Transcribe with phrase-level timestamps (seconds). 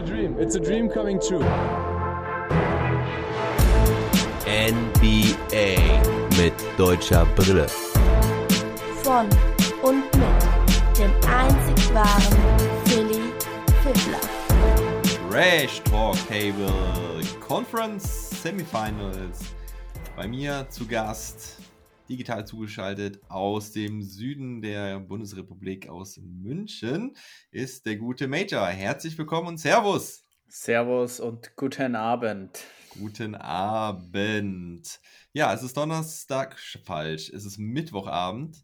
[0.00, 0.36] a dream.
[0.38, 1.44] It's a dream coming true.
[4.46, 5.76] NBA
[6.38, 7.66] mit deutscher Brille.
[9.02, 9.28] Von
[9.82, 12.38] und mit dem einzig wahren
[12.86, 13.32] Philly
[13.82, 14.20] Fiddler.
[15.28, 16.72] Trash Talk Table
[17.46, 19.40] Conference Semifinals.
[20.16, 21.58] Bei mir zu Gast,
[22.10, 27.16] digital zugeschaltet aus dem Süden der Bundesrepublik aus München,
[27.52, 28.66] ist der gute Major.
[28.66, 30.24] Herzlich willkommen und Servus.
[30.48, 32.64] Servus und guten Abend.
[32.98, 35.00] Guten Abend.
[35.32, 37.30] Ja, es ist Donnerstag, falsch.
[37.30, 38.60] Es ist Mittwochabend.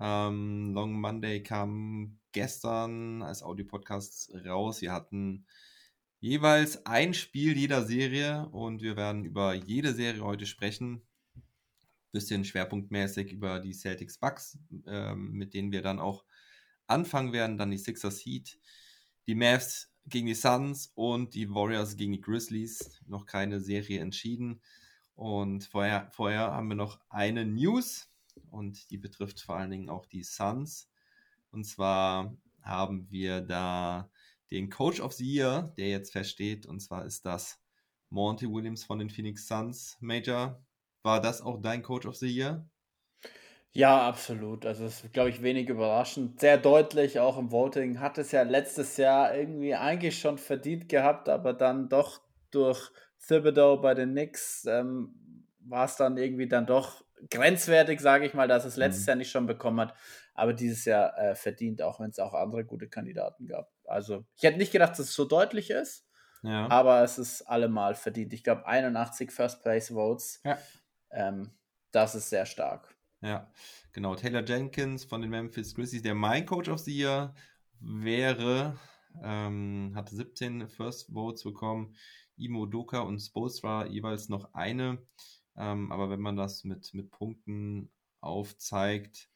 [0.00, 4.80] Ähm, Long Monday kam gestern als Audiopodcast raus.
[4.80, 5.44] Wir hatten
[6.20, 11.02] jeweils ein Spiel jeder Serie und wir werden über jede Serie heute sprechen.
[12.12, 16.24] Bisschen schwerpunktmäßig über die Celtics Bucks, ähm, mit denen wir dann auch
[16.86, 17.58] anfangen werden.
[17.58, 18.58] Dann die Sixers Heat,
[19.26, 23.00] die Mavs gegen die Suns und die Warriors gegen die Grizzlies.
[23.06, 24.60] Noch keine Serie entschieden.
[25.14, 28.10] Und vorher, vorher haben wir noch eine News
[28.50, 30.88] und die betrifft vor allen Dingen auch die Suns.
[31.50, 34.10] Und zwar haben wir da
[34.50, 36.66] den Coach of the Year, der jetzt feststeht.
[36.66, 37.60] Und zwar ist das
[38.10, 39.96] Monty Williams von den Phoenix Suns.
[40.00, 40.62] Major,
[41.02, 42.68] war das auch dein Coach of the Year?
[43.72, 44.66] Ja, absolut.
[44.66, 46.40] Also es ist, glaube ich, wenig überraschend.
[46.40, 48.00] Sehr deutlich, auch im Voting.
[48.00, 52.90] Hat es ja letztes Jahr irgendwie eigentlich schon verdient gehabt, aber dann doch durch
[53.26, 58.48] Thibodeau bei den Knicks ähm, war es dann irgendwie dann doch grenzwertig, sage ich mal,
[58.48, 59.08] dass es letztes mhm.
[59.08, 59.94] Jahr nicht schon bekommen hat,
[60.34, 63.70] aber dieses Jahr äh, verdient, auch wenn es auch andere gute Kandidaten gab.
[63.84, 66.06] Also ich hätte nicht gedacht, dass es so deutlich ist,
[66.42, 66.68] ja.
[66.70, 68.32] aber es ist allemal verdient.
[68.32, 70.40] Ich glaube 81 First Place Votes.
[70.44, 70.58] Ja.
[71.10, 71.50] Ähm,
[71.90, 72.94] das ist sehr stark.
[73.20, 73.50] Ja,
[73.92, 74.14] genau.
[74.14, 77.34] Taylor Jenkins von den Memphis Grizzlies, der mein Coach of the Year
[77.80, 78.78] wäre,
[79.22, 81.96] ähm, hatte 17 First Votes bekommen.
[82.36, 84.98] Imo Doka und Spolstra jeweils noch eine.
[85.56, 87.90] Ähm, aber wenn man das mit, mit Punkten
[88.20, 89.28] aufzeigt,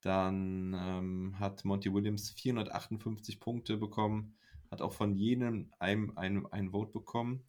[0.00, 4.37] dann ähm, hat Monty Williams 458 Punkte bekommen,
[4.70, 7.44] hat auch von jedem ein, ein, ein Vote bekommen.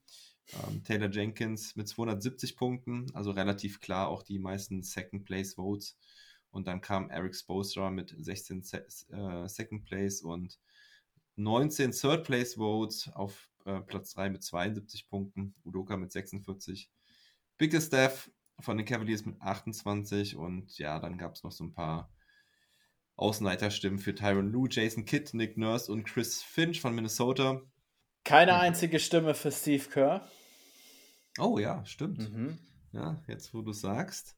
[0.54, 5.98] Ähm, Taylor Jenkins mit 270 Punkten, also relativ klar auch die meisten Second Place Votes.
[6.52, 10.60] Und dann kam Eric Spoelstra mit 16 Se äh, Second Place und
[11.36, 15.54] 19 Third Place Votes auf äh, Platz 3 mit 72 Punkten.
[15.64, 16.90] Udoka mit 46.
[17.58, 21.74] Biggest Staff von den Cavaliers mit 28 und ja, dann gab es noch so ein
[21.74, 22.12] paar
[23.20, 27.62] Außenleiterstimmen für Tyron Lue, Jason Kidd, Nick Nurse und Chris Finch von Minnesota.
[28.24, 30.28] Keine einzige Stimme für Steve Kerr.
[31.38, 32.20] Oh ja, stimmt.
[32.20, 32.58] Mhm.
[32.92, 34.36] Ja, jetzt wo du sagst.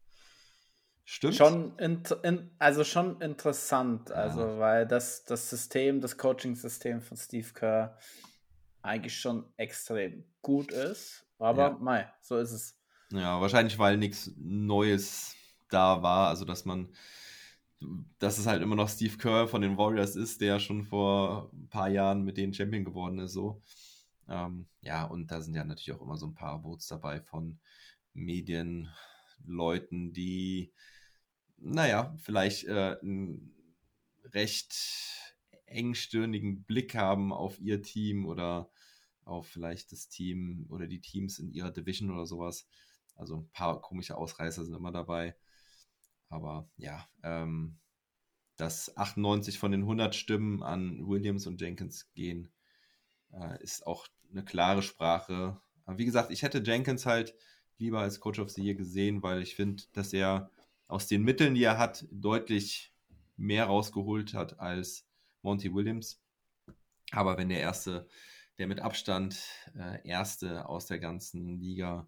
[1.05, 1.35] Stimmt.
[1.35, 4.15] Schon in, in, also schon interessant, ja.
[4.15, 7.97] also weil das, das System, das Coaching-System von Steve Kerr
[8.81, 11.25] eigentlich schon extrem gut ist.
[11.37, 11.77] Aber ja.
[11.79, 12.77] mei, so ist es.
[13.11, 15.35] Ja, wahrscheinlich, weil nichts Neues
[15.69, 16.29] da war.
[16.29, 16.93] Also, dass man,
[18.19, 21.67] dass es halt immer noch Steve Kerr von den Warriors ist, der schon vor ein
[21.67, 23.61] paar Jahren mit denen Champion geworden ist, so.
[24.27, 27.59] Ähm, ja, und da sind ja natürlich auch immer so ein paar Votes dabei von
[28.13, 30.71] Medienleuten, die,
[31.57, 33.55] naja, vielleicht äh, einen
[34.33, 34.75] recht
[35.65, 38.69] engstirnigen Blick haben auf ihr Team oder
[39.23, 42.67] auf vielleicht das Team oder die Teams in ihrer Division oder sowas.
[43.15, 45.35] Also ein paar komische Ausreißer sind immer dabei.
[46.31, 47.77] Aber ja, ähm,
[48.55, 52.49] dass 98 von den 100 Stimmen an Williams und Jenkins gehen,
[53.33, 55.59] äh, ist auch eine klare Sprache.
[55.85, 57.35] Aber wie gesagt, ich hätte Jenkins halt
[57.77, 60.49] lieber als Coach of the Year gesehen, weil ich finde, dass er
[60.87, 62.93] aus den Mitteln, die er hat, deutlich
[63.35, 65.05] mehr rausgeholt hat als
[65.41, 66.21] Monty Williams.
[67.11, 68.07] Aber wenn der erste,
[68.57, 69.37] der mit Abstand
[69.75, 72.07] äh, erste aus der ganzen Liga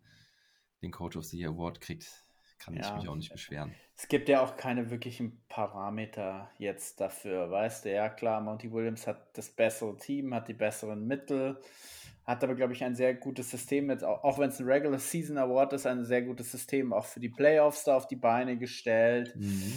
[0.82, 2.23] den Coach of the Year Award kriegt,
[2.64, 2.82] kann ja.
[2.82, 3.74] ich mich auch nicht beschweren.
[3.96, 7.94] Es gibt ja auch keine wirklichen Parameter jetzt dafür, weißt du?
[7.94, 11.60] Ja, klar, Monty Williams hat das bessere Team, hat die besseren Mittel,
[12.26, 15.00] hat aber, glaube ich, ein sehr gutes System, jetzt auch, auch wenn es ein Regular
[15.00, 18.58] Season Award ist, ein sehr gutes System auch für die Playoffs da auf die Beine
[18.58, 19.36] gestellt.
[19.36, 19.74] Mhm.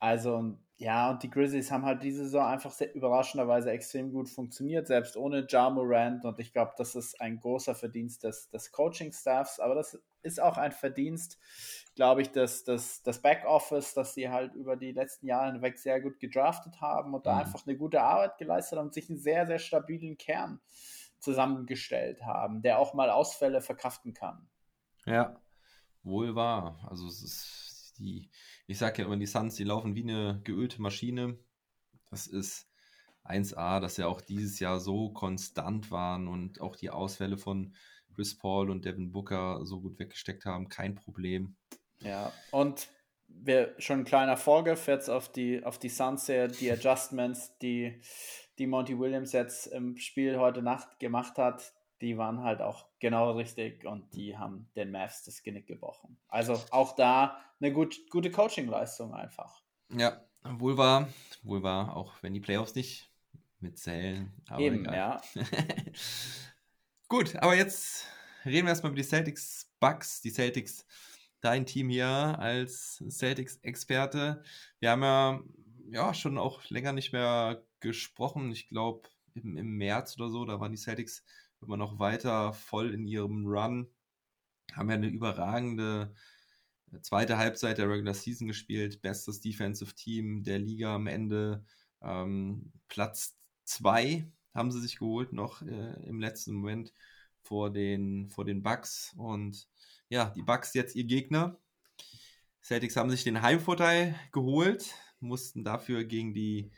[0.00, 4.86] Also, ja, und die Grizzlies haben halt diese Saison einfach sehr überraschenderweise extrem gut funktioniert,
[4.86, 6.24] selbst ohne Ja Morant.
[6.24, 9.58] Und ich glaube, das ist ein großer Verdienst des, des Coaching-Staffs.
[9.58, 11.38] Aber das ist auch ein Verdienst,
[11.94, 16.00] glaube ich, des, des, des Backoffice, dass sie halt über die letzten Jahre hinweg sehr
[16.00, 17.24] gut gedraftet haben und mhm.
[17.24, 20.60] da einfach eine gute Arbeit geleistet haben und sich einen sehr, sehr stabilen Kern
[21.18, 24.48] zusammengestellt haben, der auch mal Ausfälle verkraften kann.
[25.04, 25.40] Ja,
[26.02, 26.86] wohl wahr.
[26.88, 28.30] Also es ist die,
[28.66, 31.38] ich sage ja immer, die Suns, die laufen wie eine geölte Maschine.
[32.10, 32.68] Das ist
[33.24, 37.74] 1A, dass sie auch dieses Jahr so konstant waren und auch die Ausfälle von
[38.18, 41.54] Chris Paul und Devin Booker so gut weggesteckt haben, kein Problem.
[42.00, 42.88] Ja, und
[43.28, 48.00] wir, schon ein kleiner Vorgriff jetzt auf die, auf die Suns hier, die Adjustments, die,
[48.58, 53.30] die Monty Williams jetzt im Spiel heute Nacht gemacht hat, die waren halt auch genau
[53.36, 56.18] richtig und die haben den Mavs das Genick gebrochen.
[56.26, 59.62] Also auch da eine gut, gute Coaching-Leistung einfach.
[59.96, 61.08] Ja, wohl war,
[61.44, 63.12] wohl war, auch wenn die Playoffs nicht
[63.60, 64.32] mitzählen.
[64.48, 64.96] Aber Eben, egal.
[64.96, 65.20] ja.
[67.10, 68.06] Gut, aber jetzt
[68.44, 70.20] reden wir erstmal über die Celtics Bucks.
[70.20, 70.84] Die Celtics,
[71.40, 74.42] dein Team hier als Celtics-Experte.
[74.78, 75.40] Wir haben ja,
[75.90, 78.52] ja schon auch länger nicht mehr gesprochen.
[78.52, 81.24] Ich glaube, im, im März oder so, da waren die Celtics
[81.62, 83.90] immer noch weiter voll in ihrem Run.
[84.74, 86.14] Haben ja eine überragende
[87.00, 89.00] zweite Halbzeit der Regular Season gespielt.
[89.00, 91.64] Bestes Defensive Team der Liga am Ende.
[92.02, 93.34] Ähm, Platz
[93.64, 96.92] 2 haben sie sich geholt, noch äh, im letzten Moment
[97.42, 99.14] vor den, vor den Bucks.
[99.16, 99.68] Und
[100.08, 101.58] ja, die Bucks jetzt ihr Gegner.
[102.62, 106.70] Celtics haben sich den Heimvorteil geholt, mussten dafür gegen die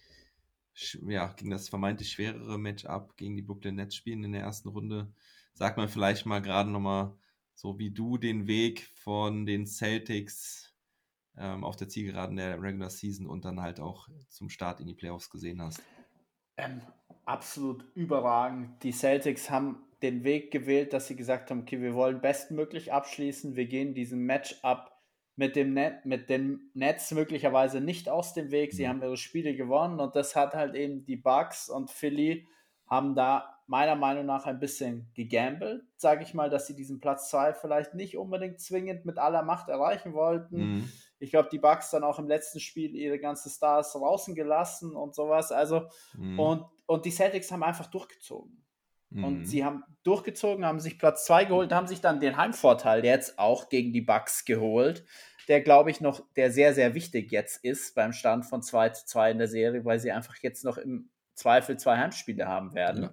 [1.09, 5.13] ja, gegen das vermeintlich schwerere Matchup gegen die Brooklyn Nets spielen in der ersten Runde.
[5.55, 7.15] Sag mal vielleicht mal gerade nochmal,
[7.55, 10.73] so wie du den Weg von den Celtics
[11.37, 14.95] ähm, auf der Zielgeraden der Regular Season und dann halt auch zum Start in die
[14.95, 15.83] Playoffs gesehen hast.
[16.57, 16.81] Ähm,
[17.31, 18.83] absolut überragend.
[18.83, 23.57] Die Celtics haben den Weg gewählt, dass sie gesagt haben, okay, wir wollen bestmöglich abschließen,
[23.57, 24.91] wir gehen diesen Matchup
[25.37, 28.73] mit dem Net, mit dem Netz möglicherweise nicht aus dem Weg.
[28.73, 32.47] Sie haben ihre Spiele gewonnen und das hat halt eben die Bucks und Philly
[32.87, 37.31] haben da meiner Meinung nach ein bisschen gegambelt, sage ich mal, dass sie diesen Platz
[37.31, 40.57] 2 vielleicht nicht unbedingt zwingend mit aller Macht erreichen wollten.
[40.57, 40.93] Mhm.
[41.21, 45.15] Ich glaube, die Bucks dann auch im letzten Spiel ihre ganzen Stars draußen gelassen und
[45.15, 45.53] sowas.
[45.53, 46.39] Also, mhm.
[46.39, 48.65] und, und die Celtics haben einfach durchgezogen.
[49.11, 49.25] Mhm.
[49.25, 53.39] Und sie haben durchgezogen, haben sich Platz 2 geholt, haben sich dann den Heimvorteil jetzt
[53.39, 55.05] auch gegen die Bucks geholt,
[55.49, 59.07] der glaube ich noch, der sehr, sehr wichtig jetzt ist beim Stand von 2 zu
[59.07, 63.11] 2 in der Serie, weil sie einfach jetzt noch im Zweifel zwei Heimspiele haben werden.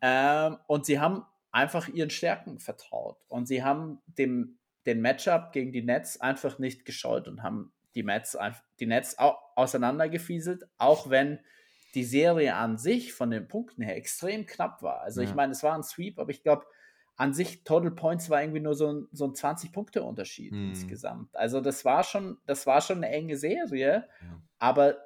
[0.00, 0.48] Ja.
[0.48, 3.18] Ähm, und sie haben einfach ihren Stärken vertraut.
[3.28, 4.57] Und sie haben dem,
[4.88, 8.36] den Matchup gegen die Nets einfach nicht gescheut und haben die Nets,
[8.80, 11.40] die Nets auseinandergefieselt, auch wenn
[11.94, 15.00] die Serie an sich von den Punkten her extrem knapp war.
[15.00, 15.28] Also ja.
[15.28, 16.66] ich meine, es war ein Sweep, aber ich glaube,
[17.16, 20.70] an sich Total Points war irgendwie nur so ein, so ein 20-Punkte-Unterschied mhm.
[20.70, 21.34] insgesamt.
[21.36, 24.42] Also das war schon, das war schon eine enge Serie, ja.
[24.58, 24.98] aber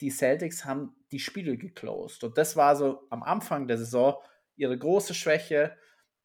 [0.00, 2.24] die Celtics haben die Spiele geclosed.
[2.24, 4.16] Und das war so am Anfang der Saison
[4.56, 5.76] ihre große Schwäche,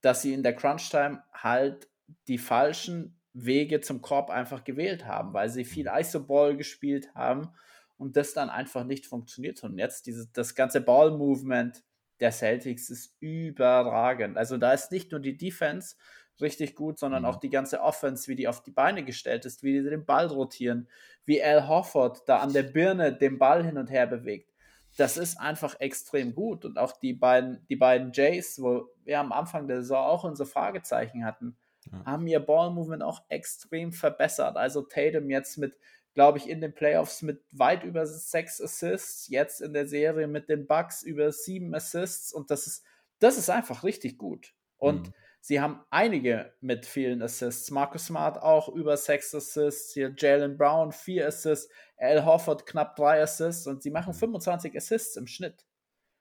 [0.02, 1.88] dass sie in der Crunch-Time halt
[2.28, 6.00] die falschen Wege zum Korb einfach gewählt haben, weil sie viel mhm.
[6.00, 7.50] Isoball gespielt haben
[7.98, 9.64] und das dann einfach nicht funktioniert.
[9.64, 11.84] Und jetzt dieses, das ganze Ball-Movement,
[12.20, 14.38] der Celtics ist überragend.
[14.38, 15.96] Also da ist nicht nur die Defense
[16.42, 17.30] richtig gut, sondern mhm.
[17.30, 20.28] auch die ganze Offense, wie die auf die Beine gestellt ist, wie die den Ball
[20.28, 20.88] rotieren,
[21.26, 24.52] wie Al Hofford da an der Birne den Ball hin und her bewegt.
[24.96, 26.66] Das ist einfach extrem gut.
[26.66, 30.48] Und auch die beiden, die beiden Jays, wo wir am Anfang der Saison auch unsere
[30.48, 31.58] Fragezeichen hatten,
[31.92, 32.06] ja.
[32.06, 34.58] haben ihr Ball-Movement auch extrem verbessert.
[34.58, 35.78] Also Tatum jetzt mit
[36.14, 40.50] glaube ich, in den Playoffs mit weit über sechs Assists, jetzt in der Serie mit
[40.50, 42.86] den Bucks über sieben Assists und das ist,
[43.20, 44.54] das ist einfach richtig gut.
[44.78, 45.14] Und mhm.
[45.42, 47.72] sie haben einige mit vielen Assists.
[47.72, 53.22] Marcus Smart auch über sechs Assists, hier Jalen Brown vier Assists, Al Hofford knapp drei
[53.22, 54.78] Assists und sie machen 25 mhm.
[54.78, 55.66] Assists im Schnitt.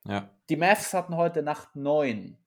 [0.06, 0.30] Ja.
[0.48, 2.38] Die Mavs hatten heute Nacht neun.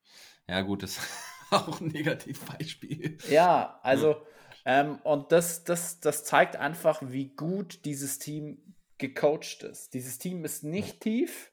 [0.48, 1.00] Ja, gut, das ist
[1.50, 3.18] auch ein Negativbeispiel.
[3.30, 4.16] Ja, also.
[4.64, 9.94] Ähm, und das, das, das zeigt einfach, wie gut dieses Team gecoacht ist.
[9.94, 11.52] Dieses Team ist nicht tief,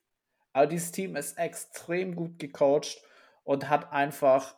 [0.51, 3.03] aber dieses Team ist extrem gut gecoacht
[3.43, 4.55] und hat einfach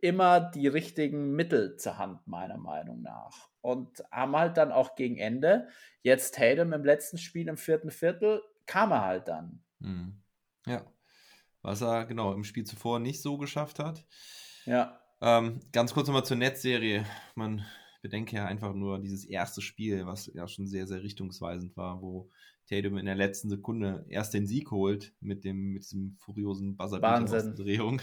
[0.00, 3.48] immer die richtigen Mittel zur Hand, meiner Meinung nach.
[3.60, 5.68] Und haben halt dann auch gegen Ende,
[6.02, 9.62] jetzt Tatum im letzten Spiel im vierten Viertel, kam er halt dann.
[9.78, 10.20] Mhm.
[10.66, 10.84] Ja.
[11.62, 14.04] Was er genau im Spiel zuvor nicht so geschafft hat.
[14.66, 15.00] Ja.
[15.20, 17.04] Ähm, ganz kurz nochmal zur Netzserie.
[17.34, 17.64] Man
[18.02, 22.28] bedenke ja einfach nur dieses erste Spiel, was ja schon sehr, sehr richtungsweisend war, wo
[22.68, 28.00] Tatum in der letzten Sekunde erst den Sieg holt mit dem mit diesem furiosen Buzzer-Drehung.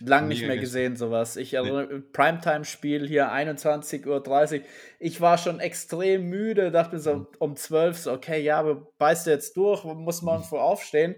[0.00, 1.36] Lang nicht mehr gesehen sowas.
[1.36, 4.66] Ich erinnere, Primetime-Spiel hier 21.30 Uhr.
[4.98, 7.26] Ich war schon extrem müde, dachte mir so mhm.
[7.38, 11.16] um 12 so, okay, ja, wir beißt jetzt durch, muss morgen früh aufstehen.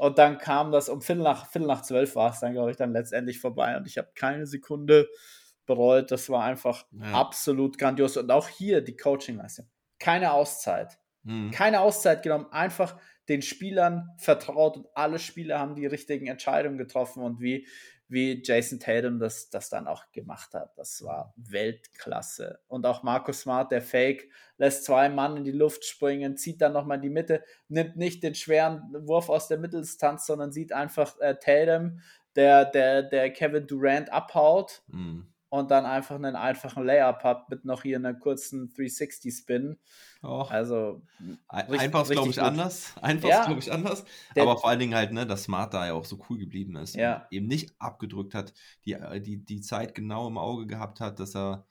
[0.00, 2.78] Und dann kam das um Viertel nach, Viertel nach zwölf war es dann, glaube ich,
[2.78, 3.76] dann letztendlich vorbei.
[3.76, 5.10] Und ich habe keine Sekunde
[5.66, 6.10] bereut.
[6.10, 7.12] Das war einfach ja.
[7.12, 8.16] absolut grandios.
[8.16, 9.68] Und auch hier die Coaching-Leistung.
[9.98, 10.98] Keine Auszeit.
[11.22, 11.50] Mhm.
[11.50, 17.22] Keine Auszeit genommen, einfach den Spielern vertraut und alle Spieler haben die richtigen Entscheidungen getroffen
[17.22, 17.66] und wie,
[18.10, 20.76] wie Jason Tatum das, das dann auch gemacht hat.
[20.76, 22.58] Das war Weltklasse.
[22.66, 26.72] Und auch Markus Smart, der Fake, lässt zwei Mann in die Luft springen, zieht dann
[26.72, 31.18] nochmal in die Mitte, nimmt nicht den schweren Wurf aus der Mitteldistanz, sondern sieht einfach
[31.20, 32.00] äh, Tatum,
[32.34, 34.82] der, der, der Kevin Durant abhaut.
[34.88, 39.78] Mhm und dann einfach einen einfachen Layup hat mit noch hier einer kurzen 360-Spin.
[40.22, 40.46] Oh.
[40.48, 41.02] Also
[41.48, 42.44] einfach ist, glaube ich, gut.
[42.44, 42.94] anders.
[43.02, 43.40] Einfach ja.
[43.40, 44.04] ist, glaube ich, anders.
[44.36, 46.76] Der, Aber vor allen Dingen halt, ne, dass Smart da ja auch so cool geblieben
[46.76, 46.94] ist.
[46.94, 47.26] Ja.
[47.30, 48.54] eben nicht abgedrückt hat,
[48.84, 51.66] die, die, die Zeit genau im Auge gehabt hat, dass er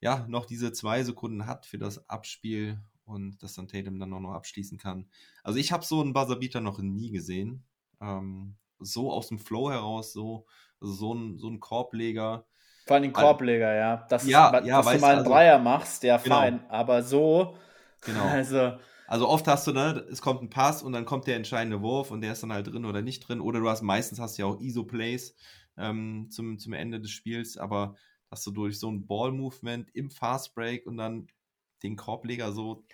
[0.00, 4.20] ja noch diese zwei Sekunden hat für das Abspiel und dass dann Tatum dann auch
[4.20, 5.08] noch abschließen kann.
[5.44, 7.64] Also ich habe so einen Buzzerbeater noch nie gesehen.
[8.00, 10.44] Ähm, so aus dem Flow heraus, so,
[10.80, 12.46] also so ein, so ein Korbleger
[12.86, 14.06] vor allem den Korbleger, ja.
[14.08, 16.36] Das ja, ist, ja, dass du mal einen also, Dreier machst, ja, genau.
[16.36, 16.64] fein.
[16.68, 17.56] Aber so,
[18.00, 18.24] genau.
[18.30, 18.72] also.
[19.06, 22.10] Also oft hast du, ne, es kommt ein Pass und dann kommt der entscheidende Wurf
[22.10, 23.42] und der ist dann halt drin oder nicht drin.
[23.42, 25.36] Oder du hast meistens hast du ja auch ISO-Plays
[25.76, 27.94] ähm, zum, zum Ende des Spiels, aber
[28.30, 31.26] dass du durch so ein Ball-Movement im Fast Break und dann
[31.82, 32.86] den Korbleger so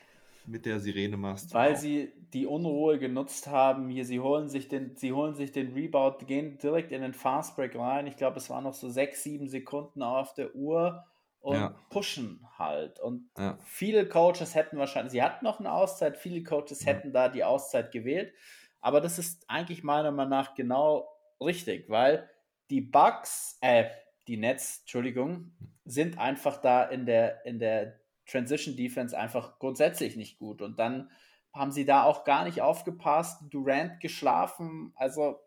[0.46, 1.54] mit der Sirene machst.
[1.54, 1.78] Weil wow.
[1.78, 3.88] sie die Unruhe genutzt haben.
[3.88, 7.76] Hier, sie holen sich den, sie holen sich den Rebound, gehen direkt in den Fastbreak
[7.76, 8.06] rein.
[8.06, 11.04] Ich glaube, es waren noch so sechs, sieben Sekunden auf der Uhr
[11.40, 11.74] und ja.
[11.90, 13.00] pushen halt.
[13.00, 13.58] Und ja.
[13.64, 16.92] viele Coaches hätten wahrscheinlich, sie hatten noch eine Auszeit, viele Coaches ja.
[16.92, 18.32] hätten da die Auszeit gewählt.
[18.80, 21.08] Aber das ist eigentlich meiner Meinung nach genau
[21.40, 22.28] richtig, weil
[22.70, 23.86] die Bugs, äh,
[24.26, 25.52] die Nets, Entschuldigung,
[25.84, 30.60] sind einfach da in der, in der Transition Defense einfach grundsätzlich nicht gut.
[30.60, 31.10] Und dann
[31.52, 33.42] haben sie da auch gar nicht aufgepasst.
[33.50, 34.92] Durant geschlafen.
[34.96, 35.38] Also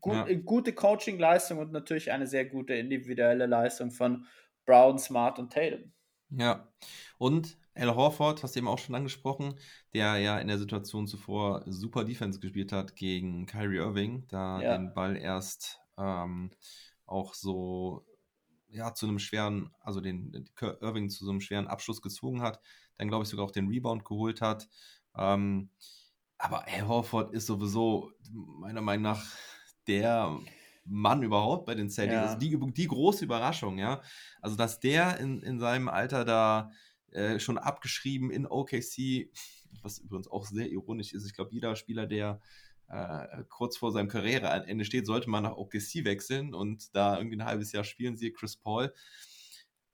[0.00, 0.34] gut, ja.
[0.44, 4.26] gute Coaching-Leistung und natürlich eine sehr gute individuelle Leistung von
[4.64, 5.92] Brown, Smart und Tatum.
[6.30, 6.68] Ja,
[7.16, 9.54] und Al Horford, hast du eben auch schon angesprochen,
[9.94, 14.76] der ja in der Situation zuvor super Defense gespielt hat gegen Kyrie Irving, da ja.
[14.76, 16.50] den Ball erst ähm,
[17.06, 18.04] auch so
[18.68, 22.60] ja, zu einem schweren, also den Irving zu so einem schweren Abschluss gezwungen hat,
[22.96, 24.68] dann glaube ich sogar auch den Rebound geholt hat.
[25.18, 25.70] Ähm,
[26.38, 29.24] aber Al Horford ist sowieso meiner Meinung nach
[29.86, 30.38] der
[30.84, 32.14] Mann überhaupt bei den Celtics.
[32.14, 32.22] Ja.
[32.26, 34.00] Also die, die große Überraschung, ja.
[34.40, 36.70] Also, dass der in, in seinem Alter da
[37.10, 39.30] äh, schon abgeschrieben in OKC,
[39.82, 41.26] was übrigens auch sehr ironisch ist.
[41.26, 42.40] Ich glaube, jeder Spieler, der
[42.88, 47.44] äh, kurz vor seinem Karriereende steht, sollte man nach OKC wechseln und da irgendwie ein
[47.44, 48.94] halbes Jahr spielen sie Chris Paul.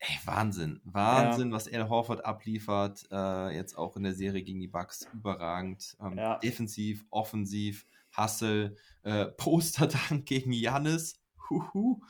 [0.06, 0.80] Ey, Wahnsinn.
[0.84, 1.54] Wahnsinn, ja.
[1.54, 3.06] was Al Horford abliefert.
[3.10, 5.08] Äh, jetzt auch in der Serie gegen die Bucks.
[5.14, 5.96] Überragend.
[6.00, 6.38] Ähm, ja.
[6.38, 11.22] Defensiv, offensiv, Hustle, äh, Posterdank gegen Jannis.
[11.48, 12.00] Huhu.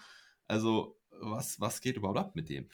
[0.49, 2.69] Also, was, was geht überhaupt ab mit dem?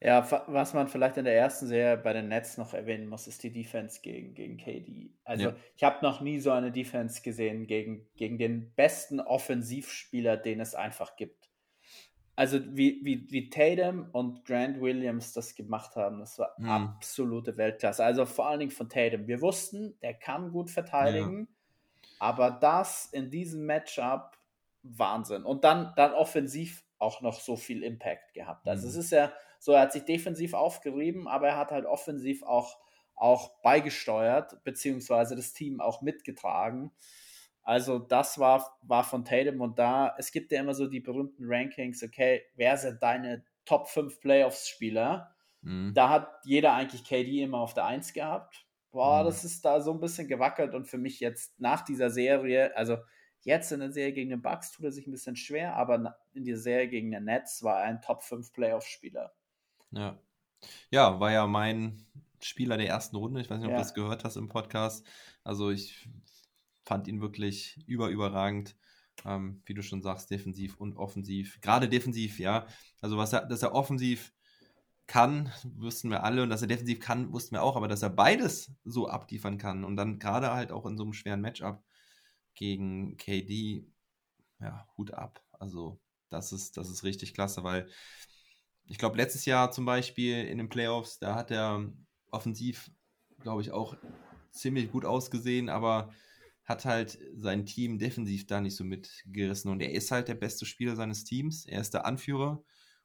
[0.00, 3.42] Ja, was man vielleicht in der ersten Serie bei den Nets noch erwähnen muss, ist
[3.42, 5.10] die Defense gegen, gegen KD.
[5.24, 5.56] Also ja.
[5.74, 10.74] ich habe noch nie so eine Defense gesehen gegen, gegen den besten Offensivspieler, den es
[10.74, 11.45] einfach gibt.
[12.36, 16.68] Also wie, wie, wie Tatum und Grant Williams das gemacht haben, das war mhm.
[16.68, 18.04] absolute Weltklasse.
[18.04, 19.26] Also vor allen Dingen von Tatum.
[19.26, 21.48] Wir wussten, der kann gut verteidigen,
[22.02, 22.08] ja.
[22.18, 24.36] aber das in diesem Matchup,
[24.82, 25.44] Wahnsinn.
[25.44, 28.68] Und dann, dann offensiv auch noch so viel Impact gehabt.
[28.68, 28.90] Also mhm.
[28.90, 32.78] es ist ja so, er hat sich defensiv aufgerieben, aber er hat halt offensiv auch,
[33.14, 36.92] auch beigesteuert, beziehungsweise das Team auch mitgetragen.
[37.66, 41.44] Also das war, war von Tatum und da, es gibt ja immer so die berühmten
[41.46, 45.34] Rankings, okay, wer sind deine Top 5 Playoffs-Spieler?
[45.62, 45.92] Mhm.
[45.92, 48.66] Da hat jeder eigentlich KD immer auf der 1 gehabt.
[48.92, 49.26] Boah, mhm.
[49.26, 52.96] das ist da so ein bisschen gewackelt und für mich jetzt nach dieser Serie, also
[53.46, 56.44] Jetzt in der Serie gegen den Bucks tut er sich ein bisschen schwer, aber in
[56.44, 59.32] der Serie gegen den Nets war er ein Top 5 Playoff-Spieler.
[59.92, 60.18] Ja.
[60.90, 62.04] Ja, war ja mein
[62.40, 63.40] Spieler der ersten Runde.
[63.40, 63.76] Ich weiß nicht, ob ja.
[63.76, 65.06] du das gehört hast im Podcast.
[65.44, 66.08] Also ich
[66.86, 68.76] fand ihn wirklich über überragend.
[69.24, 71.58] Ähm, wie du schon sagst, defensiv und offensiv.
[71.62, 72.66] Gerade defensiv, ja.
[73.00, 74.32] Also was er, dass er offensiv
[75.06, 78.10] kann, wussten wir alle und dass er defensiv kann, wussten wir auch, aber dass er
[78.10, 81.82] beides so abliefern kann und dann gerade halt auch in so einem schweren Matchup
[82.54, 83.86] gegen KD,
[84.60, 85.42] ja, Hut ab.
[85.52, 87.88] Also, das ist, das ist richtig klasse, weil
[88.86, 91.92] ich glaube, letztes Jahr zum Beispiel in den Playoffs, da hat er
[92.30, 92.90] offensiv,
[93.40, 93.96] glaube ich, auch
[94.50, 96.12] ziemlich gut ausgesehen, aber
[96.66, 99.70] hat halt sein Team defensiv da nicht so mitgerissen.
[99.70, 101.64] Und er ist halt der beste Spieler seines Teams.
[101.64, 102.62] Er ist der Anführer.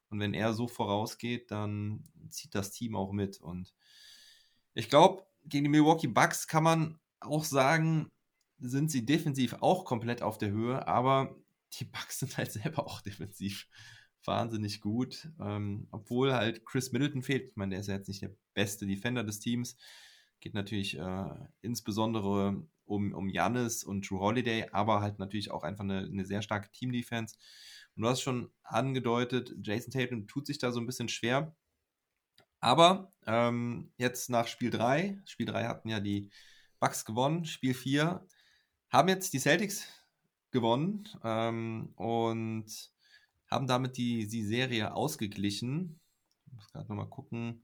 [0.09, 3.39] Und wenn er so vorausgeht, dann zieht das Team auch mit.
[3.39, 3.73] Und
[4.73, 8.11] ich glaube, gegen die Milwaukee Bucks kann man auch sagen,
[8.59, 11.35] sind sie defensiv auch komplett auf der Höhe, aber
[11.73, 13.67] die Bucks sind halt selber auch defensiv
[14.25, 15.29] wahnsinnig gut.
[15.39, 17.49] Ähm, obwohl halt Chris Middleton fehlt.
[17.49, 19.77] Ich meine, der ist ja jetzt nicht der beste Defender des Teams.
[20.39, 21.29] Geht natürlich äh,
[21.61, 23.31] insbesondere um, um
[23.85, 27.35] und Drew Holiday, aber halt natürlich auch einfach eine, eine sehr starke Team-Defense.
[27.95, 31.55] Und du hast schon angedeutet, Jason Tatum tut sich da so ein bisschen schwer.
[32.59, 36.29] Aber ähm, jetzt nach Spiel 3, Spiel 3 hatten ja die
[36.79, 38.25] Bucks gewonnen, Spiel 4
[38.89, 39.87] haben jetzt die Celtics
[40.51, 42.65] gewonnen ähm, und
[43.49, 45.99] haben damit die, die Serie ausgeglichen.
[46.45, 47.63] Ich muss gerade nochmal gucken,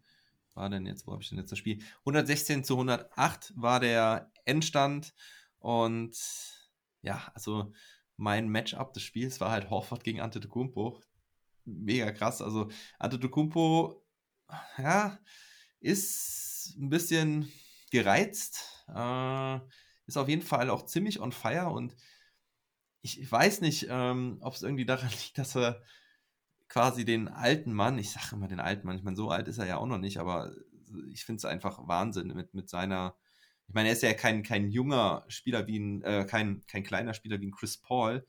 [0.54, 1.84] war denn jetzt, wo habe ich denn jetzt das Spiel?
[2.00, 5.14] 116 zu 108 war der Endstand
[5.60, 6.18] und
[7.02, 7.74] ja, also
[8.18, 11.02] mein Matchup des Spiels war halt Horford gegen Antetokounmpo.
[11.66, 12.42] Mega krass.
[12.42, 14.04] Also Antetokounmpo,
[14.78, 15.20] ja,
[15.80, 17.52] ist ein bisschen
[17.92, 18.86] gereizt.
[18.94, 19.60] Äh,
[20.08, 21.96] ist auf jeden Fall auch ziemlich on fire und
[23.02, 25.82] ich, weiß nicht, ähm, ob es irgendwie daran liegt, dass er
[26.68, 29.58] quasi den alten Mann, ich sage immer den alten Mann, ich meine, so alt ist
[29.58, 30.54] er ja auch noch nicht, aber
[31.12, 33.16] ich finde es einfach Wahnsinn mit, mit seiner,
[33.68, 37.14] ich meine, er ist ja kein, kein junger Spieler wie ein, äh, kein, kein kleiner
[37.14, 38.26] Spieler wie ein Chris Paul,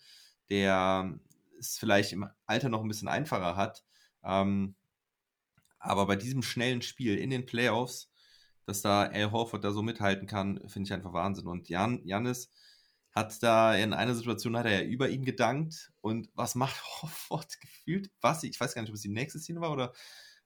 [0.51, 1.19] der
[1.59, 3.85] es vielleicht im Alter noch ein bisschen einfacher hat.
[4.25, 4.75] Ähm,
[5.79, 8.11] aber bei diesem schnellen Spiel in den Playoffs,
[8.67, 11.47] dass da Al Horford da so mithalten kann, finde ich einfach Wahnsinn.
[11.47, 12.51] Und Jan, Janis
[13.13, 17.61] hat da in einer Situation hat er ja über ihn gedankt und was macht Horford
[17.61, 18.11] gefühlt?
[18.21, 18.43] Was?
[18.43, 19.93] Ich weiß gar nicht, ob es die nächste Szene war oder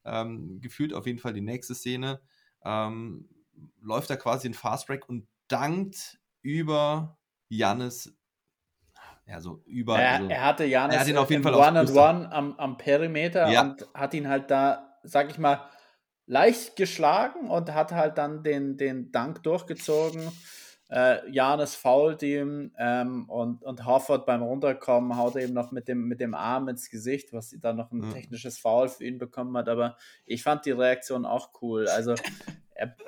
[0.05, 2.21] ähm, gefühlt auf jeden Fall die nächste Szene.
[2.65, 3.29] Ähm,
[3.81, 7.19] läuft da quasi in Fast Break und dankt über
[7.49, 8.15] Jannis.
[9.27, 9.99] Ja, so über.
[10.01, 11.91] Er, also, er hatte Janis er hat ihn auf jeden Fall One and.
[11.91, 13.63] One am, am Perimeter Ja.
[13.63, 15.61] und hat ihn halt da, sag ich mal,
[16.27, 20.31] leicht geschlagen und hat halt dann den, den Dank durchgezogen.
[20.89, 25.89] Äh, Janis fault ihm ähm, und, und Horford beim Runterkommen haut er ihm noch mit
[25.89, 28.13] dem, mit dem Arm ins Gesicht, was dann noch ein Ja.
[28.13, 29.71] technisches Foul für ihn bekommen hat.
[29.71, 31.89] Aber ich fand die Reaktion auch cool.
[31.89, 32.19] Also er,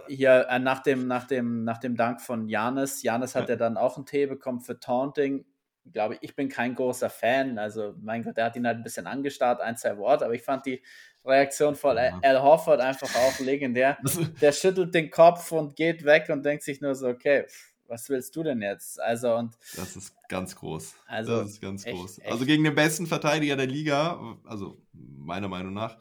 [0.09, 3.57] hier äh, nach, dem, nach, dem, nach dem Dank von Janis, Janis hat Ja.
[3.57, 5.45] dann auch einen Tee bekommen für Taunting.
[5.93, 7.59] Glaube ich, ich bin kein großer Fan.
[7.59, 10.43] Also, mein Gott, der hat ihn halt ein bisschen angestarrt, ein, zwei Worte, aber ich
[10.43, 10.83] fand die
[11.25, 12.19] Reaktion von Ja.
[12.23, 13.99] Al Horford einfach auch legendär.
[14.41, 17.47] Der schüttelt den Kopf und geht weg und denkt sich nur so, okay,
[17.87, 18.99] was willst du denn jetzt?
[19.01, 20.95] Also, und das ist ganz groß.
[21.07, 22.19] Also, das ist ganz echt, groß.
[22.21, 22.33] echt.
[22.33, 25.99] Also gegen den besten Verteidiger der Liga, also meiner Meinung nach,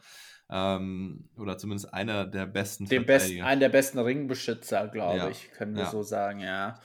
[0.50, 5.28] ähm, oder zumindest einer der besten den besten, einen der besten Ringbeschützer, glaube Ja.
[5.28, 5.90] ich, können wir Ja.
[5.90, 6.80] so sagen, ja.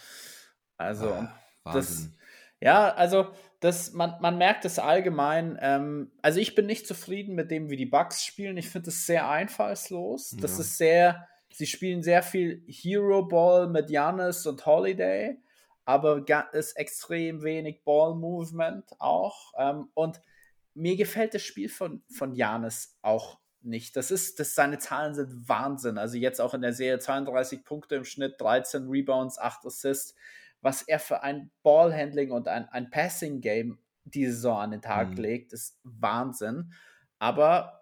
[0.78, 1.34] Also, Ah,
[1.65, 2.10] das,
[2.62, 5.58] ja, also das, man, man merkt es allgemein.
[5.62, 8.58] Ähm, also ich bin nicht zufrieden mit dem, wie die Bugs spielen.
[8.58, 10.36] Ich finde es sehr einfallslos.
[10.39, 10.60] Das Ja.
[10.62, 15.38] ist sehr, sie spielen sehr viel Hero Ball mit Giannis und Holiday,
[15.84, 19.54] aber ist extrem wenig Ball Movement auch.
[19.58, 20.22] Ähm, und
[20.74, 23.95] mir gefällt das Spiel von, von Giannis auch nicht.
[23.95, 25.98] Das ist, das, seine Zahlen sind Wahnsinn.
[25.98, 30.15] Also jetzt auch in der Serie 32 Punkte im Schnitt, 13 Rebounds, 8 Assists
[30.62, 35.15] was er für ein Ballhandling und ein, ein Passing-Game die Saison an den Tag Mhm.
[35.15, 36.74] legt, ist Wahnsinn.
[37.17, 37.80] Aber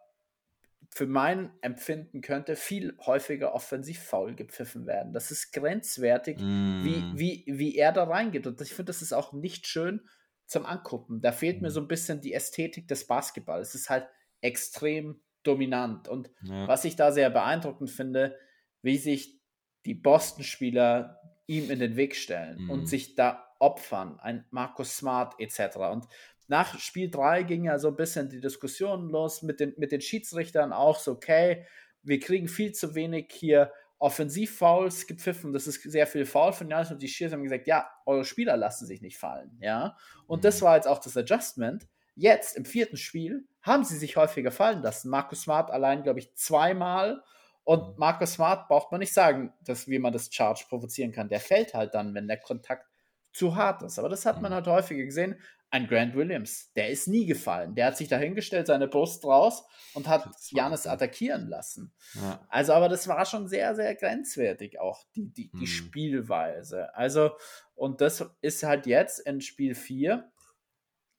[0.93, 5.11] für mein Empfinden könnte viel häufiger Offensiv-Foul gepfiffen werden.
[5.11, 7.13] Das ist grenzwertig, wie, Mm.
[7.17, 8.45] wie, wie er da reingeht.
[8.45, 10.07] Und ich finde, das ist auch nicht schön
[10.45, 11.19] zum Angucken.
[11.21, 11.73] Da fehlt mir Mhm.
[11.73, 13.69] so ein bisschen die Ästhetik des Basketballs.
[13.69, 14.07] Es ist halt
[14.41, 16.07] extrem dominant.
[16.07, 16.67] Und Ja.
[16.67, 18.37] was ich da sehr beeindruckend finde,
[18.81, 19.39] wie sich
[19.85, 22.69] die Boston-Spieler ihm in den Weg stellen Mhm.
[22.69, 25.77] und sich da opfern, ein Markus Smart etc.
[25.91, 26.05] Und
[26.47, 30.01] nach Spiel 3 ging ja so ein bisschen die Diskussion los mit den, mit den
[30.01, 31.65] Schiedsrichtern auch so, okay,
[32.03, 36.91] wir kriegen viel zu wenig hier Offensivfouls gepfiffen, das ist sehr viel Foul von Janis
[36.91, 39.95] und die Schiedsrichter haben gesagt, ja, eure Spieler lassen sich nicht fallen, ja.
[40.27, 40.65] Und das Mhm.
[40.65, 41.87] war jetzt auch das Adjustment.
[42.19, 45.09] Jetzt im vierten Spiel haben sie sich häufiger fallen lassen.
[45.09, 47.21] Markus Smart allein, glaube ich, zweimal.
[47.63, 47.93] Und Mhm.
[47.97, 51.29] Markus Smart braucht man nicht sagen, dass, wie man das Charge provozieren kann.
[51.29, 52.87] Der fällt halt dann, wenn der Kontakt
[53.33, 53.99] zu hart ist.
[53.99, 55.39] Aber das hat man halt häufiger gesehen.
[55.69, 57.75] Ein Grant Williams, der ist nie gefallen.
[57.75, 61.93] Der hat sich dahingestellt, seine Brust raus und hat Janis attackieren lassen.
[62.15, 62.39] Ja.
[62.47, 65.65] Also, aber das war schon sehr, sehr grenzwertig auch, die, die, die Mhm.
[65.67, 66.95] Spielweise.
[66.95, 67.31] Also,
[67.75, 70.31] und das ist halt jetzt in Spiel 4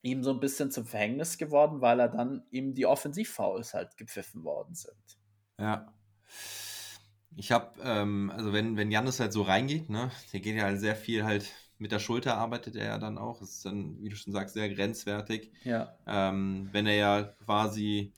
[0.02, 4.44] ihm so ein bisschen zum Verhängnis geworden, weil er dann ihm die Offensivfouls halt gepfiffen
[4.44, 5.18] worden sind.
[5.58, 5.92] Ja.
[7.36, 10.80] Ich habe, ähm, also wenn, wenn Jannis halt so reingeht, ne, der geht ja halt
[10.80, 13.38] sehr viel halt mit der Schulter arbeitet er ja dann auch.
[13.38, 15.52] Das ist dann, wie du schon sagst, sehr grenzwertig.
[15.62, 15.96] Ja.
[16.06, 18.12] Ähm, wenn er ja quasi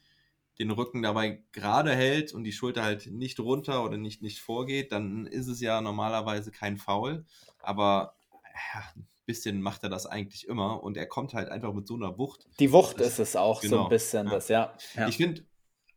[0.58, 4.92] den Rücken dabei gerade hält und die Schulter halt nicht runter oder nicht, nicht vorgeht,
[4.92, 7.24] dann ist es ja normalerweise kein Foul.
[7.60, 8.14] Aber
[8.74, 8.84] ja,
[9.30, 12.46] bisschen macht er das eigentlich immer und er kommt halt einfach mit so einer Wucht.
[12.58, 14.32] Die Wucht Das- ist es auch so genau, ein bisschen, ja.
[14.34, 14.74] das, ja.
[14.96, 15.08] ja.
[15.08, 15.44] Ich finde,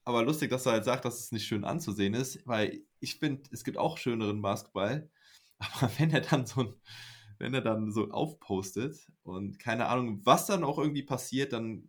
[0.05, 3.43] aber lustig, dass er halt sagt, dass es nicht schön anzusehen ist, weil ich finde,
[3.51, 5.09] es gibt auch schöneren Basketball.
[5.59, 6.73] Aber wenn er dann so ein,
[7.39, 11.87] wenn er dann so aufpostet und keine Ahnung, was dann auch irgendwie passiert, dann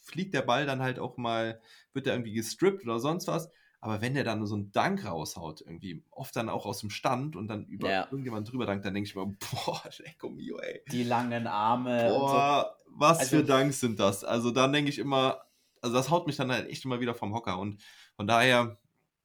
[0.00, 1.60] fliegt der Ball dann halt auch mal,
[1.92, 3.48] wird er irgendwie gestrippt oder sonst was.
[3.84, 7.34] Aber wenn der dann so einen Dank raushaut, irgendwie, oft dann auch aus dem Stand
[7.36, 8.04] und dann über Ja.
[8.04, 9.26] irgendjemand drüber dankt, dann denke ich mir,
[9.66, 10.82] boah, Lecco mio, ey.
[10.92, 12.04] Die langen Arme.
[12.14, 12.26] und so.
[12.26, 14.22] Boah, was Also- für Danks sind das?
[14.24, 15.42] Also dann denke ich immer,
[15.82, 17.82] also das haut mich dann halt echt immer wieder vom Hocker und
[18.16, 18.78] von daher,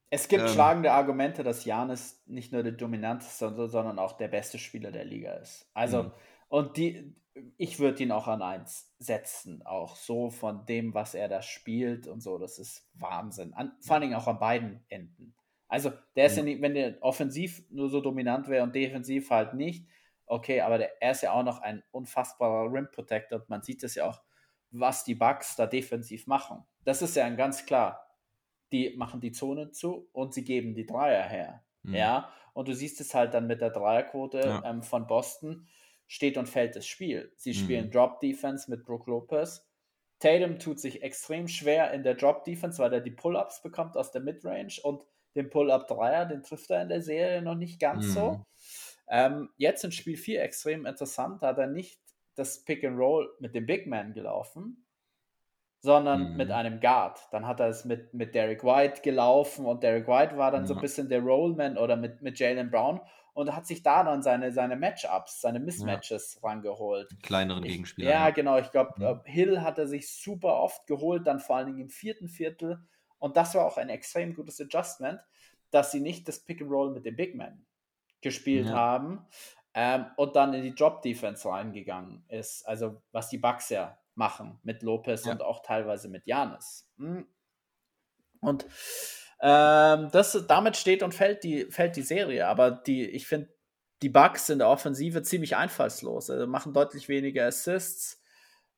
[0.10, 4.58] Es gibt Ähm, schlagende Argumente, dass Janis nicht nur der dominanteste, sondern auch der beste
[4.58, 5.70] Spieler der Liga ist.
[5.74, 6.12] Also, Mhm.
[6.48, 7.16] Und die,
[7.58, 12.08] ich würde ihn auch an eins setzen, auch so von dem, was er da spielt
[12.08, 12.38] und so.
[12.38, 13.54] Das ist Wahnsinn.
[13.54, 15.36] An, vor allen Dingen auch an beiden Enden.
[15.68, 16.50] Also, der ist ja Mhm.
[16.50, 19.88] nicht, wenn der offensiv nur so dominant wäre und defensiv halt nicht,
[20.26, 23.84] okay, aber der, er ist ja auch noch ein unfassbarer Rim Protector und man sieht
[23.84, 24.22] es ja auch,
[24.72, 26.64] was die Bucks da defensiv machen.
[26.84, 28.04] Das ist ja ein ganz klar
[28.72, 31.64] die machen die Zone zu und sie geben die Dreier her.
[31.84, 31.94] Mhm.
[31.96, 34.64] Ja, und du siehst es halt dann mit der Dreierquote Ja.
[34.66, 35.68] ähm, von Boston,
[36.08, 37.34] steht und fällt das Spiel.
[37.36, 37.54] Sie Mhm.
[37.54, 39.68] spielen Drop Defense mit Brook Lopez.
[40.20, 44.12] Tatum tut sich extrem schwer in der Drop Defense, weil er die Pull-ups bekommt aus
[44.12, 45.04] der Midrange und
[45.36, 48.14] den Pull-up Dreier, den trifft er in der Serie noch nicht ganz Mhm.
[48.14, 48.46] so.
[49.10, 52.02] Ähm, jetzt in Spiel 4 extrem interessant, da hat er nicht
[52.36, 54.87] das Pick and Roll mit dem Big Man gelaufen,
[55.80, 56.38] sondern Mhm.
[56.38, 57.20] mit einem Guard.
[57.32, 60.74] Dann hat er es mit, mit Derek White gelaufen und Derek White war dann so
[60.74, 60.82] ein Ja.
[60.82, 63.00] bisschen der Rollman oder mit, mit Jalen Brown
[63.34, 67.10] und hat sich da dann seine, seine Matchups, seine Mismatches rangeholt.
[67.22, 68.10] kleineren Ich, Gegenspieler.
[68.10, 68.58] ja, genau.
[68.58, 69.22] Ich glaube, Mhm.
[69.26, 72.80] Hill hat er sich super oft geholt, dann vor allen Dingen im vierten Viertel.
[73.20, 75.20] Und das war auch ein extrem gutes Adjustment,
[75.70, 77.66] dass sie nicht das Pick and Roll mit dem Big Man
[78.22, 78.74] gespielt Ja.
[78.76, 79.28] haben
[79.76, 82.68] ähm, und dann in die Drop Defense reingegangen ist.
[82.68, 85.32] Also was die Bucks ja machen mit Lopez Ja.
[85.34, 86.90] und auch teilweise mit Janis.
[86.98, 87.28] Mhm.
[88.42, 88.66] Und
[89.42, 92.48] ähm, das, damit steht und fällt die, fällt die Serie.
[92.48, 93.54] Aber die, ich finde,
[94.02, 96.30] die Bucks in der Offensive ziemlich einfallslos.
[96.30, 98.22] Also machen deutlich weniger Assists.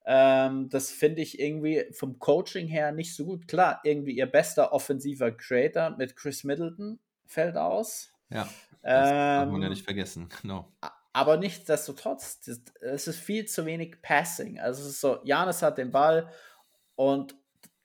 [0.06, 3.48] Ähm, das finde ich irgendwie vom Coaching her nicht so gut.
[3.48, 8.14] Klar, irgendwie ihr bester offensiver Creator mit Chris Middleton fällt aus.
[8.30, 8.44] Ja,
[8.82, 10.30] das darf man ja Ähm, nicht vergessen.
[10.42, 10.72] Genau.
[11.20, 12.40] Aber nichtsdestotrotz,
[12.82, 14.60] es ist viel zu wenig Passing.
[14.60, 16.30] Also es ist so, Janis hat den Ball
[16.96, 17.36] und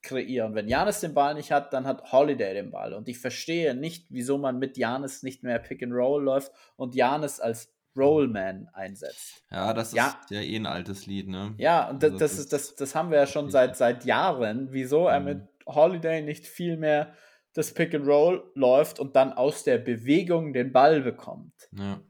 [0.03, 0.55] kreieren.
[0.55, 2.93] Wenn Janis den Ball nicht hat, dann hat Holiday den Ball.
[2.93, 6.95] Und ich verstehe nicht, wieso man mit Janis nicht mehr Pick and Roll läuft und
[6.95, 9.43] Janis als Rollman einsetzt.
[9.51, 10.21] Ja, das ist Ja.
[10.31, 11.55] ja, eh ein altes Lied, ne?
[11.59, 14.05] Ja, und das, Also das, das ist, das, das haben wir ja schon seit, seit
[14.05, 15.25] Jahren, wieso er Mhm.
[15.27, 17.15] mit Holiday nicht viel mehr
[17.55, 21.55] das Pick and Roll läuft und dann aus der Bewegung den Ball bekommt.
[21.73, 22.01] Ja.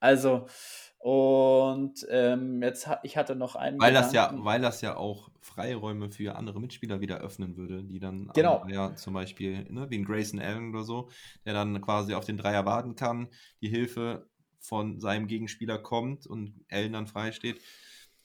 [0.00, 0.46] Also,
[0.98, 3.82] und ähm, jetzt ha ich hatte noch einen.
[3.82, 7.98] Weil das ja, weil das ja auch Freiräume für andere Mitspieler wieder öffnen würde, die
[7.98, 8.66] dann am Genau.
[8.66, 11.08] Dreier zum Beispiel, ne, wie ein Grayson Allen oder so,
[11.46, 13.28] der dann quasi auf den Dreier warten kann,
[13.62, 17.62] die Hilfe von seinem Gegenspieler kommt und Allen dann frei steht.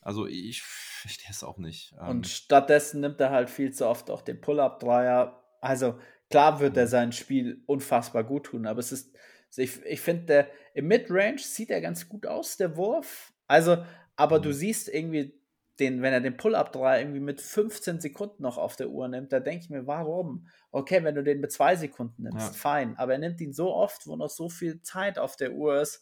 [0.01, 1.95] Also ich verstehe es auch nicht.
[2.01, 5.43] Ähm, Und stattdessen nimmt er halt viel zu oft auch den Pull-Up-Dreier.
[5.61, 6.77] Also, klar wird Mhm.
[6.77, 9.15] er sein Spiel unfassbar gut tun, aber es ist,
[9.57, 13.33] also ich, ich finde, im Midrange sieht er ganz gut aus, der Wurf.
[13.47, 13.83] Also,
[14.15, 14.41] aber Mhm.
[14.41, 15.39] du siehst irgendwie,
[15.79, 19.41] den, wenn er den Pull-Up-Dreier irgendwie mit 15 Sekunden noch auf der Uhr nimmt, da
[19.41, 20.47] denke ich mir, warum?
[20.71, 22.55] Okay, wenn du den mit zwei Sekunden nimmst, Ja.
[22.55, 22.97] fein.
[22.97, 26.01] Aber er nimmt ihn so oft, wo noch so viel Zeit auf der Uhr ist.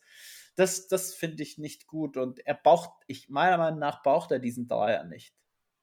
[0.55, 2.17] Das, das finde ich nicht gut.
[2.17, 5.33] Und er braucht, ich, meiner Meinung nach braucht er diesen Dreier nicht.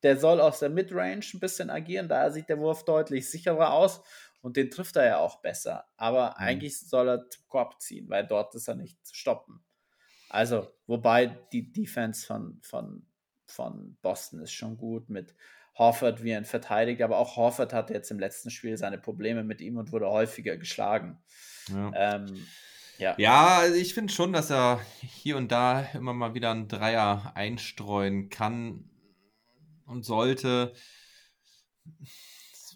[0.03, 4.03] Der soll aus der Midrange ein bisschen agieren, daher sieht der Wurf deutlich sicherer aus
[4.43, 5.87] und den trifft er ja auch besser.
[5.97, 9.63] Aber eigentlich soll er zum Korb ziehen, weil dort ist er nicht zu stoppen.
[10.29, 13.07] Also, wobei die Defense von, von,
[13.47, 15.35] von Boston ist schon gut mit
[15.77, 19.45] Horford, wie er ihn verteidigt, aber auch Horford hatte jetzt im letzten Spiel seine Probleme
[19.45, 21.19] mit ihm und wurde häufiger geschlagen.
[21.69, 21.93] ja.
[21.95, 22.47] Ähm,
[22.99, 23.15] ja.
[23.17, 28.29] Ja, ich finde schon, dass er hier und da immer mal wieder einen Dreier einstreuen
[28.29, 28.91] kann
[29.87, 30.75] und sollte.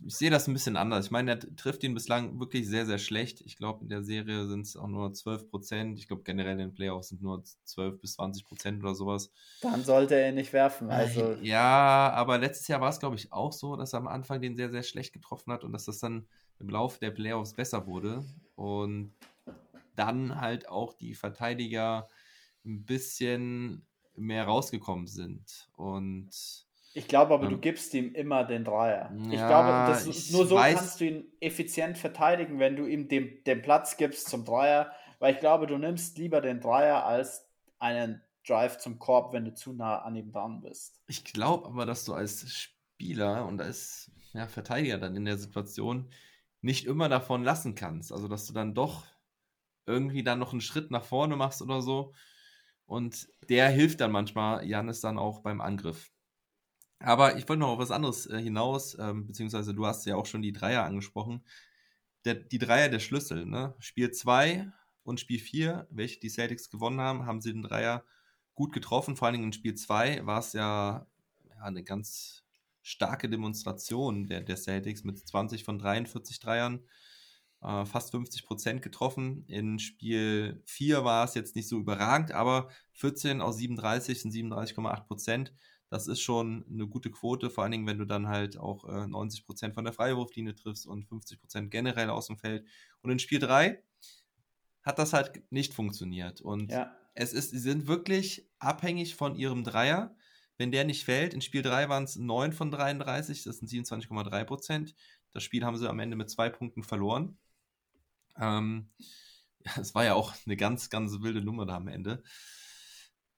[0.04, 1.06] Ich sehe das ein bisschen anders.
[1.06, 3.40] Ich meine, er trifft ihn bislang wirklich sehr, sehr schlecht.
[3.42, 5.98] Ich glaube, in der Serie sind es auch nur 12 Prozent.
[5.98, 9.30] Ich glaube, generell in den Playoffs sind nur 12 bis 20 Prozent oder sowas.
[9.60, 10.90] Dann sollte er ihn nicht werfen.
[10.90, 14.40] Also, ja, aber letztes Jahr war es, glaube ich, auch so, dass er am Anfang
[14.40, 16.26] den sehr, sehr schlecht getroffen hat und dass das dann
[16.58, 18.24] im Laufe der Playoffs besser wurde.
[18.56, 19.12] Und
[19.96, 22.08] dann halt auch die Verteidiger
[22.64, 25.68] ein bisschen mehr rausgekommen sind.
[25.76, 26.30] Und
[26.94, 29.20] Ich glaube aber, du Ähm, gibst ihm immer den Dreier.
[29.28, 32.86] ich ja, glaube, das, ich nur so weiß- kannst du ihn effizient verteidigen, wenn du
[32.86, 34.92] ihm den, den Platz gibst zum Dreier.
[35.18, 39.54] Weil ich glaube, du nimmst lieber den Dreier als einen Drive zum Korb, wenn du
[39.54, 41.00] zu nah an ihm dran bist.
[41.06, 46.10] ich glaube aber, dass du als Spieler und als ja, Verteidiger dann in der Situation
[46.60, 48.12] nicht immer davon lassen kannst.
[48.12, 49.04] Also, dass du dann doch
[49.86, 52.14] irgendwie dann noch einen Schritt nach vorne machst oder so.
[52.86, 56.12] Und der hilft dann manchmal Janis dann auch beim Angriff.
[57.00, 60.26] Aber ich wollte noch auf was anderes äh, hinaus, ähm, beziehungsweise du hast ja auch
[60.26, 61.44] schon die Dreier angesprochen.
[62.24, 63.74] Der, die Dreier der Schlüssel, ne?
[63.78, 68.04] Spiel 2 und Spiel 4, welche die Celtics gewonnen haben, haben sie den Dreier
[68.54, 69.16] gut getroffen.
[69.16, 71.06] Vor allen Dingen in Spiel 2 war es ja,
[71.48, 72.44] ja eine ganz
[72.82, 76.84] starke Demonstration der, der Celtics mit 20 von 43 Dreiern,
[77.62, 79.44] äh, fast 50 Prozent getroffen.
[79.46, 85.06] In Spiel 4 war es jetzt nicht so überragend, aber 14 aus 37 sind 37,8
[85.06, 85.54] Prozent.
[85.94, 89.06] Das ist schon eine gute Quote, vor allen Dingen, wenn du dann halt auch äh,
[89.06, 92.66] 90 Prozent von der Freiwurflinie triffst und 50 Prozent generell aus dem Feld.
[93.02, 93.80] Und in Spiel 3
[94.82, 96.40] hat das halt nicht funktioniert.
[96.40, 96.92] Und ja.
[97.14, 100.16] es ist, sie sind wirklich abhängig von ihrem Dreier.
[100.58, 104.42] Wenn der nicht fällt, in Spiel 3 waren es 9 von 33, das sind 27,3
[104.42, 104.96] Prozent.
[105.30, 107.38] Das Spiel haben sie am Ende mit zwei Punkten verloren.
[108.36, 108.90] Ähm,
[109.80, 112.24] es war ja auch eine ganz, ganz wilde Nummer da am Ende.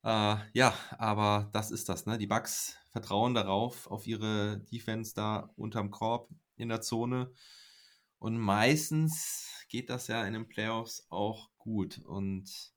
[0.06, 2.16] Äh, ja, aber das ist das, ne?
[2.16, 7.32] Die Bugs vertrauen darauf, auf ihre Defense da unterm Korb in der Zone.
[8.20, 11.98] Und meistens geht das ja in den Playoffs auch gut.
[12.06, 12.72] Und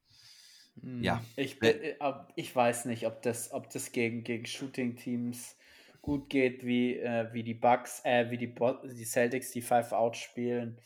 [0.81, 1.19] ja.
[1.19, 1.97] Hm, ich, äh,
[2.35, 5.55] ich weiß nicht, ob das, ob das gegen, gegen Shooting-Teams
[6.01, 10.17] gut geht, wie, äh, wie die Bucks, äh, wie die, die Celtics, die Five Out
[10.17, 10.81] spielen.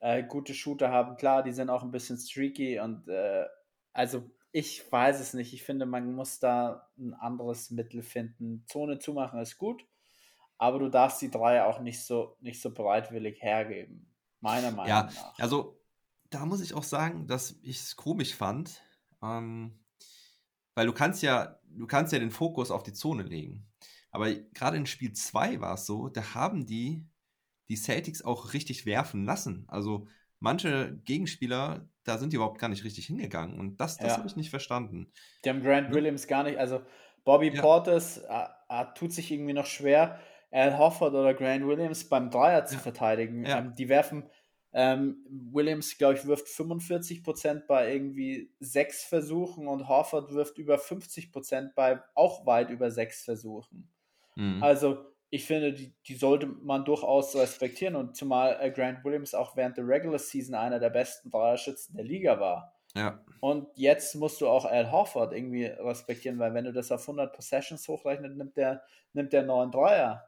[0.00, 3.44] Äh, gute Shooter haben, klar, die sind auch ein bisschen streaky und äh,
[3.92, 5.52] also ich weiß es nicht.
[5.52, 8.64] Ich finde, man muss da ein anderes Mittel finden.
[8.66, 9.84] Zone zumachen ist gut,
[10.56, 14.10] aber du darfst die drei auch nicht so, nicht so bereitwillig hergeben.
[14.40, 15.38] Meiner Meinung ja, nach.
[15.38, 15.78] Also,
[16.30, 18.82] da muss ich auch sagen, dass ich es komisch fand,
[19.22, 19.78] ähm,
[20.74, 23.68] weil du kannst ja, du kannst ja den Fokus auf die Zone legen.
[24.10, 27.06] Aber gerade in Spiel 2 war es so, da haben die
[27.68, 29.66] die Celtics auch richtig werfen lassen.
[29.68, 30.06] Also
[30.40, 33.58] manche Gegenspieler, da sind die überhaupt gar nicht richtig hingegangen.
[33.58, 34.16] Und das, das ja.
[34.18, 35.10] habe ich nicht verstanden.
[35.44, 36.82] Die haben Grant Williams gar nicht, also
[37.24, 37.60] Bobby ja.
[37.60, 40.20] Portis äh, äh, tut sich irgendwie noch schwer,
[40.50, 42.80] Al Hofford oder Grant Williams beim Dreier zu ja.
[42.80, 43.44] verteidigen.
[43.46, 44.30] Ähm, die werfen
[44.72, 51.70] ähm, Williams, glaube ich, wirft 45% bei irgendwie sechs Versuchen und Horford wirft über 50%
[51.74, 53.88] bei auch weit über sechs Versuchen.
[54.34, 54.62] Mhm.
[54.62, 54.98] Also
[55.30, 59.76] ich finde, die, die sollte man durchaus respektieren und zumal äh, Grant Williams auch während
[59.76, 62.74] der Regular Season einer der besten Dreierschützen der Liga war.
[62.94, 63.22] Ja.
[63.40, 67.34] Und jetzt musst du auch Al Horford irgendwie respektieren, weil wenn du das auf 100
[67.34, 70.26] Possessions hochrechnet, nimmt der, nimmt der neuen Dreier.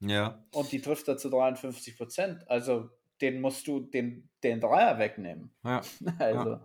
[0.00, 0.42] Ja.
[0.52, 2.50] Und die trifft er zu 53 Prozent.
[2.50, 2.90] Also
[3.20, 5.54] den musst du den, den Dreier wegnehmen.
[5.64, 5.80] Ja.
[6.18, 6.50] also.
[6.50, 6.60] Ja.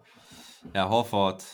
[0.74, 1.46] ja, Horford,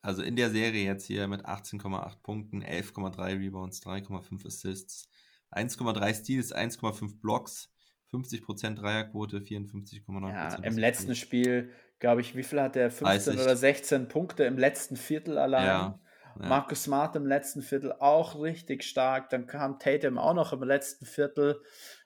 [0.00, 5.10] also in der Serie jetzt hier mit 18,8 Punkten, 11,3 Rebounds, 3,5 Assists,
[5.52, 7.72] 1,3 Steals, 1,5 Blocks,
[8.12, 10.30] 50% Dreierquote, 54,9%.
[10.30, 12.90] Ja, im letzten Spiel, glaube ich, wie viel hat er?
[12.90, 13.40] 15 30.
[13.40, 15.66] oder 16 Punkte im letzten Viertel allein.
[15.66, 16.00] Ja.
[16.40, 16.48] Ja.
[16.48, 19.30] Marcus Smart im letzten Viertel auch richtig stark.
[19.30, 21.62] Dann kam Tatum auch noch im letzten Viertel.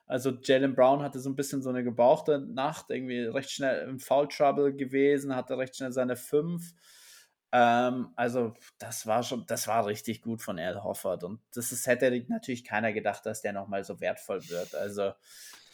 [0.07, 4.00] Also Jalen Brown hatte so ein bisschen so eine gebauchte Nacht, irgendwie recht schnell im
[4.00, 6.72] Foul Trouble gewesen, hatte recht schnell seine fünf.
[7.52, 11.86] Ähm, also das war schon, das war richtig gut von Al Hoffert und das ist,
[11.86, 14.74] hätte natürlich keiner gedacht, dass der nochmal so wertvoll wird.
[14.74, 15.12] Also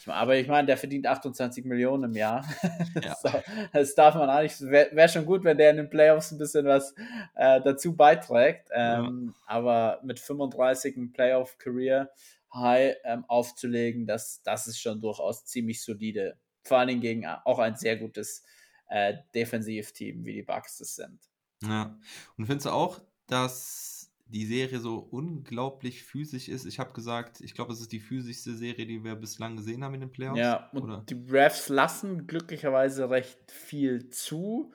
[0.08, 2.44] aber ich meine, der verdient 28 Millionen im Jahr.
[3.02, 3.14] Ja.
[3.14, 3.28] so,
[3.72, 4.58] das darf man eigentlich.
[4.60, 6.94] Wäre wär schon gut, wenn der in den Playoffs ein bisschen was
[7.34, 8.68] äh, dazu beiträgt.
[8.72, 9.42] Ähm, ja.
[9.46, 12.10] Aber mit 35 ein Playoff-Career
[12.54, 16.38] High ähm, aufzulegen, das, das ist schon durchaus ziemlich solide.
[16.62, 18.44] Vor allen Dingen gegen auch ein sehr gutes
[18.88, 21.20] äh, Defensivteam, wie die Bucks es sind.
[21.68, 21.98] Ja.
[22.36, 26.66] Und findest du auch, dass die Serie so unglaublich physisch ist?
[26.66, 29.94] Ich habe gesagt, ich glaube, es ist die physischste Serie, die wir bislang gesehen haben
[29.94, 30.38] in den Playoffs.
[30.38, 31.04] Ja, und oder?
[31.08, 34.72] die Refs lassen glücklicherweise recht viel zu.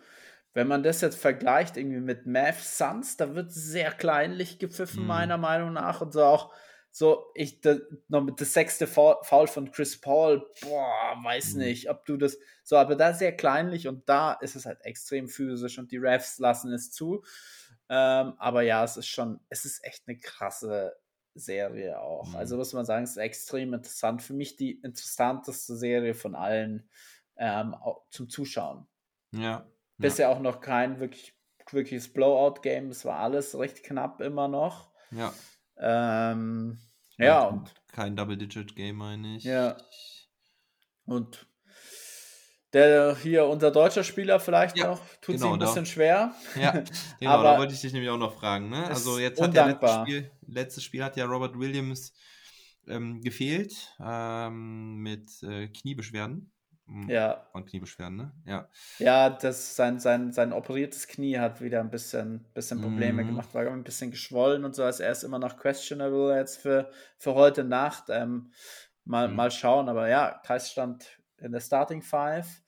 [0.53, 5.07] Wenn man das jetzt vergleicht irgendwie mit Math Suns, da wird sehr kleinlich gepfiffen, mhm.
[5.07, 6.01] meiner Meinung nach.
[6.01, 6.53] Und so auch
[6.91, 11.61] so, ich, das, noch mit das sechste Foul von Chris Paul, boah, weiß mhm.
[11.61, 15.29] nicht, ob du das, so, aber da sehr kleinlich und da ist es halt extrem
[15.29, 17.23] physisch und die Refs lassen es zu.
[17.89, 20.95] Ähm, aber ja, es ist schon, es ist echt eine krasse
[21.33, 22.27] Serie auch.
[22.27, 22.35] Mhm.
[22.35, 24.21] Also muss man sagen, es ist extrem interessant.
[24.21, 26.89] Für mich die interessanteste Serie von allen
[27.37, 27.75] ähm,
[28.09, 28.87] zum Zuschauen.
[29.31, 29.65] Ja.
[29.97, 30.35] Bisher ja.
[30.35, 31.33] auch noch kein wirklich,
[31.69, 32.89] wirkliches Blowout-Game.
[32.89, 34.91] Es war alles recht knapp immer noch.
[35.11, 35.33] Ja.
[35.77, 36.79] Ähm,
[37.17, 39.43] ja, und kein Double-Digit-Game, meine ich.
[39.43, 39.77] Ja.
[41.05, 41.45] Und
[42.73, 45.65] der hier, unser deutscher Spieler vielleicht ja, noch, tut genau, sich ein da.
[45.65, 46.35] bisschen schwer.
[46.55, 46.71] Ja,
[47.19, 48.69] genau, aber da wollte ich dich nämlich auch noch fragen.
[48.69, 48.85] Ne?
[48.87, 52.13] Also jetzt hat ja letztes Spiel, letztes Spiel hat ja Robert Williams
[52.87, 56.50] ähm, gefehlt ähm, mit äh, Kniebeschwerden.
[56.91, 57.47] Hm, Ja.
[57.53, 58.31] Und Kniebeschwerden, ne?
[58.45, 58.67] Ja.
[58.99, 63.27] Ja, das, sein, sein, sein operiertes Knie hat wieder ein bisschen, bisschen Probleme Mhm.
[63.27, 64.83] gemacht, war ein bisschen geschwollen und so.
[64.83, 68.05] Also er ist immer noch questionable jetzt für, für heute Nacht.
[68.09, 68.51] Ähm,
[69.05, 69.35] mal, Mhm.
[69.35, 72.61] mal schauen, aber ja, Thais stand in der Starting Five.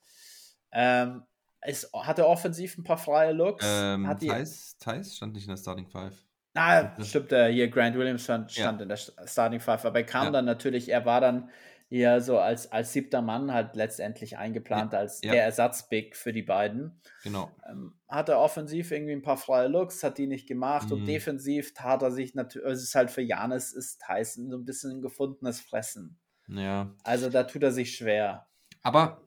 [0.72, 1.22] Ähm,
[1.60, 3.64] es hatte offensiv ein paar freie Looks.
[3.66, 6.14] Ähm, hat die, Thais, Thais stand nicht in der Starting Five.
[6.56, 8.64] Ah, stimmt, äh, hier Grant Williams stand, Ja.
[8.64, 10.30] stand in der St- Starting Five, aber er kam Ja.
[10.30, 11.50] dann natürlich, er war dann
[11.88, 15.32] hier so als, als siebter Mann halt letztendlich eingeplant als Ja.
[15.32, 17.00] der Ersatzbig für die beiden.
[17.22, 17.50] Genau.
[17.70, 21.06] Ähm, hat er offensiv irgendwie ein paar freie Looks, hat die nicht gemacht und Mhm.
[21.06, 24.92] defensiv tat er sich natürlich, es ist halt für Janis ist Tyson so ein bisschen
[24.92, 26.18] ein gefundenes Fressen.
[26.48, 26.94] Ja.
[27.04, 28.46] Also da tut er sich schwer.
[28.82, 29.22] Aber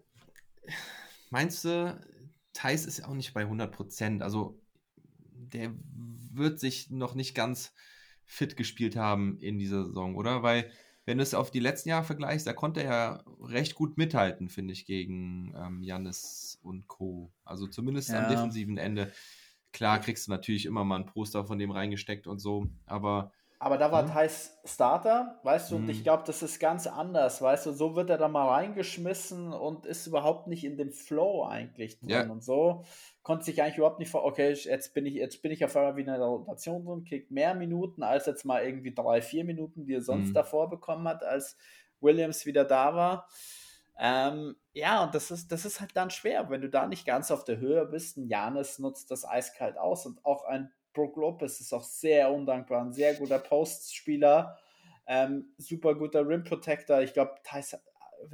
[1.30, 2.00] meinst du,
[2.54, 4.22] Thais ist ja auch nicht bei 100%.
[4.24, 4.60] Also
[5.32, 5.74] der
[6.34, 7.74] wird sich noch nicht ganz
[8.26, 10.43] fit gespielt haben in dieser Saison, oder?
[10.43, 10.70] Weil,
[11.08, 14.50] wenn du es auf die letzten Jahre vergleichst, da konnte er ja recht gut mithalten,
[14.50, 17.34] finde ich, gegen ähm, Jannis und Co.
[17.46, 18.28] Also zumindest am Ja.
[18.28, 19.13] defensiven Ende.
[19.74, 23.80] Klar kriegst du natürlich immer mal ein Poster von dem reingesteckt und so, aber Aber
[23.80, 24.12] da war Mhm.
[24.12, 25.89] Thais Starter, weißt du, und Mhm.
[25.89, 29.88] ich glaube, das ist ganz anders, weißt du, so wird er da mal reingeschmissen und
[29.88, 32.24] ist überhaupt nicht in dem Flow eigentlich drin Ja.
[32.30, 32.84] und so.
[33.24, 35.96] Konnte sich eigentlich überhaupt nicht vor, okay, jetzt bin ich, jetzt bin ich auf einmal
[35.96, 39.86] wieder in der Rotation drin, kriegt mehr Minuten als jetzt mal irgendwie drei, vier Minuten,
[39.88, 40.34] die er sonst Mhm.
[40.36, 41.58] davor bekommen hat, als
[42.00, 43.28] Williams wieder da war.
[44.00, 47.32] Ähm, ja, und das ist, das ist halt dann schwer, wenn du da nicht ganz
[47.32, 48.17] auf der Höhe bist.
[48.17, 52.82] Ein Janis nutzt das eiskalt aus und auch ein Brook Lopez ist auch sehr undankbar,
[52.82, 54.58] ein sehr guter Postspieler,
[55.06, 57.02] ähm, super guter Rim Protector.
[57.02, 57.78] Ich glaube, Thais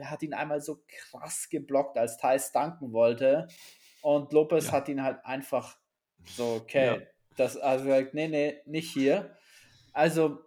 [0.01, 3.47] hat, ihn einmal so krass geblockt, als Thais danken wollte.
[4.01, 4.71] Und Lopez Ja.
[4.71, 5.77] hat ihn halt einfach
[6.25, 6.97] so, okay, Ja.
[7.35, 9.35] das, also nee, nee, nicht hier.
[9.91, 10.39] Also,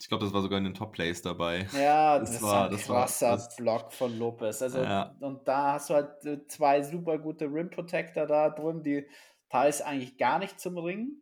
[0.00, 1.66] ich glaube, das war sogar in den Top-Plays dabei.
[1.72, 4.60] ja, Das das, war- ein das war- krasser das- Block von Lopez.
[4.60, 5.14] Also, Ja.
[5.20, 9.06] und da hast du halt äh, zwei super gute Rim Protector da drin, die
[9.50, 11.12] Thais eigentlich gar nicht zum Ring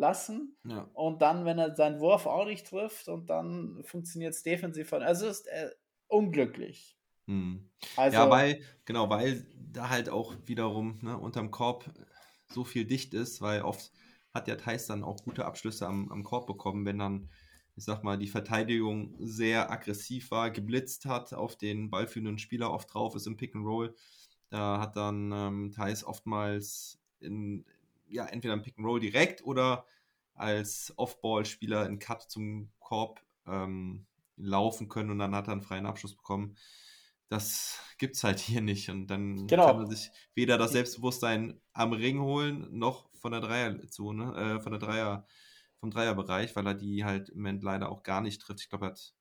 [0.00, 0.56] lassen.
[0.64, 0.88] Ja.
[0.94, 5.02] Und dann, wenn er seinen Wurf auch nicht trifft und dann funktioniert es defensiv von.
[5.02, 5.70] Also ist äh,
[6.08, 6.96] unglücklich.
[7.26, 7.70] Hm.
[7.96, 11.88] Also, ja, weil, genau, weil da halt auch wiederum ne, unterm Korb
[12.48, 13.92] so viel dicht ist, weil oft
[14.34, 17.28] hat der Thais dann auch gute Abschlüsse am, am Korb bekommen, wenn dann,
[17.76, 22.92] ich sag mal, die Verteidigung sehr aggressiv war, geblitzt hat, auf den ballführenden Spieler oft
[22.92, 23.94] drauf ist im Pick and Roll.
[24.48, 27.64] Da hat dann ähm, Thais oftmals in,
[28.10, 29.86] ja, entweder im Pick and Roll direkt oder
[30.34, 35.86] als Off-Ball-Spieler in Cut zum Korb ähm, laufen können und dann hat er einen freien
[35.86, 36.56] Abschluss bekommen.
[37.28, 38.88] Das gibt's halt hier nicht.
[38.90, 39.66] Und dann Genau.
[39.66, 44.72] kann man sich weder das Selbstbewusstsein am Ring holen, noch von der Dreierzone, äh, von
[44.72, 45.26] der Dreier,
[45.78, 48.60] vom Dreierbereich, weil er die halt im Moment leider auch gar nicht trifft.
[48.62, 49.14] Ich glaube, er hat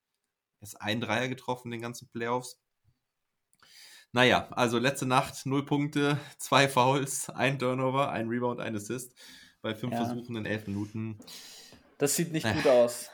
[0.61, 2.59] erst einen Dreier getroffen in den ganzen Playoffs.
[4.11, 9.13] Naja, also letzte Nacht null Punkte, zwei Fouls, ein Turnover, ein Rebound, ein Assist
[9.61, 10.05] bei fünf Ja.
[10.05, 11.19] Versuchen in elf Minuten.
[11.99, 12.53] das sieht nicht Äh.
[12.53, 13.09] gut aus.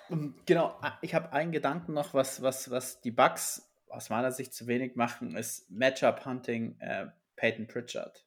[0.45, 4.67] Genau, ich habe einen Gedanken noch, was, was, was die Bugs aus meiner Sicht zu
[4.67, 8.25] wenig machen, ist Matchup-Hunting äh, Peyton Pritchard.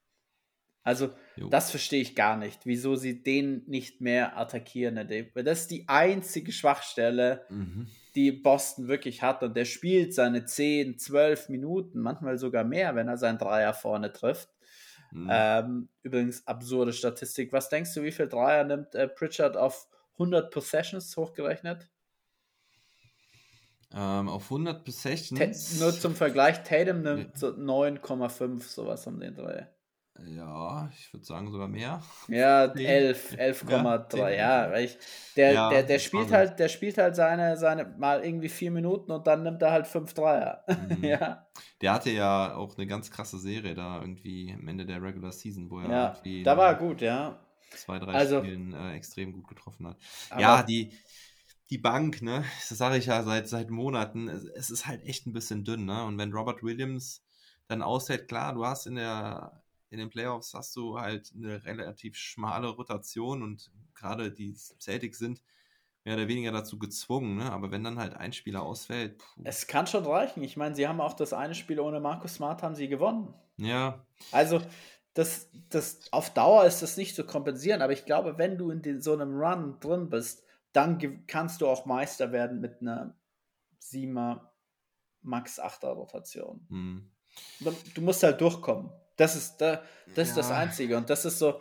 [0.83, 1.49] Also, Jo.
[1.51, 4.97] das verstehe ich gar nicht, wieso sie den nicht mehr attackieren.
[5.35, 7.89] Das ist die einzige Schwachstelle, Mhm.
[8.19, 9.45] Die Boston wirklich hat.
[9.45, 14.13] Und der spielt seine 10, 12 Minuten, manchmal sogar mehr, wenn er seinen Dreier vorne
[14.13, 14.49] trifft.
[15.13, 15.29] Mhm.
[15.31, 17.53] Ähm, übrigens absurde Statistik.
[17.53, 21.89] Was denkst du, wie viel Dreier nimmt äh, Pritchard auf 100 Possessions hochgerechnet?
[23.95, 25.81] Ähm, auf 100 Ta Possessions.
[25.81, 29.63] nur zum Vergleich, Tatum nimmt so 9,5, sowas um den Dreh.
[30.27, 32.03] Ja, ich würde sagen sogar mehr.
[32.29, 32.87] Ja, Zehn.
[32.87, 34.19] 11, 11,3.
[34.19, 34.99] Ja, Ja, weil ich,
[35.37, 39.13] der, Ja, der, der spielt halt, der spielt halt seine, seine mal irgendwie vier Minuten
[39.13, 40.65] und dann nimmt er halt fünf Dreier.
[40.89, 41.05] Mhm.
[41.05, 41.47] ja.
[41.81, 45.71] Der hatte ja auch eine ganz krasse Serie da irgendwie am Ende der Regular Season,
[45.71, 47.39] wo er Ja, irgendwie da war er gut, ja.
[47.71, 49.97] zwei, drei Also- Spielen äh, extrem gut getroffen hat.
[50.39, 50.93] Ja, die,
[51.71, 55.27] die Bank, ne, das sage ich ja seit, seit Monaten, es, es ist halt echt
[55.27, 56.03] ein bisschen dünn, ne?
[56.05, 57.23] Und wenn Robert Williams
[57.69, 62.17] dann ausfällt, klar, du hast in der in den Playoffs hast du halt eine relativ
[62.17, 65.43] schmale Rotation und gerade die Celtics sind
[66.05, 67.53] mehr oder weniger dazu gezwungen, ne?
[67.53, 70.43] Aber wenn dann halt ein Spieler ausfällt, puh, es kann schon reichen.
[70.43, 73.35] Ich meine, sie haben auch das eine Spiel ohne Markus Smart haben sie gewonnen.
[73.57, 74.61] ja, Also,
[75.15, 78.83] das, das, auf Dauer ist das nicht zu kompensieren, aber ich glaube, wenn du in
[78.83, 83.17] den, so einem Run drin bist, dann kannst du auch Meister werden mit einer
[83.81, 84.53] 7er,
[85.23, 86.67] Max 8er Rotation.
[86.69, 87.11] hm.
[87.95, 88.91] Du musst halt durchkommen.
[89.19, 89.83] Das ist, da,
[90.15, 90.57] das, ist das Ja.
[90.57, 90.97] Einzige.
[90.97, 91.61] Und das ist so,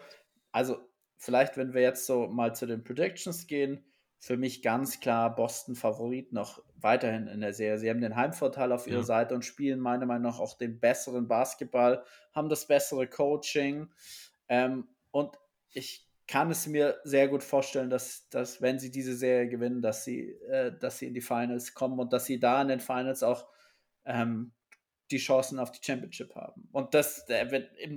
[0.53, 0.77] also
[1.17, 3.83] vielleicht, wenn wir jetzt so mal zu den Predictions gehen,
[4.19, 7.77] für mich ganz klar Boston Favorit noch weiterhin in der Serie.
[7.77, 9.05] Sie haben den Heimvorteil auf ihrer Ja.
[9.05, 12.03] Seite und spielen meiner Meinung nach auch den besseren Basketball,
[12.33, 13.89] haben das bessere Coaching.
[14.47, 15.37] Ähm, und
[15.71, 20.03] ich kann es mir sehr gut vorstellen, dass, dass wenn sie diese Serie gewinnen, dass
[20.03, 23.23] sie, äh, dass sie in die Finals kommen und dass sie da in den Finals
[23.23, 23.47] auch
[24.05, 24.51] ähm,
[25.11, 26.67] die Chancen auf die Championship haben.
[26.71, 27.25] Und das,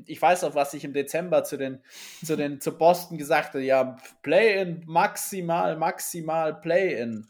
[0.07, 1.83] ich weiß auch, was ich im Dezember zu den,
[2.25, 7.27] zu den, zu Boston gesagt habe, ja, Play-in, maximal, maximal Play-in.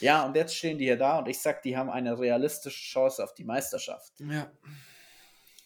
[0.00, 3.22] Ja, und jetzt stehen die hier da und ich sag, die haben eine realistische Chance
[3.22, 4.12] auf die Meisterschaft.
[4.20, 4.50] Ja.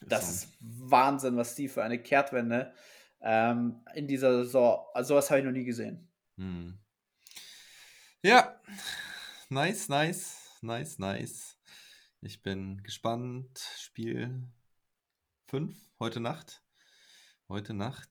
[0.01, 2.73] Das ist Wahnsinn, was die für eine Kehrtwende
[3.21, 6.09] ähm, in dieser Saison, also sowas habe ich noch nie gesehen.
[6.37, 6.77] Hm.
[8.21, 8.59] Ja,
[9.49, 11.52] nice, nice, nice, nice.
[12.25, 13.59] Ich bin gespannt.
[13.77, 14.47] Spiel
[15.47, 16.63] 5 heute Nacht.
[17.49, 18.09] Heute Nacht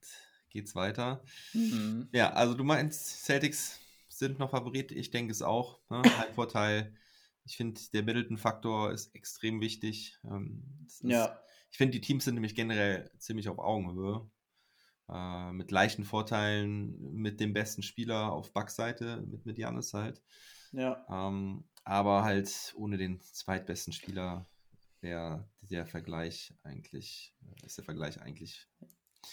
[0.50, 1.24] geht's weiter.
[1.54, 2.10] Mhm.
[2.12, 4.92] Ja, also du meinst, Celtics sind noch Favorit.
[4.92, 5.80] Ich denke es auch.
[5.88, 6.02] Ne?
[6.18, 6.94] Heimvorteil.
[7.44, 10.18] Ich finde, der Middleton-Faktor ist extrem wichtig.
[10.24, 11.40] Ähm, ist, Ja,
[11.70, 14.30] Ich finde, die Teams sind nämlich generell ziemlich auf Augenhöhe.
[15.08, 20.22] Äh, mit leichten Vorteilen, mit dem besten Spieler auf Backseite, mit, mit Janis halt.
[20.72, 24.46] ja, Ähm, aber halt ohne den zweitbesten Spieler
[25.00, 28.68] wäre der Vergleich eigentlich, ist der Vergleich eigentlich.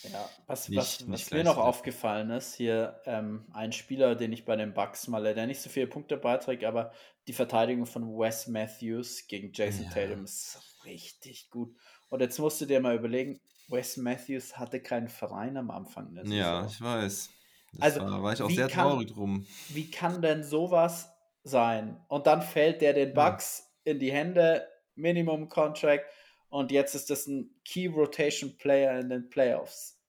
[0.04, 0.28] ja.
[0.48, 4.46] Was, Nicht- was, nicht was mir noch aufgefallen ist, hier ähm, ein Spieler, den ich
[4.46, 6.92] bei den Bucks mal, der nicht so viele Punkte beiträgt, aber
[7.28, 9.92] die Verteidigung von Wes Matthews gegen Jason Ja.
[9.92, 11.76] Tatum ist richtig gut.
[12.10, 16.66] Und jetzt musst du dir mal überlegen, Wes Matthews hatte keinen Verein am Anfang Ja,
[16.66, 17.30] ich weiß.
[17.74, 19.46] Das Also, war, war ich auch sehr kann- traurig drum.
[19.70, 21.12] wie kann denn sowas
[21.50, 22.00] sein?
[22.08, 23.30] Und dann fällt der den Ja.
[23.30, 26.06] Bucks in die Hände, Minimum Contract,
[26.50, 30.00] und jetzt ist das ein Key Rotation Player in den Playoffs.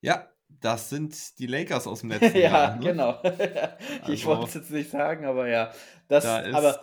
[0.00, 2.76] Ja, das sind die Lakers aus dem letzten ja, Jahr.
[2.76, 2.84] ne?
[2.84, 3.20] genau.
[4.08, 5.72] ich Also- wollte es jetzt nicht sagen, aber ja.
[6.08, 6.80] Das, Da, ist, aber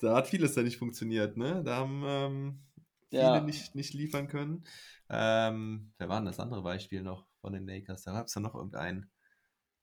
[0.00, 1.62] da hat vieles ja nicht funktioniert, ne?
[1.64, 2.64] Da haben ähm,
[3.10, 3.40] viele Ja.
[3.40, 4.64] nicht, nicht liefern können.
[5.08, 8.02] Ähm, wer war denn das andere Beispiel noch von den Lakers?
[8.02, 9.10] Da gab es ja noch irgendeinen.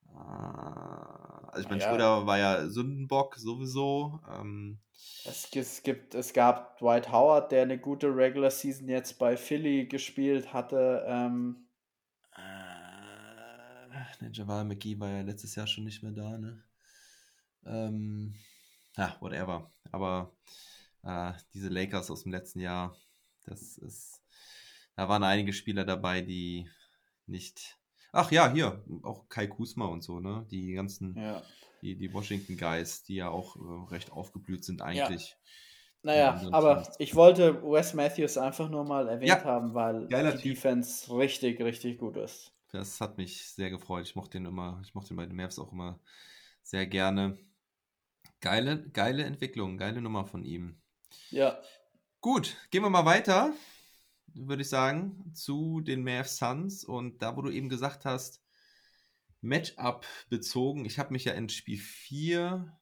[0.09, 1.22] Äh,
[1.53, 1.89] also ich meine, Ja.
[1.89, 4.19] Schröder war ja Sündenbock sowieso.
[4.29, 4.79] Ähm,
[5.25, 9.85] es, es, gibt, es gab Dwight Howard, der eine gute Regular Season jetzt bei Philly
[9.85, 11.03] gespielt hatte.
[11.07, 11.67] Ähm,
[12.35, 13.87] äh,
[14.21, 16.63] ne, Javal McGee war ja letztes Jahr schon nicht mehr da, ne?
[17.65, 18.35] Ähm,
[18.97, 19.71] ja, whatever.
[19.91, 20.33] Aber
[21.03, 22.95] äh, diese Lakers aus dem letzten Jahr,
[23.45, 24.21] das ist,
[24.95, 26.69] da waren einige Spieler dabei, die
[27.27, 27.77] nicht.
[28.15, 30.45] Ach ja, hier, auch Kai Kusma und so, ne?
[30.51, 31.41] Die ganzen, ja.
[31.81, 35.35] die, die Washington Guys, die ja auch äh, recht aufgeblüht sind eigentlich.
[36.03, 40.13] Naja, anderen aber ich wollte Wes Matthews einfach nur mal erwähnt Ja, haben, weil die
[40.13, 40.41] Typ.
[40.41, 42.53] Defense richtig, richtig gut ist.
[42.71, 44.05] Das hat mich sehr gefreut.
[44.05, 45.99] Ich mochte den immer, ich mochte den bei den Mavs auch immer
[46.61, 47.37] sehr gerne.
[48.41, 50.81] Geile, geile Entwicklung, geile Nummer von ihm.
[51.31, 51.57] Ja,
[52.23, 53.51] Gut, gehen wir mal weiter,
[54.35, 56.83] würde ich sagen, zu den Mavs Suns.
[56.83, 58.41] Und da, wo du eben gesagt hast,
[59.41, 62.77] Matchup bezogen, ich habe mich ja in Spiel 4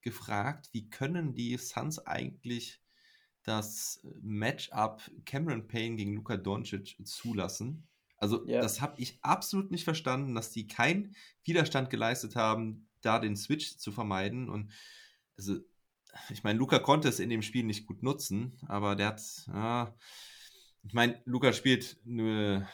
[0.00, 2.80] gefragt, wie können die Suns eigentlich
[3.42, 7.88] das Matchup Cameron Payne gegen Luka Doncic zulassen?
[8.16, 8.60] Also, Ja.
[8.60, 11.14] das habe ich absolut nicht verstanden, dass die keinen
[11.44, 14.48] Widerstand geleistet haben, da den Switch zu vermeiden.
[14.48, 14.72] Und
[15.36, 15.58] also,
[16.30, 19.94] ich meine, Luca konnte es in dem Spiel nicht gut nutzen, aber der hat, ja,
[20.82, 22.66] ich meine, Luca spielt nur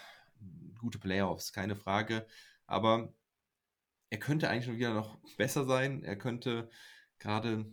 [0.78, 2.26] gute Playoffs, keine Frage,
[2.66, 3.12] aber
[4.10, 6.04] er könnte eigentlich schon wieder noch besser sein.
[6.04, 6.70] Er könnte
[7.18, 7.66] gerade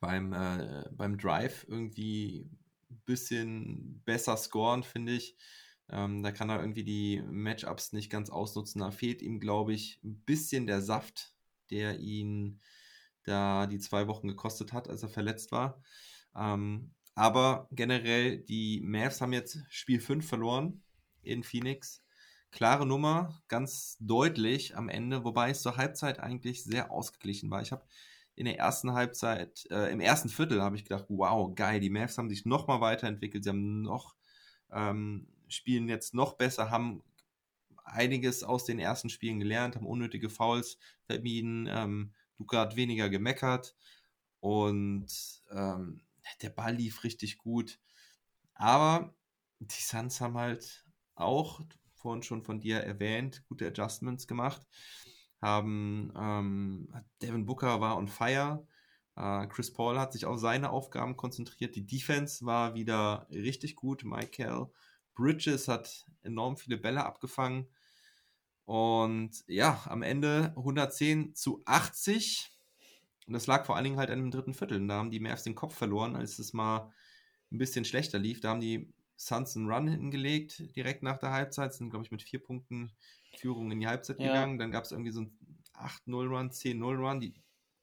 [0.00, 2.48] beim, äh, beim Drive irgendwie
[2.90, 5.36] ein bisschen besser scoren, finde ich.
[5.90, 8.80] Ähm, da kann er irgendwie die Matchups nicht ganz ausnutzen.
[8.80, 11.34] Da fehlt ihm, glaube ich, ein bisschen der Saft,
[11.70, 12.60] der ihn
[13.24, 15.82] da die zwei Wochen gekostet hat, als er verletzt war.
[16.34, 20.82] Ähm, aber generell, die Mavs haben jetzt Spiel 5 verloren
[21.22, 22.02] in Phoenix.
[22.50, 27.62] Klare Nummer, ganz deutlich am Ende, wobei es zur Halbzeit eigentlich sehr ausgeglichen war.
[27.62, 27.84] Ich habe
[28.36, 32.18] in der ersten Halbzeit, äh, im ersten Viertel habe ich gedacht, wow, geil, die Mavs
[32.18, 34.14] haben sich noch mal weiterentwickelt, sie haben noch,
[34.72, 37.02] ähm, spielen jetzt noch besser, haben
[37.84, 43.76] einiges aus den ersten Spielen gelernt, haben unnötige Fouls vermieden, ähm, Luca hat weniger gemeckert
[44.40, 45.06] und
[45.50, 46.00] ähm,
[46.42, 47.78] der Ball lief richtig gut.
[48.54, 49.14] Aber
[49.60, 51.60] die Suns haben halt auch,
[51.94, 54.66] vorhin schon von dir erwähnt, gute Adjustments gemacht.
[55.40, 56.88] Haben ähm,
[57.22, 58.66] Devin Booker war on fire.
[59.16, 61.76] Äh, Chris Paul hat sich auf seine Aufgaben konzentriert.
[61.76, 64.04] Die Defense war wieder richtig gut.
[64.04, 64.66] Michael
[65.14, 67.68] Bridges hat enorm viele Bälle abgefangen.
[68.64, 72.53] Und ja, am Ende 110 zu 80.
[73.26, 74.78] Und das lag vor allen Dingen halt an dem dritten Viertel.
[74.80, 76.92] Und da haben die Mavs den Kopf verloren, als es mal
[77.50, 78.40] ein bisschen schlechter lief.
[78.40, 81.72] Da haben die Suns einen Run hinten gelegt, direkt nach der Halbzeit.
[81.72, 82.92] Sind, glaube ich, mit vier Punkten
[83.36, 84.26] Führung in die Halbzeit Ja.
[84.26, 84.58] gegangen.
[84.58, 85.38] Dann gab es irgendwie so einen
[85.74, 87.20] 8-0-Run, 10-0-Run.
[87.20, 87.34] Die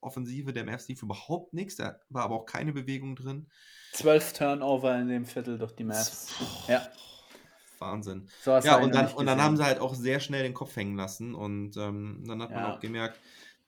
[0.02, 1.76] Offensive der Mavs lief überhaupt nichts.
[1.76, 3.48] Da war aber auch keine Bewegung drin.
[3.94, 6.34] Zwölf Turnover in dem Viertel durch die Mavs.
[6.68, 6.88] Ja,
[7.80, 8.30] Wahnsinn.
[8.42, 10.96] sowas Ja, und dann, und dann haben sie halt auch sehr schnell den Kopf hängen
[10.96, 11.34] lassen.
[11.34, 12.76] Und ähm, dann hat man Ja.
[12.76, 13.20] auch gemerkt,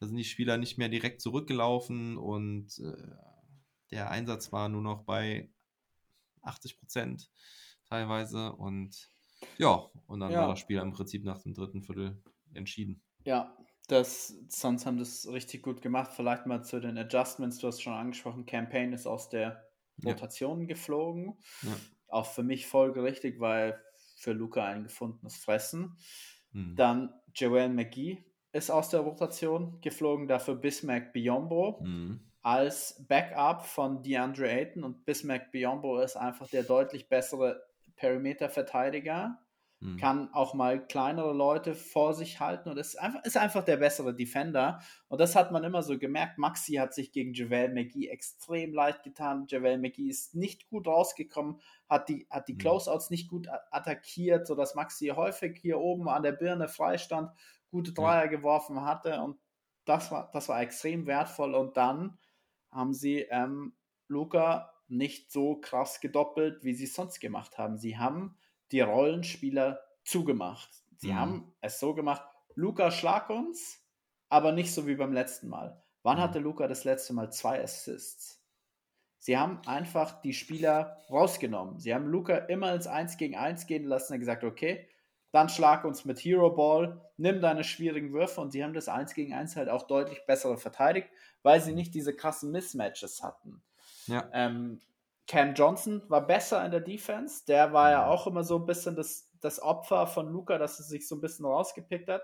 [0.03, 3.15] da sind die Spieler nicht mehr direkt zurückgelaufen und äh,
[3.89, 5.49] der Einsatz war nur noch bei
[6.41, 7.31] 80 Prozent
[7.87, 8.51] teilweise.
[8.51, 9.09] Und
[9.57, 10.41] ja, und dann Ja.
[10.41, 12.21] war das Spiel im Prinzip nach dem dritten Viertel
[12.53, 13.01] entschieden.
[13.23, 16.11] Ja, das, Suns haben das richtig gut gemacht.
[16.13, 17.59] Vielleicht mal zu den Adjustments.
[17.59, 19.65] Du hast schon angesprochen, Campaign ist aus der
[19.99, 20.11] Ja.
[20.11, 21.37] Rotation geflogen.
[21.61, 21.77] Ja.
[22.09, 23.81] Auch für mich folgerichtig, weil
[24.17, 25.97] für Luca ein gefundenes Fressen.
[26.51, 26.75] Hm.
[26.75, 28.21] Dann Joel McGee
[28.53, 32.19] ist aus der Rotation geflogen, dafür Bismack Biombo Hm.
[32.41, 37.63] als Backup von DeAndre Ayton und Bismack Biombo ist einfach der deutlich bessere
[37.95, 39.39] Perimeter-Verteidiger
[39.81, 39.97] Hm.
[39.97, 44.15] kann auch mal kleinere Leute vor sich halten und ist einfach, ist einfach der bessere
[44.15, 44.79] Defender.
[45.09, 46.37] Und das hat man immer so gemerkt.
[46.37, 49.45] Maxi hat sich gegen Javel McGee extrem leicht getan.
[49.49, 52.59] Javel McGee ist nicht gut rausgekommen, hat die, hat die Mhm.
[52.59, 57.31] Closeouts nicht gut attackiert, sodass Maxi häufig hier oben an der Birne freistand,
[57.74, 59.39] gute Dreier geworfen hatte und
[59.86, 61.55] das war, das war extrem wertvoll.
[61.55, 62.19] Und dann
[62.71, 63.76] haben sie ähm,
[64.07, 67.78] Luca nicht so krass gedoppelt, wie sie es sonst gemacht haben.
[67.78, 68.38] Sie haben
[68.71, 70.69] die Rollenspieler zugemacht.
[70.97, 71.13] Sie Mhm.
[71.15, 72.24] haben es so gemacht,
[72.55, 73.86] Luca schlag uns,
[74.30, 75.84] aber nicht so wie beim letzten Mal.
[76.03, 76.21] Wann Mhm.
[76.21, 78.43] hatte Luca das letzte Mal zwei Assists?
[79.19, 81.80] Sie haben einfach die Spieler rausgenommen.
[81.80, 84.89] Sie haben Luca immer ins 1 gegen 1 gehen lassen und gesagt, okay,
[85.34, 89.15] dann schlag uns mit Hero Ball, nimm deine schwierigen Würfe und sie haben das 1
[89.15, 91.09] gegen 1 halt auch deutlich besser verteidigt,
[91.41, 93.63] weil sie nicht diese krassen Mismatches hatten.
[94.05, 94.29] Ja.
[94.31, 94.79] Ähm,
[95.27, 97.45] Cam Johnson war besser in der Defense.
[97.47, 98.11] Der war ja Mhm.
[98.11, 101.21] auch immer so ein bisschen das, das Opfer von Luca, dass er sich so ein
[101.21, 102.21] bisschen rausgepickt hat.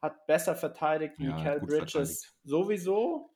[0.00, 3.30] Hat besser verteidigt wie Ja, Cal Bridges sowieso.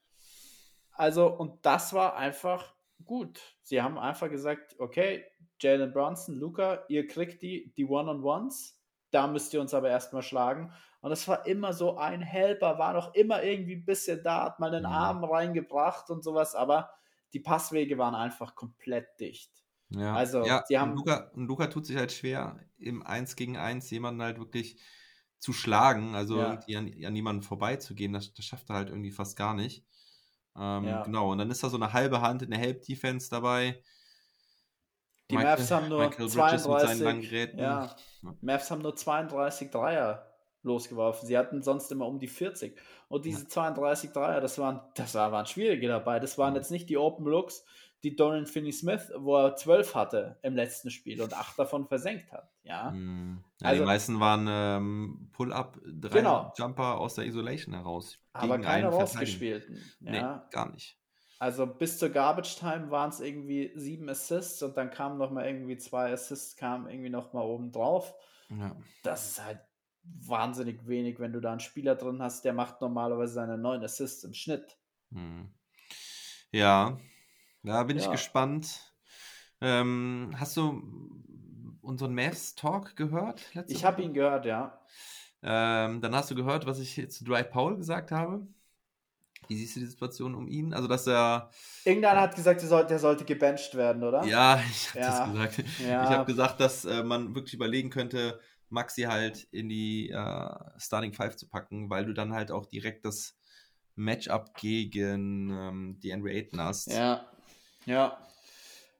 [0.92, 3.40] Also, und das war einfach gut.
[3.62, 5.24] Sie haben einfach gesagt, okay,
[5.60, 8.77] Jalen Brunson, Luca, ihr kriegt die, die One-on-Ones.
[9.10, 10.72] Da müsst ihr uns aber erstmal schlagen.
[11.00, 14.60] Und es war immer so ein Helper, war noch immer irgendwie ein bisschen da, hat
[14.60, 14.86] mal den Mhm.
[14.86, 16.90] Arm reingebracht und sowas, aber
[17.32, 19.52] die Passwege waren einfach komplett dicht.
[19.90, 23.56] Ja, Also, ja, und haben- Luca, und Luca tut sich halt schwer, im 1 gegen
[23.56, 24.80] 1 jemanden halt wirklich
[25.38, 26.58] zu schlagen, also Ja.
[26.76, 29.86] an, an jemanden vorbeizugehen, das, das schafft er halt irgendwie fast gar nicht.
[30.56, 31.02] Ähm, Ja.
[31.02, 33.82] Genau, und dann ist da so eine halbe Hand in der Help-Defense dabei.
[35.30, 37.58] Die Mavs haben nur Michael Bridges mit seinen 32, langen Geräten.
[37.58, 37.94] ja,
[38.40, 40.24] Mavs haben nur 32 Dreier
[40.62, 41.26] losgeworfen.
[41.26, 42.78] Sie hatten sonst immer um die 40.
[43.08, 46.18] Und diese 32 Dreier, das waren, das war- waren schwierige dabei.
[46.18, 47.64] Das waren jetzt nicht die Open Looks,
[48.02, 52.50] die Dorian Finney-Smith, wo er 12 hatte im letzten Spiel und 8 davon versenkt hat.
[52.64, 53.42] Ja, Hm.
[53.60, 56.52] Ja, Also- die meisten waren ähm, Pull-up, drei Genau.
[56.56, 58.18] Jumper aus der Isolation heraus.
[58.32, 59.80] aber keine rausgespielten.
[60.00, 60.97] Nee, Ja, gar nicht.
[61.40, 65.46] Also bis zur Garbage Time waren es irgendwie sieben Assists und dann kamen noch mal
[65.46, 68.14] irgendwie zwei Assists, kamen irgendwie noch mal oben drauf.
[68.50, 68.76] Ja.
[69.02, 69.60] Das ist halt
[70.02, 74.24] wahnsinnig wenig, wenn du da einen Spieler drin hast, der macht normalerweise seine neun Assists
[74.24, 74.78] im Schnitt.
[75.12, 75.48] Hm.
[76.52, 76.98] Ja,
[77.62, 78.12] da bin ich Ja.
[78.12, 78.94] gespannt.
[79.60, 80.82] Ähm, hast du
[81.82, 83.42] unseren Mavs Talk gehört?
[83.66, 84.78] Ich habe ihn gehört, ja.
[85.42, 88.46] Ähm, dann hast du gehört, was ich zu Dwight Powell gesagt habe.
[89.48, 90.72] Wie siehst du die Situation um ihn?
[90.74, 91.50] Also, dass er.
[91.84, 94.24] Irgendeiner hat gesagt, der, soll, der sollte gebencht werden, oder?
[94.24, 95.06] Ja, ich habe Ja.
[95.10, 95.64] das gesagt.
[95.88, 96.04] Ja.
[96.04, 98.40] Ich habe gesagt, dass äh, man wirklich überlegen könnte,
[98.70, 103.04] Maxi halt in die äh, Starting Five zu packen, weil du dann halt auch direkt
[103.04, 103.34] das
[103.94, 106.92] Matchup gegen ähm, die Henry Ayton hast.
[106.92, 107.26] Ja.
[107.86, 108.18] Ja.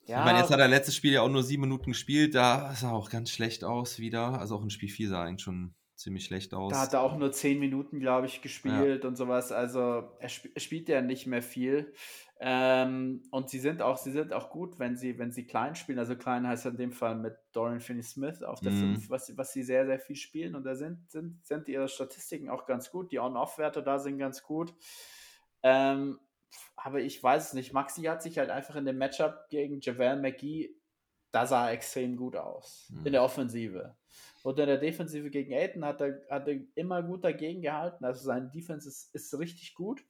[0.07, 2.75] Ja, Ich meine, jetzt hat er letztes Spiel ja auch nur sieben Minuten gespielt, da
[2.75, 4.41] sah auch ganz schlecht aus wieder.
[4.41, 6.73] Also auch in Spiel 4 sah er eigentlich schon ziemlich schlecht aus.
[6.73, 9.53] Da hat er auch nur zehn Minuten, glaube ich, gespielt und sowas.
[9.53, 11.93] Also er, sp er spielt ja nicht mehr viel.
[12.41, 15.99] Ähm, und sie sind auch, sie sind auch gut, wenn sie, wenn sie klein spielen.
[15.99, 18.81] Also klein heißt in dem Fall mit Dorian Finney-Smith auf der Mhm.
[18.81, 20.55] 5, was, was sie sehr, sehr viel spielen.
[20.55, 23.11] Und da sind, sind, sind ihre Statistiken auch ganz gut.
[23.11, 24.73] Die On-Off-Werte da sind ganz gut.
[25.63, 26.21] Ähm,
[26.77, 27.73] aber ich weiß es nicht.
[27.73, 30.71] Maxi hat sich halt einfach in dem Matchup gegen Javel McGee,
[31.33, 32.89] da sah er extrem gut aus.
[32.91, 33.07] Mhm.
[33.07, 33.97] In der Offensive.
[34.43, 38.05] Und in der Defensive gegen Aiden hat er, hat er immer gut dagegen gehalten.
[38.05, 40.03] Also seine Defense ist, ist richtig gut.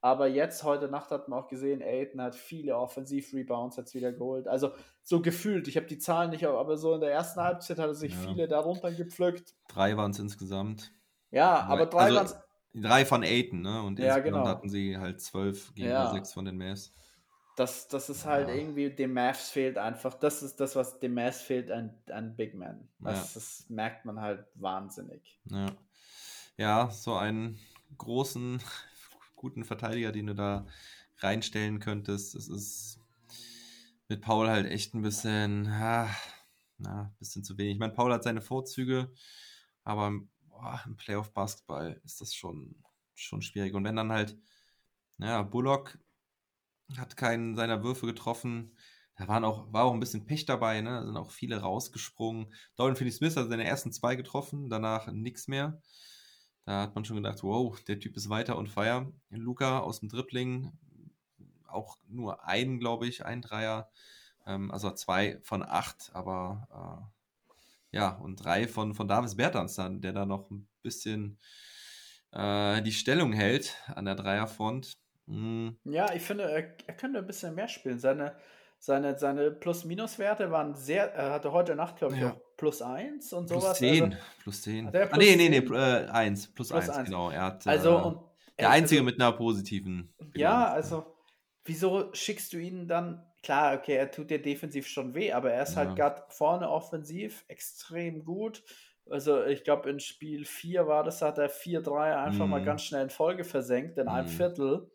[0.00, 4.46] Aber jetzt, heute Nacht hat man auch gesehen, Aiden hat viele Offensiv-Rebounds jetzt wieder geholt.
[4.46, 4.72] Also
[5.02, 7.94] so gefühlt, ich habe die Zahlen nicht, aber so in der ersten Halbzeit hat er
[7.94, 8.18] sich Ja.
[8.20, 9.54] viele darunter gepflückt.
[9.68, 10.92] Drei waren es insgesamt.
[11.30, 12.42] Ja, aber drei also, waren
[12.78, 13.82] Drei von Aiton, ne?
[13.82, 14.46] Und Ja, insgesamt genau.
[14.48, 16.12] hatten sie halt zwölf gegen Ja.
[16.12, 16.94] sechs von den Mavs.
[17.56, 18.54] Das, das ist halt Ja.
[18.54, 22.54] irgendwie, dem Mavs fehlt einfach, das ist das, was dem Mavs fehlt an, an Big
[22.54, 22.88] Man.
[23.00, 23.30] Das, Ja.
[23.34, 25.40] das merkt man halt wahnsinnig.
[25.50, 25.66] Ja.
[26.56, 27.58] ja, so einen
[27.98, 28.60] großen,
[29.36, 30.66] guten Verteidiger, den du da
[31.18, 33.00] reinstellen könntest, das ist
[34.08, 36.08] mit Paul halt echt ein bisschen, ah,
[36.78, 37.74] na, ein bisschen zu wenig.
[37.74, 39.12] Ich meine, Paul hat seine Vorzüge,
[39.82, 40.12] aber
[40.48, 42.76] boah, im Playoff-Basketball ist das schon,
[43.14, 43.74] schon schwierig.
[43.74, 44.36] Und wenn dann halt,
[45.18, 45.98] ja, Bullock
[46.96, 48.72] hat keinen seiner Würfe getroffen,
[49.16, 50.90] da waren auch, war auch ein bisschen Pech dabei, ne?
[50.90, 52.52] Da sind auch viele rausgesprungen.
[52.76, 55.80] Dorian Finney-Smith hat seine ersten zwei getroffen, danach nichts mehr.
[56.66, 59.10] Da hat man schon gedacht, wow, der Typ ist weiter und fire.
[59.30, 60.72] Luca aus dem Dribbling,
[61.66, 63.88] auch nur einen, glaube ich, ein Dreier.
[64.46, 67.08] Ähm, also zwei von acht, aber
[67.92, 71.38] äh, ja, und drei von, von Davis Bertans dann, der da noch ein bisschen
[72.32, 74.98] äh, die Stellung hält an der Dreierfront.
[75.28, 77.98] Hm, Ja, ich finde, er, er könnte ein bisschen mehr spielen.
[77.98, 78.36] Seine,
[78.78, 82.30] seine, seine Plus-Minus-Werte waren sehr, er hatte heute Nacht, glaube ich, Ja.
[82.32, 83.78] auch plus 1 und plus sowas.
[83.78, 84.04] 10.
[84.04, 84.86] Also, plus 10.
[84.86, 85.74] Hat er ah, plus nee, nee, nee, 10?
[85.74, 86.52] äh, 1.
[86.54, 87.08] Plus, Plus 1, eins.
[87.08, 87.30] genau.
[87.30, 88.18] Er hat, also äh, und
[88.58, 90.14] der Einzige also, mit einer positiven.
[90.34, 91.16] Ja, also,
[91.64, 93.24] wieso schickst du ihn dann?
[93.42, 95.76] Klar, okay, er tut dir defensiv schon weh, aber er ist Ja.
[95.76, 98.64] halt gerade vorne offensiv extrem gut.
[99.08, 102.64] Also, ich glaube, in Spiel 4 war das, hat er 4-3 einfach mal Mhm.
[102.64, 104.30] ganz schnell in Folge versenkt, in einem Mhm.
[104.30, 104.90] Viertel.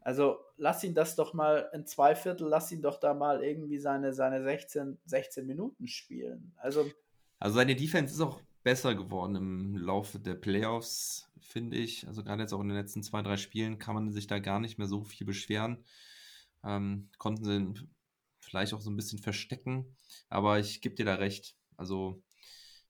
[0.00, 3.78] Also, lass ihn das doch mal in zwei Viertel, lass ihn doch da mal irgendwie
[3.78, 6.52] seine, seine 16, 16 Minuten spielen.
[6.56, 6.90] Also,
[7.38, 12.06] Also seine Defense ist auch besser geworden im Laufe der Playoffs, finde ich.
[12.06, 14.60] Also gerade jetzt auch in den letzten zwei, drei Spielen kann man sich da gar
[14.60, 15.84] nicht mehr so viel beschweren.
[16.64, 17.88] Ähm, konnten sie
[18.38, 19.96] vielleicht auch so ein bisschen verstecken,
[20.28, 21.56] aber ich gebe dir da recht.
[21.76, 22.22] Also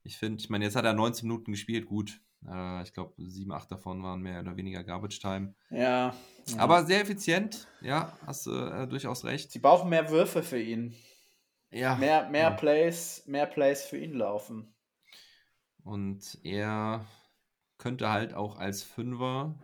[0.03, 2.21] ich finde, ich meine, jetzt hat er 19 Minuten gespielt, gut.
[2.49, 5.55] Äh, ich glaube, sieben, acht davon waren mehr oder weniger Garbage Time.
[5.71, 6.15] ja.
[6.57, 9.53] Aber sehr effizient, ja, hast du äh, durchaus recht.
[9.53, 10.97] sie brauchen mehr Würfe für ihn.
[11.71, 11.95] Ja.
[11.95, 12.51] Mehr, mehr Ja.
[12.51, 14.75] Plays, mehr Plays für ihn laufen.
[15.85, 17.07] Und er
[17.79, 19.55] könnte halt auch als Fünfer,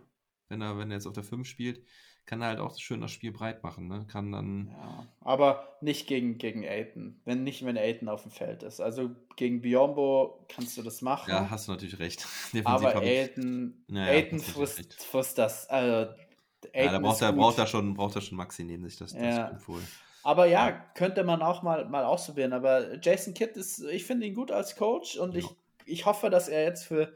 [0.47, 1.85] wenn er, wenn er jetzt auf der 5 spielt,
[2.27, 3.87] kann er halt auch schön das Spiel breit machen.
[3.87, 4.05] Ne?
[4.11, 4.69] Kann dann.
[4.69, 7.19] Ja, aber nicht gegen, gegen Aiden.
[7.25, 8.81] Wenn nicht, wenn Aiden auf dem Feld ist.
[8.81, 11.31] Also gegen Biombo kannst du das machen.
[11.31, 12.27] Ja, hast du natürlich recht.
[12.53, 15.69] Defensiv aber Aiden, Ja, ja, Aiden frisst, frisst das.
[15.69, 16.17] Also, ja,
[16.61, 17.39] da Aiden braucht er, gut.
[17.39, 18.97] braucht, er schon, braucht er schon Maxi neben sich.
[18.97, 19.59] Das, das Ja.
[19.65, 19.81] wohl.
[20.23, 22.51] Aber ja, könnte man auch mal, mal ausprobieren.
[22.51, 25.39] Aber Jason Kidd ist, ich finde ihn gut als Coach und Ja.
[25.39, 25.47] ich,
[25.85, 27.15] ich hoffe, dass er jetzt für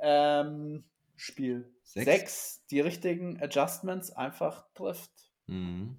[0.00, 0.84] ähm,
[1.18, 2.04] Spiel Sechs?
[2.06, 5.10] 6 die richtigen Adjustments einfach trifft.
[5.46, 5.96] Mhm.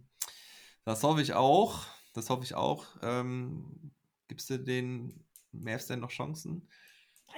[0.86, 1.86] Das hoffe ich auch.
[2.14, 2.86] Das hoffe ich auch.
[3.04, 3.92] Ähm,
[4.28, 6.70] Gibst du den Mavs denn noch Chancen,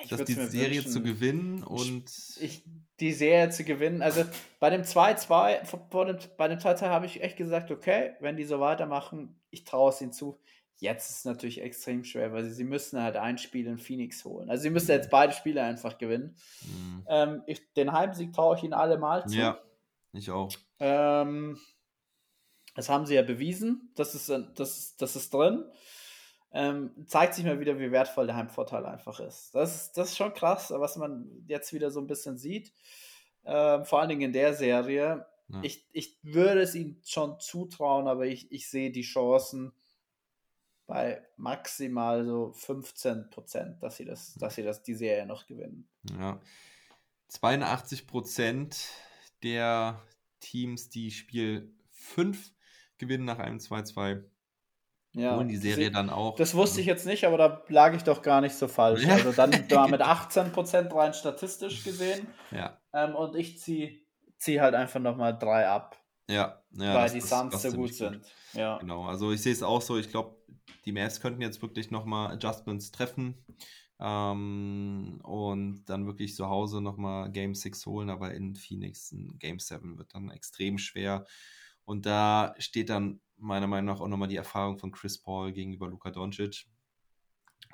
[0.04, 0.92] Ich dass die Serie wünschen.
[0.92, 1.64] zu gewinnen?
[1.64, 2.66] Und ich,
[3.00, 4.02] die Serie zu gewinnen.
[4.02, 4.26] Also
[4.60, 8.36] bei dem 2-2, vor- vor dem- bei dem 2-2 habe ich echt gesagt, okay, wenn
[8.38, 10.40] die so weitermachen, ich traue es ihnen zu.
[10.82, 14.26] Jetzt ist es natürlich extrem schwer, weil sie, sie müssen halt ein Spiel in Phoenix
[14.26, 14.50] holen.
[14.50, 16.36] Also sie müssen jetzt beide Spiele einfach gewinnen.
[16.64, 19.38] mh, Ähm, ich, den Heimsieg traue ich ihnen alle mal zu.
[19.38, 19.60] ja,
[20.12, 20.52] ich auch.
[20.80, 21.60] Ähm,
[22.76, 23.92] das haben sie ja bewiesen.
[23.96, 25.66] Das ist, das, ist- das ist drin.
[26.54, 29.54] Ähm, zeigt sich mal wieder, wie wertvoll der Heimvorteil einfach ist.
[29.56, 29.98] Das, ist.
[29.98, 32.74] das ist schon krass, was man jetzt wieder so ein bisschen sieht.
[33.46, 35.26] Ähm, vor allen Dingen in der Serie.
[35.48, 35.60] Ja.
[35.62, 39.74] Ich, ich würde es ihnen schon zutrauen, aber ich, ich sehe die Chancen
[40.92, 45.88] bei maximal so 15 Prozent, dass sie das, dass sie das die Serie noch gewinnen.
[46.20, 46.38] Ja.
[47.30, 48.78] 82 Prozent
[49.42, 50.02] der
[50.42, 52.52] Teams, die Spiel 5
[52.98, 54.22] gewinnen nach einem 2-2,
[55.14, 56.36] Ja, holen die Serie sie- dann auch.
[56.36, 59.04] Das wusste ich jetzt nicht, aber da lag ich doch gar nicht so falsch.
[59.06, 59.14] Ja.
[59.14, 62.28] Also dann da mit 18% rein statistisch gesehen.
[62.52, 64.02] Ja, Ähm, und ich ziehe
[64.38, 65.96] zieh halt einfach nochmal drei ab,
[66.28, 66.62] ja.
[66.72, 68.26] ja weil das- die Suns so gut sind.
[68.54, 68.78] Ja.
[68.80, 69.98] Genau, also ich sehe es auch so.
[69.98, 70.36] Ich glaube,
[70.86, 73.36] die Mavs könnten jetzt wirklich nochmal Adjustments treffen
[74.00, 79.60] ähm, und dann wirklich zu Hause nochmal Game 6 holen, aber in Phoenix ein Game
[79.60, 81.26] 7 wird dann extrem schwer.
[81.86, 85.88] Und da steht dann meiner Meinung nach auch nochmal die Erfahrung von Chris Paul gegenüber
[85.88, 86.68] Luka Doncic.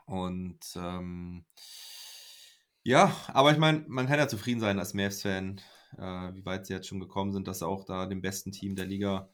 [0.06, 1.46] Und ähm,
[2.84, 5.62] ja, aber ich meine, man kann ja zufrieden sein als Mavs-Fan,
[5.98, 8.76] äh, wie weit sie jetzt schon gekommen sind, dass sie auch da dem besten Team
[8.76, 9.30] der Liga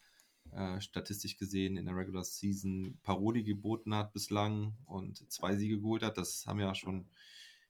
[0.55, 6.03] äh, statistisch gesehen in der Regular Season Paroli geboten hat bislang und zwei Siege geholt
[6.03, 6.17] hat.
[6.17, 7.07] Das haben ja schon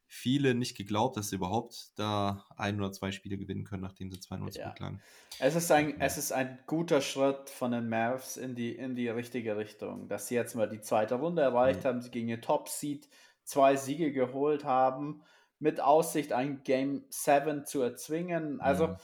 [0.05, 4.19] viele nicht geglaubt, dass sie überhaupt da ein oder zwei Spiele gewinnen können, nachdem sie
[4.19, 4.65] 2-0 Ja.
[4.65, 5.01] zurücklagen.
[5.39, 9.09] Es, ist ein, es ist ein guter Schritt von den Mavs in die, in die
[9.09, 11.87] richtige Richtung, dass sie jetzt mal die zweite Runde erreicht Mhm.
[11.87, 13.07] haben, sie gegen ihr Top-Seed
[13.43, 15.23] zwei Siege geholt haben.
[15.59, 18.59] mit Aussicht, ein Game 7 zu erzwingen.
[18.59, 18.97] Also, mhm.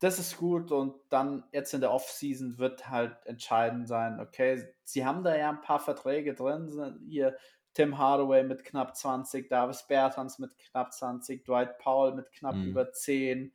[0.00, 5.04] Das ist gut und dann jetzt in der Offseason wird halt entscheidend sein, okay, sie
[5.04, 7.36] haben da ja ein paar Verträge drin, hier
[7.74, 12.68] Tim Hardaway mit knapp 20, Davis Bertans mit knapp 20, Dwight Powell mit knapp mhm.
[12.68, 13.52] über 10,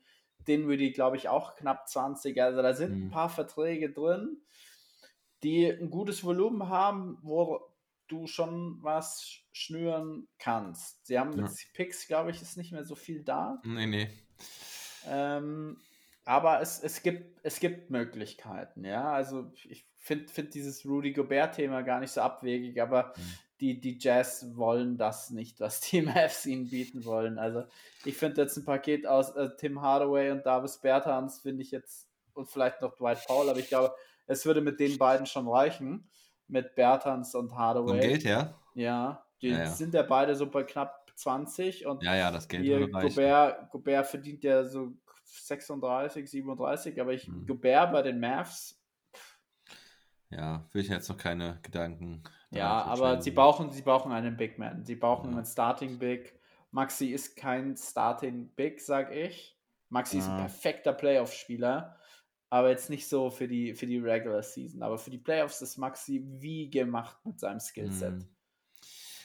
[0.47, 2.41] Dinwiddie, glaube ich, auch knapp 20.
[2.41, 3.05] Also da sind mhm.
[3.07, 4.37] ein paar Verträge drin,
[5.43, 7.61] die ein gutes Volumen haben, wo
[8.07, 11.05] du schon was schnüren kannst.
[11.05, 11.55] Sie haben mit ja.
[11.73, 13.61] Picks, glaube ich, ist nicht mehr so viel da.
[13.63, 14.09] Nee, nee.
[15.05, 15.77] Ähm,
[16.25, 19.11] aber es, es, gibt, es gibt Möglichkeiten, ja.
[19.11, 23.21] Also ich finde find dieses Rudy Gobert-Thema gar nicht so abwegig, aber mhm.
[23.59, 27.39] die, die Jazz wollen das nicht, was die Mavs ihnen bieten wollen.
[27.39, 27.63] Also
[28.05, 32.09] ich finde jetzt ein Paket aus äh, Tim Hardaway und Davis Bertans, finde ich jetzt,
[32.33, 33.93] und vielleicht noch Dwight Powell, aber ich glaube,
[34.25, 36.09] es würde mit den beiden schon reichen
[36.47, 37.99] mit Bertans und Hardaway.
[37.99, 38.55] Vom Geld her?
[38.73, 39.65] Ja, die ja, ja.
[39.67, 44.07] sind ja beide so bei knapp 20 und ja, ja, das Geld hier, Gobert, Gobert
[44.07, 44.93] verdient ja so
[45.41, 47.45] 36, 37, aber ich, hm.
[47.45, 48.79] Gobert bei den Mavs.
[50.29, 52.23] Ja, will ich jetzt noch keine Gedanken.
[52.49, 54.83] Ja, aber sie brauchen, sie brauchen einen Big Man.
[54.83, 55.37] Sie brauchen ja.
[55.37, 56.39] einen Starting Big.
[56.71, 59.59] Maxi ist kein Starting Big, sag ich.
[59.89, 60.23] Maxi ja.
[60.23, 61.99] ist ein perfekter Playoff-Spieler
[62.53, 64.83] aber jetzt nicht so für die, für die Regular Season.
[64.83, 68.13] Aber für die Playoffs ist Maxi wie gemacht mit seinem Skillset.
[68.13, 68.27] Mhm.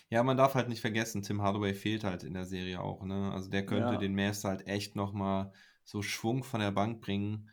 [0.08, 3.04] Ja, man darf halt nicht vergessen, Tim Hardaway fehlt halt in der Serie auch.
[3.04, 3.30] Ne?
[3.30, 3.98] Also der könnte ja.
[3.98, 5.52] den Mavs halt echt nochmal
[5.88, 7.50] so Schwung von der Bank bringen.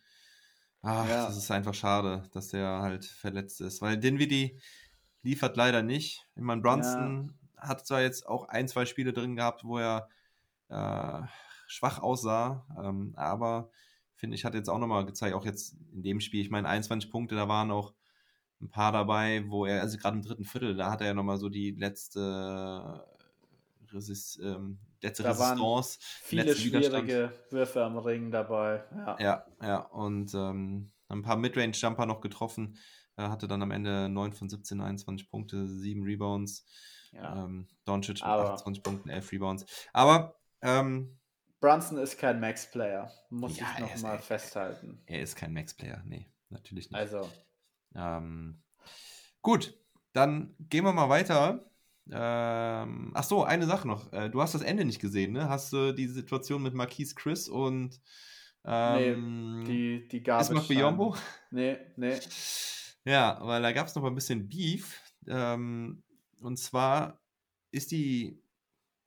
[0.81, 1.25] Ach, ja.
[1.25, 3.81] das ist einfach schade, dass der halt verletzt ist.
[3.81, 4.59] Weil Dinwiddie
[5.23, 6.27] liefert leider nicht.
[6.35, 7.69] Ich meine, Brunson ja.
[7.69, 10.09] hat zwar jetzt auch ein, zwei Spiele drin gehabt, wo er
[10.67, 11.21] äh,
[11.67, 13.69] schwach aussah, ähm, aber
[14.15, 17.09] finde ich, hat jetzt auch nochmal gezeigt, auch jetzt in dem Spiel, ich meine, 21
[17.09, 17.93] Punkte, da waren auch
[18.61, 21.37] ein paar dabei, wo er, also gerade im dritten Viertel, da hat er ja nochmal
[21.37, 23.05] so die letzte,
[23.95, 25.99] Resist, ähm, letzte da Resistance.
[26.23, 28.83] viele letzte schwierige Würfe am Ring dabei.
[28.95, 29.77] Ja, ja, ja.
[29.77, 32.77] und ähm, ein paar Midrange-Jumper noch getroffen.
[33.15, 36.65] Er hatte dann am Ende 9 von 17, 21 Punkte, 7 Rebounds.
[37.11, 37.45] Ja.
[37.45, 39.65] Ähm, Doncic mit 28 Punkten, 11 Rebounds.
[39.93, 41.17] Aber ähm,
[41.61, 45.01] Brunson ist kein Max-Player, muss ja, ich nochmal festhalten.
[45.05, 46.99] Er ist kein Max-Player, nee, natürlich nicht.
[46.99, 47.29] Also.
[47.95, 48.61] Ähm,
[49.41, 49.73] gut,
[50.13, 51.65] dann gehen wir mal weiter.
[52.11, 54.11] Ähm, ach so, eine Sache noch.
[54.13, 55.49] Äh, du hast das Ende nicht gesehen, ne?
[55.49, 57.99] Hast du die Situation mit Marquise Chris und
[58.63, 60.49] ähm, nee, die, die gab es.
[60.49, 61.15] noch Biombo?
[61.51, 62.19] Nee, nee.
[63.05, 64.99] Ja, weil da gab es noch mal ein bisschen Beef.
[65.27, 66.03] Ähm,
[66.39, 67.21] und zwar
[67.71, 68.41] ist die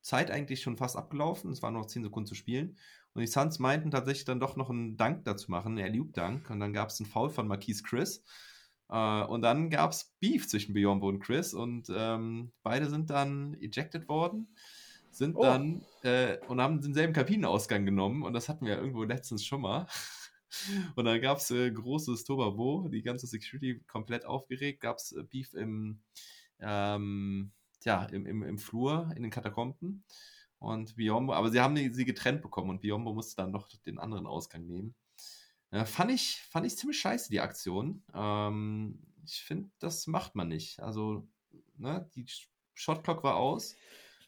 [0.01, 1.51] Zeit eigentlich schon fast abgelaufen.
[1.51, 2.77] Es waren noch 10 Sekunden zu spielen.
[3.15, 6.51] Und die Suns meinten tatsächlich dann doch noch einen Dank dazu machen, einen Loop-Dank.
[6.51, 8.23] Und dann gab es einen Foul von Marquise Chris.
[8.89, 11.55] Äh, und dann gab es Beef zwischen Biombo und Chris.
[11.55, 14.49] Und ähm, beide sind dann ejected worden.
[15.11, 15.43] Sind oh.
[15.43, 18.23] dann äh, und haben denselben Kabinenausgang genommen.
[18.23, 19.87] Und das hatten wir ja irgendwo letztens schon mal.
[20.97, 24.81] Und dann gab es äh, großes Tobabo, die ganze Security komplett aufgeregt.
[24.81, 26.01] Gab es äh, Beef im,
[26.61, 27.53] ähm,
[27.85, 30.05] ja, im, im, im Flur, in den Katakomben.
[30.59, 33.99] Und Biombo, aber sie haben die, sie getrennt bekommen und Biombo musste dann noch den
[33.99, 34.95] anderen Ausgang nehmen.
[35.71, 38.03] Äh, fand, ich, fand ich ziemlich scheiße, die Aktion.
[38.15, 40.81] Ähm, ich finde, das macht man nicht.
[40.81, 41.29] Also,
[41.77, 42.27] ne, die
[42.75, 43.77] Shotclock war aus.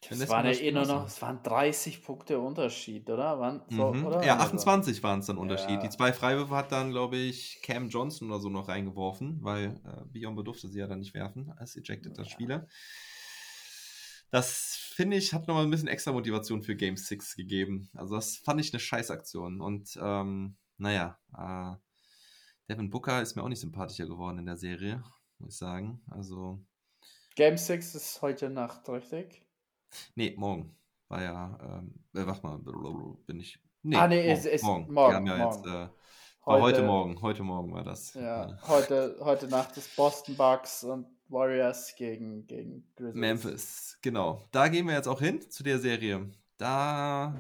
[0.09, 3.39] Das waren ja eh nur noch, es waren 30 Punkte Unterschied, oder?
[3.39, 4.07] Waren, so, mhm.
[4.07, 4.25] oder?
[4.25, 5.03] Ja, 28 also.
[5.03, 5.71] waren es dann Unterschied.
[5.71, 5.81] Ja.
[5.81, 10.05] Die zwei Freiwürfe hat dann, glaube ich, Cam Johnson oder so noch reingeworfen, weil äh,
[10.07, 12.25] Biombo durfte sie ja dann nicht werfen als ejected ja.
[12.25, 12.67] Spieler
[14.31, 17.91] das finde ich, hat nochmal ein bisschen extra Motivation für Game 6 gegeben.
[17.95, 19.61] Also das fand ich eine Scheißaktion.
[19.61, 21.77] Und ähm, naja, äh,
[22.69, 25.03] Devin Booker ist mir auch nicht sympathischer geworden in der Serie,
[25.39, 26.01] muss ich sagen.
[26.11, 26.65] Also.
[27.37, 29.45] Game 6 ist heute Nacht, richtig?
[30.15, 30.77] Nee, morgen.
[31.09, 32.59] War ja, ähm, äh, warte mal,
[33.27, 33.61] bin ich.
[33.83, 34.93] Nee, ah, nee, morgen, ist, ist morgen.
[34.93, 35.11] morgen.
[35.11, 35.57] Wir haben ja morgen.
[35.57, 35.89] jetzt, äh,
[36.47, 38.15] heute, heute Morgen, heute Morgen war das.
[38.15, 43.21] Ja, heute, heute Nacht ist Boston Bucks und Warriors gegen, gegen Grizzlies.
[43.21, 44.47] Memphis, genau.
[44.53, 46.31] Da gehen wir jetzt auch hin zu der Serie.
[46.57, 47.35] Da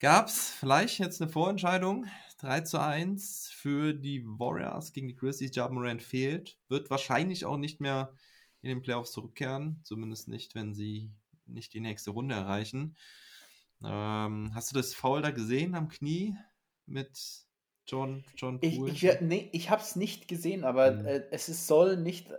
[0.00, 2.06] gab es vielleicht jetzt eine Vorentscheidung.
[2.38, 5.54] 3 zu 1 für die Warriors gegen die Grizzlies.
[5.54, 6.58] Jamoran fehlt.
[6.68, 8.12] Wird wahrscheinlich auch nicht mehr
[8.60, 9.80] in den Playoffs zurückkehren.
[9.84, 11.10] Zumindest nicht, wenn sie
[11.46, 12.96] nicht die nächste Runde erreichen.
[13.82, 16.36] Ähm, hast du das Foul da gesehen am Knie
[16.86, 17.18] mit
[17.86, 18.92] John, John Poole?
[18.92, 21.06] Ich, ich, nee, ich habe es nicht gesehen, aber mhm.
[21.06, 22.38] äh, es ist, soll nicht äh,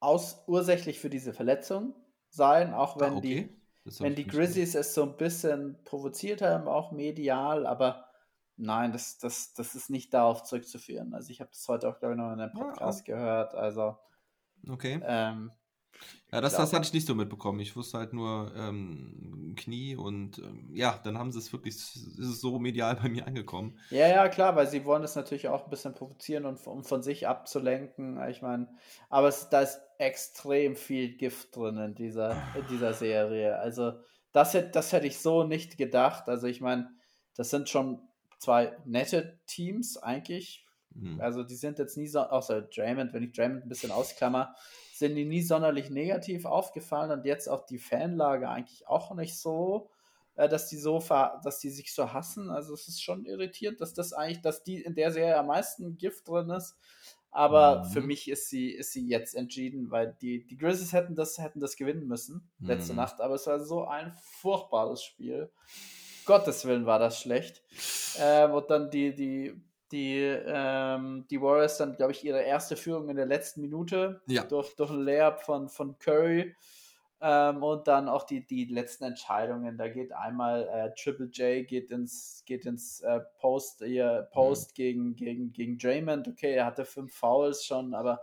[0.00, 1.94] aus, ursächlich für diese Verletzung
[2.28, 3.48] sein, auch wenn ah, okay.
[3.48, 8.06] die, wenn die Grizzlies es so ein bisschen provoziert haben, auch medial, aber
[8.56, 11.14] nein, das, das, das ist nicht darauf zurückzuführen.
[11.14, 13.54] Also ich habe das heute auch, glaube ich, noch in einem Podcast ah, gehört.
[13.54, 13.96] Also
[14.68, 15.00] okay.
[15.04, 15.52] Ähm,
[16.34, 17.60] Ja, das, das hatte ich nicht so mitbekommen.
[17.60, 22.18] Ich wusste halt nur ähm, Knie und ähm, ja, dann haben sie es wirklich, ist
[22.18, 23.78] es so medial bei mir angekommen.
[23.90, 27.04] Ja, ja, klar, weil sie wollen es natürlich auch ein bisschen provozieren und um von
[27.04, 28.20] sich abzulenken.
[28.28, 28.66] Ich meine,
[29.10, 33.56] aber es, da ist extrem viel Gift drin in dieser, in dieser Serie.
[33.58, 33.92] Also,
[34.32, 36.28] das, das hätte ich so nicht gedacht.
[36.28, 36.90] Also, ich meine,
[37.36, 38.00] das sind schon
[38.38, 40.66] zwei nette Teams eigentlich.
[40.94, 41.20] Mhm.
[41.20, 44.56] Also, die sind jetzt nie so, außer Draymond, wenn ich Draymond ein bisschen ausklammer,
[44.98, 49.88] sind die nie sonderlich negativ aufgefallen und jetzt auch die Fanlage eigentlich auch nicht so,
[50.36, 51.00] äh, dass die so
[51.42, 52.48] dass die sich so hassen.
[52.48, 55.98] Also es ist schon irritierend, dass das eigentlich, dass die in der Serie am meisten
[55.98, 56.76] Gift drin ist.
[57.32, 57.88] Aber mhm.
[57.90, 61.58] für mich ist sie, ist sie jetzt entschieden, weil die, die Grizzlies hätten das, hätten
[61.58, 62.98] das gewinnen müssen letzte mhm.
[62.98, 63.20] Nacht.
[63.20, 65.50] Aber es war so ein furchtbares Spiel.
[66.24, 67.64] Gottes Willen war das schlecht.
[68.20, 69.60] Ähm, und dann die, die
[69.94, 74.42] die, ähm, die Warriors dann, glaube ich, ihre erste Führung in der letzten Minute ja.
[74.42, 76.54] durch, durch ein Layup von, von Curry.
[77.22, 79.78] Ähm, und dann auch die, die letzten Entscheidungen.
[79.78, 84.74] Da geht einmal äh, Triple J geht ins, geht ins äh, Post, ihr Post mhm.
[84.74, 86.26] gegen, gegen, gegen Draymond.
[86.26, 88.20] Okay, er hatte fünf Fouls schon, aber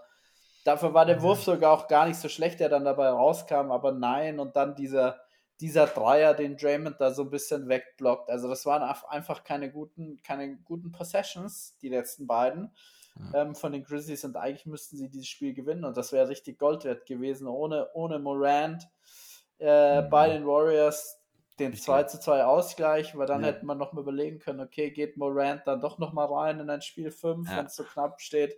[0.65, 1.23] dafür war der mhm.
[1.23, 3.71] Wurf sogar auch gar nicht so schlecht, der dann dabei rauskam.
[3.71, 5.21] Aber nein, und dann dieser
[5.61, 8.29] dieser Dreier, den Draymond da so ein bisschen wegblockt.
[8.29, 12.71] Also das waren einfach keine guten, keine guten Possessions, die letzten beiden
[13.33, 13.41] ja.
[13.41, 16.57] ähm, von den Grizzlies und eigentlich müssten sie dieses Spiel gewinnen und das wäre richtig
[16.57, 18.89] Gold wert gewesen, ohne, ohne Morant
[19.59, 20.09] äh, mhm.
[20.09, 21.19] bei den Warriors
[21.59, 23.49] den 2 zu 2 Ausgleich, weil dann ja.
[23.49, 26.69] hätte man noch mal überlegen können, okay, geht Morant dann doch noch mal rein in
[26.69, 27.57] ein Spiel 5, ja.
[27.57, 28.55] wenn es so knapp steht.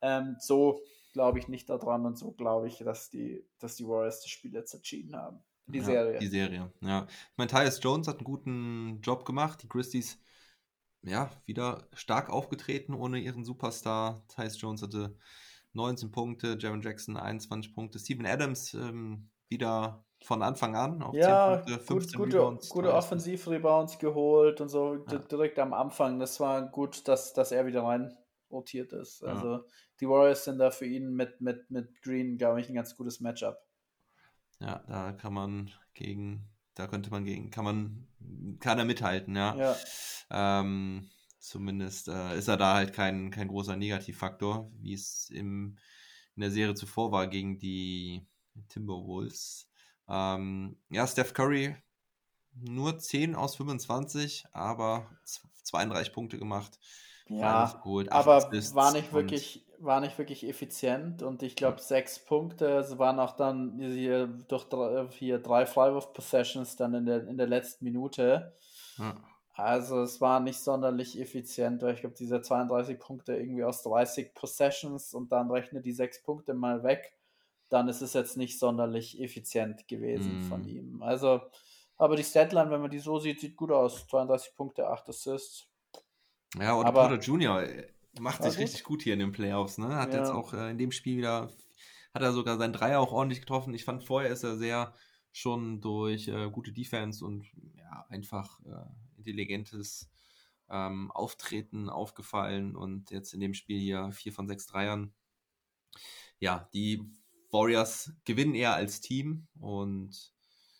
[0.00, 0.80] Ähm, so
[1.12, 4.54] glaube ich nicht daran und so glaube ich, dass die, dass die Warriors das Spiel
[4.54, 5.42] jetzt entschieden haben.
[5.68, 6.18] Die ja, Serie.
[6.18, 7.06] Die Serie, ja.
[7.08, 9.62] Ich meine, Tyus Jones hat einen guten Job gemacht.
[9.62, 10.18] Die Christies,
[11.02, 14.24] ja, wieder stark aufgetreten ohne ihren Superstar.
[14.28, 15.16] Tyus Jones hatte
[15.74, 17.98] 19 Punkte, Jaron Jackson 21 Punkte.
[17.98, 22.94] Steven Adams ähm, wieder von Anfang an auf ja, 10 Punkte, 15 gut, gute, gute
[22.94, 25.18] Offensiv-Rebounds geholt und so ja.
[25.18, 26.18] direkt am Anfang.
[26.18, 28.16] Das war gut, dass, dass er wieder rein
[28.50, 29.22] rotiert ist.
[29.22, 29.64] Also ja.
[30.00, 33.20] die Warriors sind da für ihn mit, mit, mit Green, glaube ich, ein ganz gutes
[33.20, 33.58] Matchup.
[34.60, 38.08] Ja, da kann man gegen, da könnte man gegen, kann man,
[38.60, 39.54] kann er mithalten, ja.
[39.56, 39.76] ja.
[40.30, 45.78] Ähm, zumindest äh, ist er da halt kein, kein großer Negativfaktor, wie es im,
[46.34, 48.26] in der Serie zuvor war gegen die
[48.68, 49.70] Timberwolves.
[50.08, 51.76] Ähm, ja, Steph Curry
[52.60, 55.08] nur 10 aus 25, aber
[55.62, 56.78] 32 Punkte gemacht.
[57.28, 57.80] Ja,
[58.10, 63.20] aber war nicht wirklich war nicht wirklich effizient und ich glaube sechs Punkte, es waren
[63.20, 68.56] auch dann hier durch drei, hier drei Freiwurf-Possessions dann in der, in der letzten Minute.
[68.98, 69.16] Ja.
[69.54, 74.32] Also es war nicht sonderlich effizient, weil ich glaube, diese 32 Punkte irgendwie aus 30
[74.34, 77.12] Possessions und dann rechne die sechs Punkte mal weg,
[77.68, 80.42] dann ist es jetzt nicht sonderlich effizient gewesen mm.
[80.44, 81.02] von ihm.
[81.02, 81.40] Also,
[81.96, 84.06] aber die Statline, wenn man die so sieht, sieht gut aus.
[84.06, 85.66] 32 Punkte, 8 Assists.
[86.56, 87.62] Ja, und aber, Porter Junior
[88.20, 89.96] Macht sich richtig gut hier in den Playoffs, ne?
[89.96, 90.20] Hat ja.
[90.20, 91.50] jetzt auch äh, in dem Spiel wieder,
[92.14, 93.74] hat er sogar seinen Dreier auch ordentlich getroffen.
[93.74, 94.94] Ich fand vorher ist er sehr
[95.32, 97.46] schon durch äh, gute Defense und
[97.76, 100.10] ja, einfach äh, intelligentes
[100.70, 105.12] ähm, Auftreten aufgefallen und jetzt in dem Spiel hier vier von sechs Dreiern.
[106.40, 107.02] Ja, die
[107.50, 110.32] Warriors gewinnen eher als Team und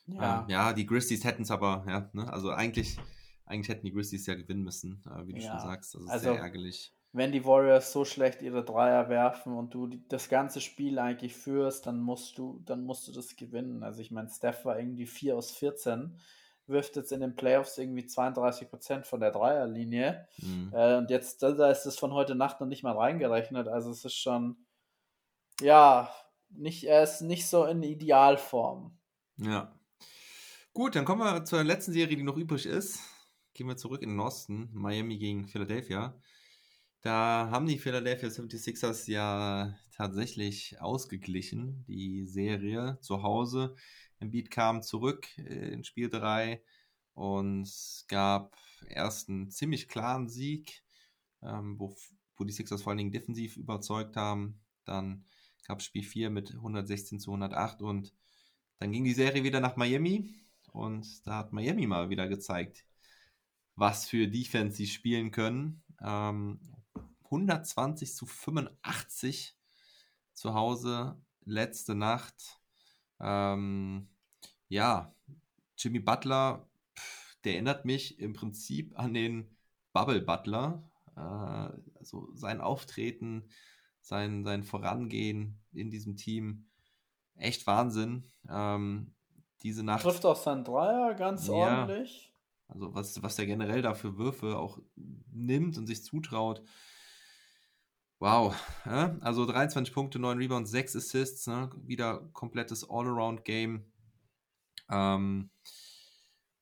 [0.07, 2.31] ja, ähm, ja die Grizzlies hätten es aber, ja, ne?
[2.33, 2.99] also eigentlich,
[3.45, 5.51] eigentlich hätten die Grizzlies ja gewinnen müssen, äh, wie du ja.
[5.51, 5.95] schon sagst.
[5.95, 9.87] Das ist also, sehr ärgerlich wenn die Warriors so schlecht ihre Dreier werfen und du
[10.09, 13.83] das ganze Spiel eigentlich führst, dann musst du, dann musst du das gewinnen.
[13.83, 16.19] Also ich meine, Steph war irgendwie 4 aus 14,
[16.67, 20.29] wirft jetzt in den Playoffs irgendwie 32 Prozent von der Dreierlinie.
[20.39, 20.71] Mhm.
[20.75, 23.69] Äh, und jetzt, da ist es von heute Nacht noch nicht mal reingerechnet.
[23.69, 24.57] Also es ist schon,
[25.61, 26.11] ja,
[26.51, 28.99] nicht, er ist nicht so in Idealform.
[29.39, 29.75] Ja.
[30.75, 33.01] Gut, dann kommen wir zur letzten Serie, die noch übrig ist.
[33.55, 34.69] Gehen wir zurück in den Osten.
[34.73, 36.15] Miami gegen Philadelphia.
[37.01, 43.77] Da haben die Philadelphia 76ers ja tatsächlich ausgeglichen, die Serie zu Hause.
[44.19, 46.61] Embiid kam zurück in Spiel 3
[47.15, 47.69] und
[48.09, 48.57] gab
[48.89, 50.83] erst einen ziemlich klaren Sieg,
[51.43, 51.95] ähm, wo,
[52.37, 54.61] wo die Sixers vor allen Dingen defensiv überzeugt haben.
[54.85, 55.25] Dann
[55.67, 58.13] gab es Spiel 4 mit 116 zu 108 und
[58.79, 60.35] dann ging die Serie wieder nach Miami
[60.73, 62.85] und da hat Miami mal wieder gezeigt,
[63.77, 65.83] was für Defense sie spielen können.
[66.01, 66.61] Ähm,
[67.31, 69.57] 120 zu 85
[70.33, 72.61] zu Hause letzte Nacht.
[73.21, 74.09] Ähm,
[74.69, 75.15] ja,
[75.77, 76.69] Jimmy Butler,
[77.45, 79.57] der erinnert mich im Prinzip an den
[79.93, 80.83] Bubble Butler.
[81.17, 81.21] Äh,
[81.99, 83.49] also sein Auftreten,
[84.01, 86.69] sein, sein Vorangehen in diesem Team
[87.37, 88.31] echt Wahnsinn.
[88.49, 89.15] Ähm,
[89.63, 90.03] diese Nacht.
[90.03, 91.55] Trifft auch seinen Dreier ganz Ja.
[91.55, 92.33] ordentlich.
[92.69, 94.79] Also was, was der generell da für Würfe auch
[95.33, 96.63] nimmt und sich zutraut.
[98.21, 98.55] Wow.
[98.85, 101.47] Also 23 Punkte, 9 Rebounds, 6 Assists.
[101.47, 101.71] Ne?
[101.85, 103.85] Wieder komplettes All-Around-Game.
[104.91, 105.51] Ähm,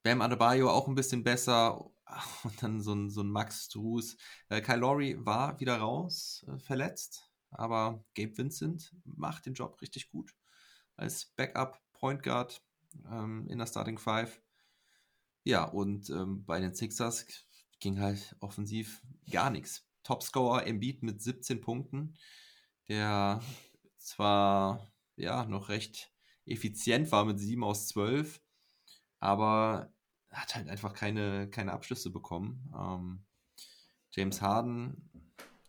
[0.02, 1.90] Bam Adebayo auch ein bisschen besser.
[2.44, 4.16] Und dann so ein, so ein Max Struß.
[4.50, 7.30] Äh, Kyle Lowry war wieder raus, äh, verletzt.
[7.50, 10.34] Aber Gabe Vincent macht den Job richtig gut.
[10.96, 12.62] Als Backup Point Guard
[13.10, 14.40] ähm, in der Starting Five.
[15.44, 17.26] Ja, und ähm, bei den Sixers
[17.80, 19.00] ging halt offensiv
[19.30, 19.85] gar nichts.
[20.06, 22.14] Topscorer Embiid mit 17 Punkten,
[22.88, 23.42] der
[23.98, 26.12] zwar ja noch recht
[26.44, 28.40] effizient war mit 7 aus 12,
[29.18, 29.92] aber
[30.30, 32.72] hat halt einfach keine, keine Abschlüsse bekommen.
[32.78, 33.24] Ähm,
[34.12, 35.10] James Harden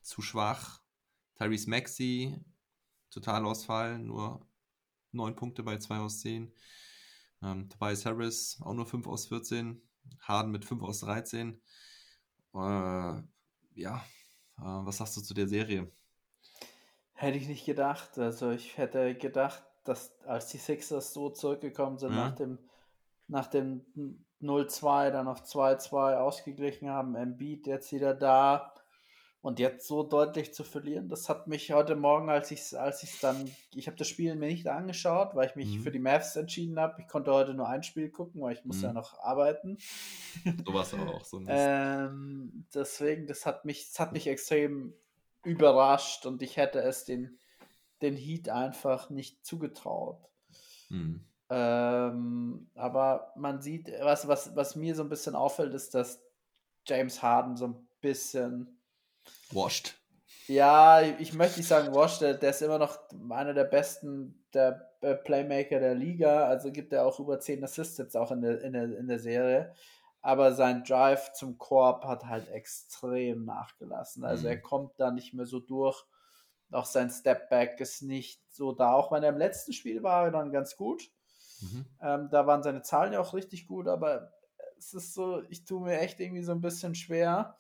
[0.03, 0.81] zu schwach,
[1.35, 2.39] Tyrese Maxey
[3.09, 4.47] Totalausfall, nur
[5.13, 6.53] 9 Punkte bei 2 aus 10.
[7.41, 9.81] Ähm, Tobias Harris auch nur 5 aus 14.
[10.19, 11.59] Harden mit 5 aus 13.
[12.53, 12.57] Äh,
[13.75, 14.05] ja,
[14.57, 15.91] was sagst du zu der Serie?
[17.13, 18.17] Hätte ich nicht gedacht.
[18.17, 22.15] Also ich hätte gedacht, dass als die Sixers so zurückgekommen sind Mhm.
[22.15, 22.59] nach dem,
[23.27, 23.85] nach dem
[24.41, 28.73] 0-2, dann auf 2-2 ausgeglichen haben, Embiid jetzt wieder da
[29.41, 33.03] und jetzt so deutlich zu verlieren, das hat mich heute Morgen, als ich es als
[33.03, 35.83] ich's dann, ich habe das Spiel mir nicht angeschaut, weil ich mich Mhm.
[35.83, 37.01] für die Mavs entschieden habe.
[37.01, 38.83] Ich konnte heute nur ein Spiel gucken, weil ich muss Mhm.
[38.83, 39.77] ja noch arbeiten.
[40.65, 44.93] Sowas aber auch so ein Ähm, deswegen, das hat mich, das hat mich extrem
[45.43, 47.37] überrascht und ich hätte es den,
[48.01, 50.19] den Heat einfach nicht zugetraut.
[50.89, 51.23] Hm.
[51.49, 56.21] Ähm, aber man sieht, was, was, was mir so ein bisschen auffällt, ist, dass
[56.85, 58.76] James Harden so ein bisschen,
[59.51, 59.95] Washed.
[60.47, 62.97] ja, ich möchte nicht sagen, Wash, der, der ist immer noch
[63.29, 67.97] einer der besten der äh, Playmaker der Liga, also gibt er auch über 10 Assists
[67.97, 69.73] jetzt auch in der, in der, in der Serie.
[70.21, 74.25] Aber sein Drive zum Korb hat halt extrem nachgelassen.
[74.25, 74.49] Also Mhm.
[74.49, 76.03] er kommt da nicht mehr so durch.
[76.71, 78.93] Auch sein Stepback ist nicht so da.
[78.93, 81.03] Auch wenn er im letzten Spiel war, er dann ganz gut.
[81.61, 81.85] Mhm.
[82.01, 84.33] Ähm, da waren seine Zahlen ja auch richtig gut, aber
[84.77, 87.57] es ist so, ich tue mir echt irgendwie so ein bisschen schwer.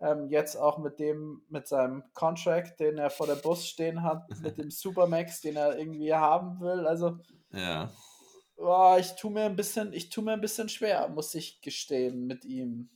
[0.00, 4.28] Ähm, jetzt auch mit dem, mit seinem Contract, den er vor der Bus stehen hat,
[4.40, 6.86] mit dem Supermax, den er irgendwie haben will.
[6.86, 7.18] Also,
[7.52, 7.90] Ja.
[8.56, 12.26] oh, ich tue mir ein bisschen, ich tue mir ein bisschen schwer, muss ich gestehen,
[12.26, 12.88] mit ihm.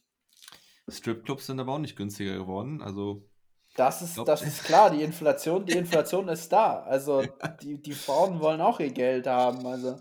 [0.89, 2.83] Stripclubs sind aber auch nicht günstiger geworden.
[2.83, 3.27] Also,
[3.77, 6.83] Das ist, das ist klar, die Inflation, die Inflation ist da.
[6.83, 7.23] Also
[7.63, 9.67] die, die Frauen wollen auch ihr Geld haben.
[9.67, 9.97] Also.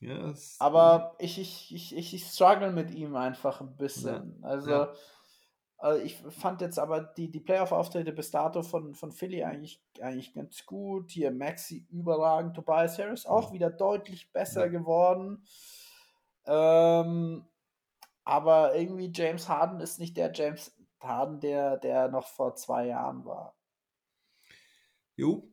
[0.00, 4.38] ja, es, Aber ich, ich, ich, ich, struggle mit ihm einfach ein bisschen.
[4.42, 4.92] Also, Ja.
[5.82, 10.34] Äh, ich fand jetzt aber die, die Playoff-Auftritte bis dato von, von Philly eigentlich, eigentlich
[10.34, 11.10] ganz gut.
[11.10, 14.70] Hier Maxi überragend, Tobias Harris auch wieder deutlich besser Ja.
[14.72, 15.44] geworden.
[16.46, 17.44] Ähm,
[18.24, 23.24] aber irgendwie James Harden ist nicht der James Harden, der, der noch vor zwei Jahren
[23.24, 23.54] war.
[25.16, 25.48] Jo.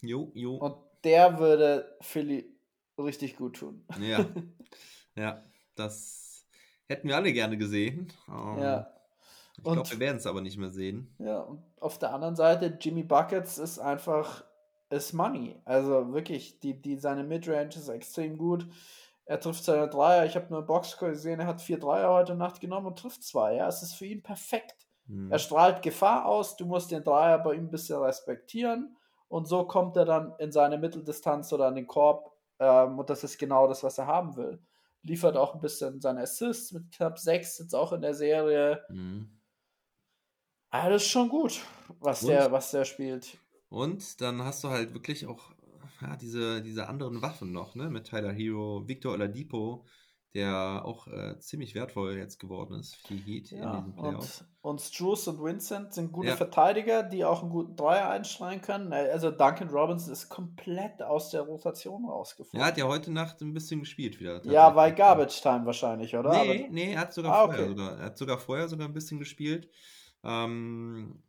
[0.00, 0.56] Jo, jo.
[0.56, 2.56] Und der würde Philly
[2.98, 3.84] richtig gut tun.
[4.00, 4.24] Ja.
[5.14, 5.44] ja,
[5.74, 6.46] das
[6.88, 8.12] hätten wir alle gerne gesehen.
[8.28, 8.94] Ähm, Ja.
[9.58, 11.14] Ich glaube, wir werden es aber nicht mehr sehen.
[11.18, 14.44] Ja, und auf der anderen Seite, Jimmy Buckets ist einfach,
[14.90, 15.60] ist Money.
[15.64, 18.66] Also wirklich, die, die, seine Midrange ist extrem gut.
[19.24, 20.24] Er trifft seine Dreier.
[20.24, 23.22] Ich habe nur im Boxscore gesehen, er hat vier Dreier heute Nacht genommen und trifft
[23.22, 23.56] zwei.
[23.56, 24.86] Ja, es ist für ihn perfekt.
[25.06, 25.30] Hm.
[25.30, 28.96] Er strahlt Gefahr aus, du musst den Dreier bei ihm ein bisschen respektieren.
[29.28, 32.32] Und so kommt er dann in seine Mitteldistanz oder an den Korb.
[32.58, 34.62] Ähm, und das ist genau das, was er haben will.
[35.02, 38.82] Liefert auch ein bisschen seine Assists mit knapp sechs, jetzt auch in der Serie.
[38.88, 39.37] Hm.
[40.70, 41.60] Ah, das ist schon gut,
[42.00, 42.24] was Und?
[42.24, 43.36] der, was der spielt.
[43.70, 45.52] Und dann hast du halt wirklich auch
[46.00, 47.90] ja, diese, diese anderen Waffen noch, ne?
[47.90, 49.86] Mit Tyler Hero, Victor Oladipo,
[50.34, 54.44] der auch äh, ziemlich wertvoll jetzt geworden ist für die Heat in Ja, diesen Playoffs.
[54.44, 56.36] und, und Struce und Vincent sind gute Ja.
[56.36, 58.92] Verteidiger, die auch einen guten Dreier einstreuen können.
[58.92, 62.60] Also Duncan Robinson ist komplett aus der Rotation rausgeflogen.
[62.60, 64.40] Er hat ja heute Nacht ein bisschen gespielt wieder.
[64.42, 64.90] ja, bei tatsächlich.
[64.90, 66.32] Garbage Time wahrscheinlich, oder?
[66.32, 67.68] Nee, Aber, nee, er hat sogar Ah, vorher okay.
[67.68, 69.70] sogar, er hat sogar vorher sogar ein bisschen gespielt.
[70.28, 71.22] Ähm,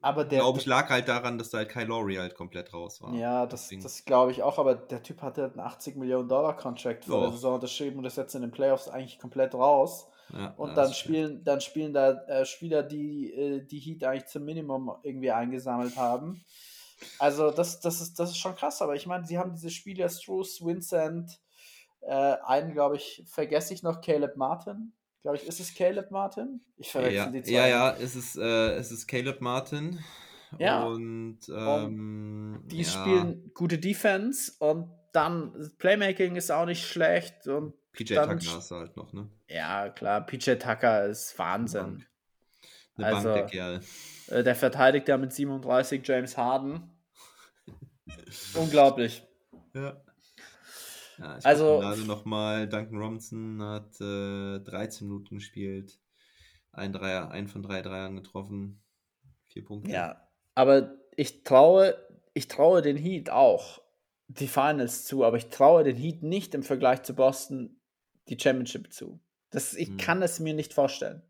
[0.00, 3.00] aber der, glaube ich, lag halt daran, dass da halt Kyle Lowry halt komplett raus
[3.00, 3.14] war.
[3.14, 6.56] ja, das, Deswegen- das glaube ich auch, aber der Typ hatte einen 80 Millionen Dollar
[6.56, 7.32] Contract vor der Ja.
[7.34, 10.08] Saison unterschrieben und ist jetzt in den Playoffs eigentlich komplett raus.
[10.32, 14.44] Ja, Und dann spielen, dann spielen da äh, Spieler, die äh, die Heat eigentlich zum
[14.44, 16.42] Minimum irgendwie eingesammelt haben.
[17.18, 20.08] Also das, das, ist, das ist schon krass, aber ich meine, sie haben diese Spieler
[20.08, 21.38] Struce, Vincent,
[22.00, 24.92] äh, einen, glaube ich, vergesse ich noch, Caleb Martin.
[25.24, 26.60] Glaube ich, ist es Caleb Martin?
[26.76, 27.52] Ich verwechsel Ja, die zwei.
[27.52, 29.98] ja, ja, es ist, äh, es ist Caleb Martin.
[30.58, 30.84] Ja.
[30.84, 32.84] Und ähm, die ja.
[32.84, 38.70] spielen gute Defense und dann Playmaking ist auch nicht schlecht und PJ dann Tucker hast
[38.70, 39.30] du halt noch, ne?
[39.48, 41.80] ja klar, PJ Tucker ist Wahnsinn.
[41.82, 42.06] Bank.
[42.96, 43.80] Eine Also- Bank, der Kerl.
[44.28, 46.90] Äh, Der verteidigt ja mit 37 James Harden.
[48.54, 49.26] Unglaublich.
[49.74, 49.96] Ja.
[51.18, 55.98] Ja, ich Also- gerade nochmal, Duncan Robinson hat äh, 13 Minuten gespielt,
[56.72, 58.82] ein Dreier, ein von drei Dreiern getroffen,
[59.46, 59.90] vier Punkte.
[59.92, 61.96] Ja, aber ich traue,
[62.32, 63.80] ich traue den Heat auch
[64.28, 67.80] die Finals zu, aber ich traue den Heat nicht im Vergleich zu Boston
[68.28, 69.20] die Championship zu.
[69.50, 69.96] Das, ich Hm.
[69.98, 71.22] kann es mir nicht vorstellen.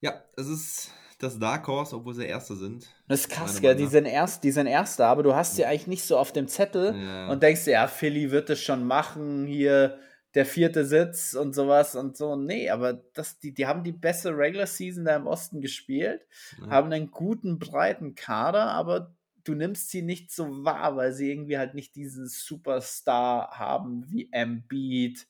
[0.00, 2.86] Ja, es ist das Dark Horse, obwohl sie Erste sind.
[3.08, 3.74] Das ist krass, gell?
[3.76, 6.48] Die sind, erst, die sind Erster, aber du hast sie eigentlich nicht so auf dem
[6.48, 7.28] Zettel Ja.
[7.28, 9.98] und denkst dir, ja, Philly wird es schon machen, hier
[10.34, 12.34] der vierte Sitz und sowas und so.
[12.34, 16.26] Nee, aber das, die, die haben die beste Regular Season da im Osten gespielt,
[16.60, 16.70] Ja.
[16.70, 21.58] haben einen guten, breiten Kader, aber du nimmst sie nicht so wahr, weil sie irgendwie
[21.58, 25.26] halt nicht diesen Superstar haben wie Embiid.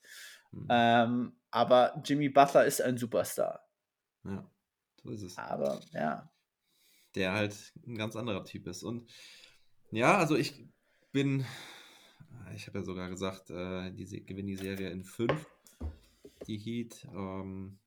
[0.51, 0.67] Hm.
[0.69, 3.61] Ähm, aber Jimmy Butler ist ein Superstar.
[4.23, 4.43] ja,
[5.05, 5.37] so ist es.
[5.37, 6.29] Aber ja.
[7.13, 8.83] Der halt ein ganz anderer Typ ist.
[8.83, 9.09] Und
[9.91, 10.65] ja, also ich
[11.11, 11.45] bin,
[12.55, 15.45] ich habe ja sogar gesagt, äh, die gewinnen die Serie in fünf,
[16.47, 17.07] die Heat.
[17.13, 17.77] Ähm,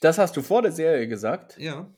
[0.00, 1.58] Das hast du vor der Serie gesagt.
[1.58, 1.92] ja,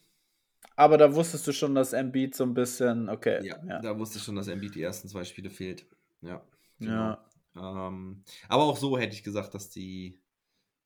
[0.76, 3.44] Aber da wusstest du schon, dass Embiid so ein bisschen, okay.
[3.44, 3.80] Ja, ja.
[3.80, 5.84] da wusste ich schon, dass Embiid die ersten zwei Spiele fehlt.
[6.22, 6.40] Ja.
[6.78, 7.22] Ja.
[7.52, 7.88] genau.
[7.88, 10.18] Ähm, aber auch so hätte ich gesagt, dass die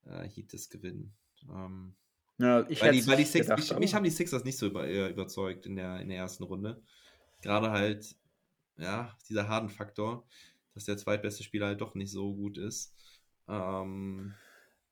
[0.07, 1.15] äh, Heat das gewinnen.
[1.49, 1.95] Ähm,
[2.39, 4.67] ja ich weil, die, weil die Six, gedacht, mich, mich haben die Sixers nicht so
[4.67, 6.83] über, äh, überzeugt in der, in der ersten Runde.
[7.43, 8.17] Gerade halt,
[8.79, 10.25] ja, dieser Harden-Faktor,
[10.75, 12.93] dass der zweitbeste Spieler halt doch nicht so gut ist.
[13.49, 14.35] Ähm,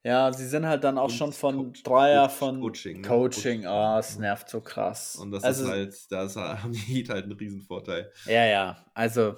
[0.03, 3.07] Ja, sie sind halt dann auch schon von Coach- Dreier, von Coaching, ne?
[3.07, 3.65] Coaching.
[3.65, 5.15] Ah, es nervt so krass.
[5.15, 8.11] und das also, ist halt, da haben die Heat halt einen Riesenvorteil.
[8.25, 9.35] Ja, ja, also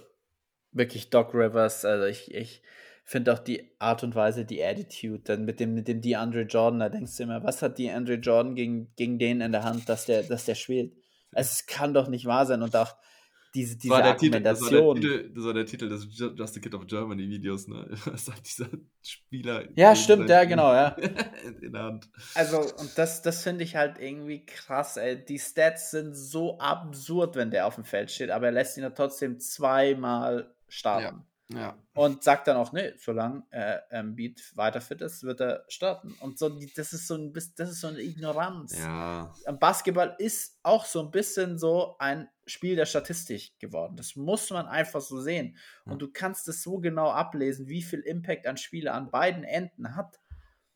[0.72, 2.62] wirklich Doc Rivers, also ich, ich
[3.06, 6.80] finde auch die Art und Weise, die Attitude, dann mit dem, mit dem DeAndre Jordan,
[6.80, 10.06] da denkst du immer, was hat DeAndre Jordan gegen, gegen den in der Hand, dass
[10.08, 10.92] der, dass der spielt?
[11.32, 12.96] Es kann doch nicht wahr sein und auch
[13.54, 15.02] diese, diese war der Titel, das, war der Argumentation.
[15.02, 17.88] Titel, das war der Titel des Ju- Just a Kid of Germany Videos, ne?
[18.06, 18.68] Das hat dieser
[19.02, 19.64] Spieler.
[19.76, 20.90] Ja, stimmt, ja, genau, ja.
[21.62, 22.10] In der Hand.
[22.34, 25.24] Also, und das, das finde ich halt irgendwie krass, ey.
[25.24, 28.84] Die Stats sind so absurd, wenn der auf dem Feld steht, aber er lässt ihn
[28.84, 31.18] ja trotzdem zweimal starten.
[31.18, 31.26] Ja.
[31.94, 36.14] Und sagt dann auch, nee, solange äh, Embiid weiter fit ist, wird er starten.
[36.20, 38.78] Und so, das ist so ein bisschen, das ist so eine Ignoranz.
[38.78, 39.32] Ja.
[39.60, 43.96] Basketball ist auch so ein bisschen so ein Spiel der Statistik geworden.
[43.96, 45.58] Das muss man einfach so sehen.
[45.86, 49.96] Und du kannst es so genau ablesen, wie viel Impact ein Spieler an beiden Enden
[49.96, 50.20] hat.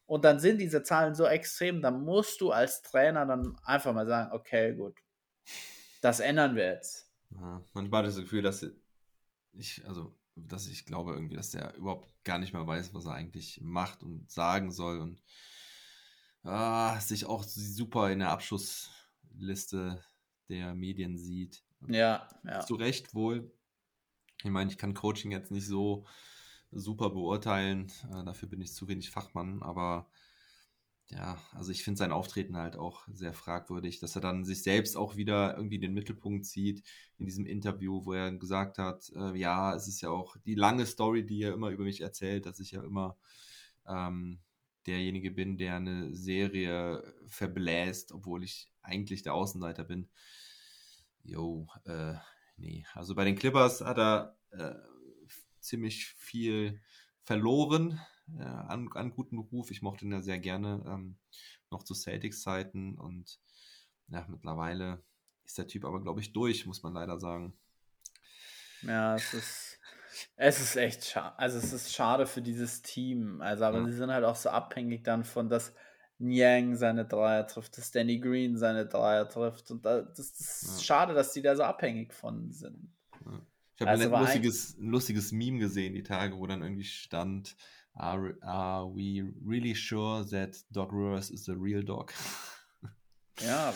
[0.06, 4.08] Und dann sind diese Zahlen so extrem, dann musst du als Trainer dann einfach mal
[4.08, 4.98] sagen, okay, gut,
[6.02, 7.12] das ändern wir jetzt.
[7.32, 7.64] ja.
[7.74, 8.66] Manchmal das Gefühl, dass
[9.54, 10.16] ich, also,
[10.48, 14.04] dass ich glaube irgendwie, dass der überhaupt gar nicht mehr weiß, was er eigentlich macht
[14.04, 15.22] und sagen soll und
[16.44, 20.04] ah, sich auch super in der Abschussliste
[20.50, 21.64] der Medien sieht.
[21.88, 22.60] Ja, ja.
[22.62, 23.52] Zu Recht wohl.
[24.44, 26.06] Ich meine, ich kann Coaching jetzt nicht so
[26.72, 27.92] super beurteilen.
[28.12, 29.62] Äh, dafür bin ich zu wenig Fachmann.
[29.64, 30.10] Aber
[31.12, 34.96] ja, also ich finde sein Auftreten halt auch sehr fragwürdig, dass er dann sich selbst
[34.96, 36.84] auch wieder irgendwie in den Mittelpunkt zieht
[37.18, 40.86] in diesem Interview, wo er gesagt hat, äh, ja, es ist ja auch die lange
[40.86, 43.18] Story, die er immer über mich erzählt, dass ich ja immer
[43.88, 44.40] ähm,
[44.86, 50.10] derjenige bin, der eine Serie verbläst, obwohl ich eigentlich der Außenseiter bin.
[51.24, 52.14] Jo, äh,
[52.58, 52.86] nee.
[52.94, 54.76] Also bei den Clippers hat er äh,
[55.60, 56.80] ziemlich viel
[57.24, 58.00] verloren
[58.38, 59.72] äh, an, an guten Ruf.
[59.72, 61.18] Ich mochte ihn ja sehr gerne ähm,
[61.72, 63.40] noch zu Celtics-Zeiten und
[64.10, 65.04] ja, mittlerweile
[65.46, 67.54] ist der Typ aber, glaube ich, durch, muss man leider sagen.
[68.82, 69.80] Ja, es ist,
[70.36, 71.38] es ist echt schade.
[71.38, 73.42] Also es ist schade für dieses Team.
[73.42, 73.86] Also, aber Ja.
[73.86, 75.74] sie sind halt auch so abhängig dann von, dass
[76.18, 79.72] Niang seine Dreier trifft, dass Danny Green seine Dreier trifft.
[79.72, 80.84] Und da, das, das ist Ja.
[80.84, 82.94] schade, dass die da so abhängig von sind.
[83.76, 86.62] Ich habe Also ein war ein- lustiges, ein lustiges Meme gesehen, die Tage, wo dann
[86.62, 87.56] irgendwie stand,
[87.96, 92.14] are, are we really sure that Doc Rivers is the real dog?
[93.42, 93.74] Ja,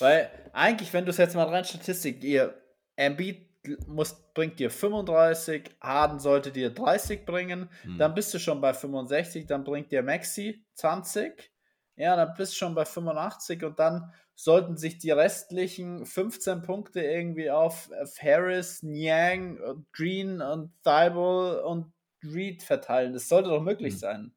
[0.00, 2.54] weil eigentlich, wenn du es jetzt mal rein Statistik, ihr
[2.94, 3.48] Embiid
[3.86, 7.96] muss, bringt dir 35, Harden sollte dir 30 bringen, Hm.
[7.98, 11.50] dann bist du schon bei 65, dann bringt dir Maxi 20,
[11.96, 17.00] ja, dann bist du schon bei 85 und dann sollten sich die restlichen 15 Punkte
[17.00, 19.58] irgendwie auf, auf Harris, Niang,
[19.92, 23.12] Green und Thibault und Reed verteilen.
[23.12, 23.98] Das sollte doch möglich Hm.
[23.98, 24.32] sein.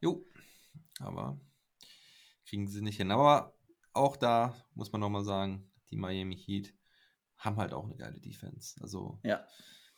[0.00, 0.24] Jo,
[1.00, 1.38] aber
[2.46, 3.10] kriegen sie nicht hin.
[3.10, 3.54] Aber
[3.92, 6.74] auch da muss man nochmal sagen, die Miami Heat
[7.36, 8.76] haben halt auch eine geile Defense.
[8.80, 9.46] Also, Ja.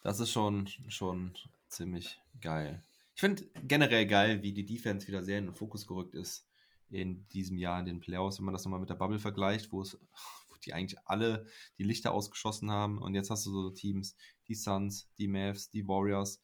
[0.03, 1.35] das ist schon, schon
[1.69, 2.85] ziemlich geil.
[3.15, 6.49] Ich finde generell geil, wie die Defense wieder sehr in den Fokus gerückt ist
[6.91, 9.83] in diesem Jahr in den Playoffs, wenn man das nochmal mit der Bubble vergleicht, wo
[9.83, 9.95] es
[10.49, 11.47] wo die eigentlich alle
[11.79, 14.17] die Lichter ausgeschossen haben und jetzt hast du so Teams,
[14.49, 16.43] die Suns, die Mavs, die Warriors,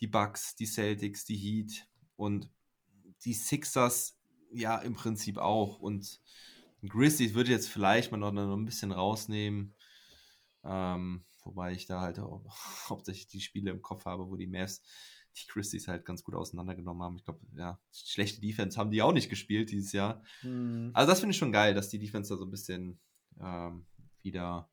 [0.00, 1.86] die Bucks, die Celtics, die Heat
[2.16, 2.50] und
[3.24, 4.18] die Sixers
[4.52, 6.20] ja im Prinzip auch und
[6.86, 9.74] Grizzlies würde jetzt vielleicht mal noch, noch ein bisschen rausnehmen,
[10.64, 12.44] ähm, wobei ich da halt auch
[12.88, 14.82] hauptsächlich die Spiele im Kopf habe, wo die Mavs
[15.36, 17.16] die Grizzlies halt ganz gut auseinandergenommen haben.
[17.16, 20.22] Ich glaube, ja, schlechte Defense haben die auch nicht gespielt dieses Jahr.
[20.40, 20.90] Hm.
[20.94, 22.98] Also das finde ich schon geil, dass die Defense da so ein bisschen
[23.38, 23.86] ähm,
[24.22, 24.70] wieder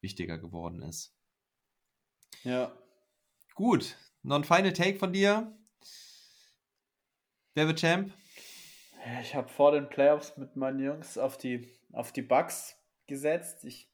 [0.00, 1.14] wichtiger geworden ist.
[2.42, 2.76] Ja.
[3.54, 5.56] Gut, noch ein Final Take von dir.
[7.54, 8.12] Wer wird Champ?
[9.22, 12.76] Ich habe vor den Playoffs mit meinen Jungs auf die, auf die Bucks
[13.06, 13.64] gesetzt.
[13.64, 13.90] Ich,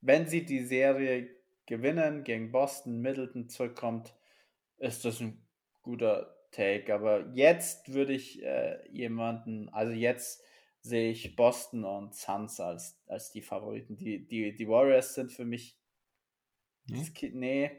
[0.00, 1.28] wenn sie die Serie
[1.66, 4.14] gewinnen, gegen Boston, Middleton zurückkommt,
[4.78, 5.46] ist das ein
[5.82, 6.94] guter Take.
[6.94, 10.42] Aber jetzt würde ich äh, jemanden, also jetzt
[10.82, 13.96] sehe ich Boston und Suns als, als die Favoriten.
[13.96, 15.76] Die, die, die Warriors sind für mich.
[16.86, 17.30] Nee?
[17.32, 17.70] Nee,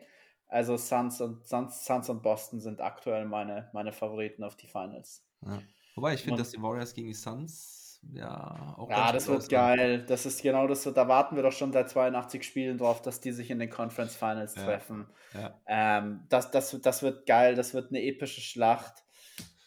[0.51, 5.25] also Suns und, Suns, Suns und Boston sind aktuell meine, meine Favoriten auf die Finals.
[5.45, 5.61] Ja.
[5.95, 8.89] Wobei ich finde, dass die Warriors gegen die Suns ja auch.
[8.89, 9.77] Ja, das wird aussahen.
[9.77, 10.05] geil.
[10.07, 10.83] Das ist genau das.
[10.83, 14.15] Da warten wir doch schon seit 82 Spielen drauf, dass die sich in den Conference
[14.15, 14.63] Finals Ja.
[14.63, 15.07] treffen.
[15.33, 15.59] Ja.
[15.67, 17.55] Ähm, das, das, das wird geil.
[17.55, 19.03] Das wird eine epische Schlacht.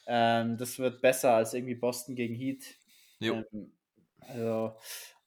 [0.07, 2.65] Ähm, das wird besser als irgendwie Boston gegen Heat.
[3.21, 3.43] Jo.
[3.53, 3.73] Ähm,
[4.21, 4.77] also,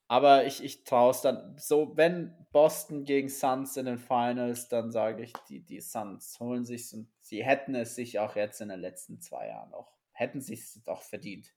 [0.08, 1.56] aber ich, ich traue es dann.
[1.58, 6.64] So, wenn Boston gegen Suns in den Finals, dann sage ich, die, die Suns holen
[6.64, 10.40] sich und sie hätten es sich auch jetzt in den letzten zwei Jahren auch, hätten
[10.40, 11.52] sich es auch verdient.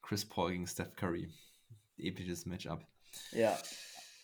[0.00, 1.32] Chris Paul gegen Steph Curry.
[1.98, 2.86] Episches Matchup.
[3.32, 3.58] Ja.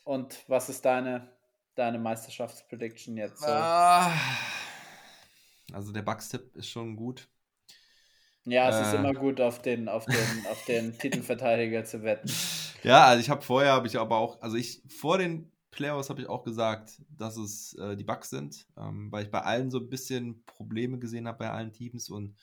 [0.04, 1.28] Und was ist deine,
[1.74, 3.40] deine Meisterschaftsprediction jetzt?
[3.40, 3.46] So?
[3.48, 4.16] Ah.
[5.72, 7.28] Also der Bucks-Tipp ist schon gut.
[8.44, 8.96] ja, es ist äh.
[8.96, 12.32] immer gut, auf den, auf den, auf den Titelverteidiger zu wetten.
[12.82, 16.20] Ja, also ich habe vorher, habe ich aber auch, also ich vor den Playoffs habe
[16.22, 19.78] ich auch gesagt, dass es äh, die Bucks sind, ähm, weil ich bei allen so
[19.78, 22.36] ein bisschen Probleme gesehen habe bei allen Teams und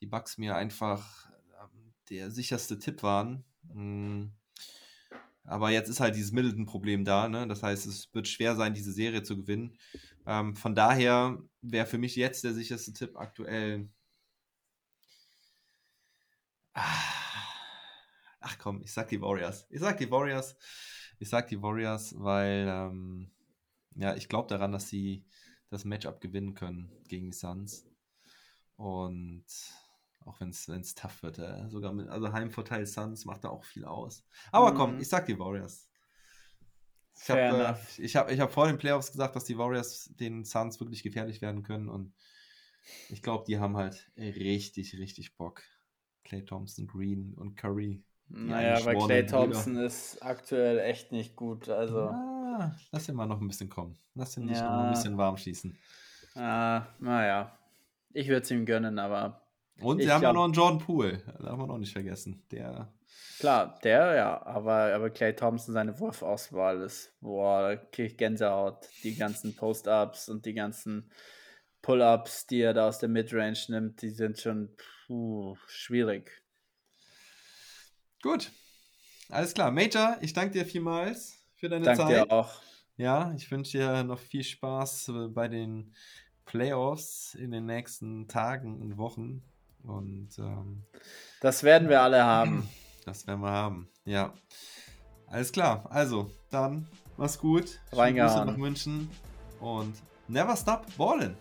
[0.00, 1.28] die Bucks mir einfach
[1.60, 3.44] ähm, der sicherste Tipp waren.
[3.74, 4.26] Mm.
[5.44, 7.46] Aber jetzt ist halt dieses Middleton-Problem da, ne?
[7.46, 9.76] Das heißt, es wird schwer sein, diese Serie zu gewinnen.
[10.26, 13.88] Ähm, von daher wäre für mich jetzt der sicherste Tipp aktuell.
[16.74, 17.05] Ah.
[18.48, 19.66] Ach komm, ich sag die Warriors.
[19.70, 20.56] Ich sag die Warriors.
[21.18, 23.28] Ich sag die Warriors, weil ähm,
[23.96, 25.24] ja, ich glaube daran, dass sie
[25.68, 27.84] das Matchup gewinnen können gegen die Suns.
[28.76, 29.44] Und
[30.24, 33.84] auch wenn es tough wird, äh, sogar mit, also Heimvorteil Suns macht da auch viel
[33.84, 34.24] aus.
[34.52, 35.00] Aber komm, Mhm.
[35.00, 35.88] ich sag die Warriors.
[37.20, 37.40] Ich habe
[37.98, 41.02] äh, ich hab, ich hab vor den Playoffs gesagt, dass die Warriors den Suns wirklich
[41.02, 42.12] gefährlich werden können und
[43.10, 45.62] ich glaube, die haben halt richtig, richtig Bock.
[46.24, 48.02] Clay Thompson, Green und Curry.
[48.28, 49.26] Naja, weil Clay eingeschworenen Brüder.
[49.52, 51.68] Thompson ist aktuell echt nicht gut.
[51.68, 53.98] Also, Ah, lass ihn mal noch ein bisschen kommen.
[54.14, 54.74] Lass ihn nicht Ja.
[54.76, 55.76] noch ein bisschen warm schießen.
[56.34, 57.58] äh, naja.
[58.12, 59.42] Ich würde es ihm gönnen, aber
[59.80, 61.18] Und sie haben ja glaub- noch einen Jordan Poole.
[61.38, 62.42] Darf man auch nicht vergessen.
[62.50, 62.92] Der
[63.38, 68.88] klar, der ja, aber, aber Clay Thompson, seine Wurfauswahl ist, boah, da krieg ich Gänsehaut.
[69.04, 71.10] Die ganzen Post-Ups und die ganzen
[71.82, 74.74] Pull-Ups, die er da aus der Midrange nimmt, die sind schon
[75.06, 76.42] puh, schwierig.
[78.26, 78.50] Gut.
[79.28, 79.70] Alles klar.
[79.70, 82.10] Major, ich danke dir vielmals für deine Danke Zeit.
[82.10, 82.60] dir auch.
[82.96, 85.94] Ja, ich wünsche dir noch viel Spaß äh, bei den
[86.44, 89.44] Playoffs in den nächsten Tagen und Wochen.
[89.84, 90.82] Und ähm,
[91.40, 92.68] Das werden wir alle haben.
[93.04, 93.88] das werden wir haben.
[94.04, 94.34] Ja.
[95.28, 95.86] Alles klar.
[95.88, 97.78] Also, dann mach's gut.
[97.92, 98.32] Reingehauen.
[98.32, 99.08] Grüße nach München.
[99.60, 99.94] Und
[100.26, 101.36] never stop ballin'.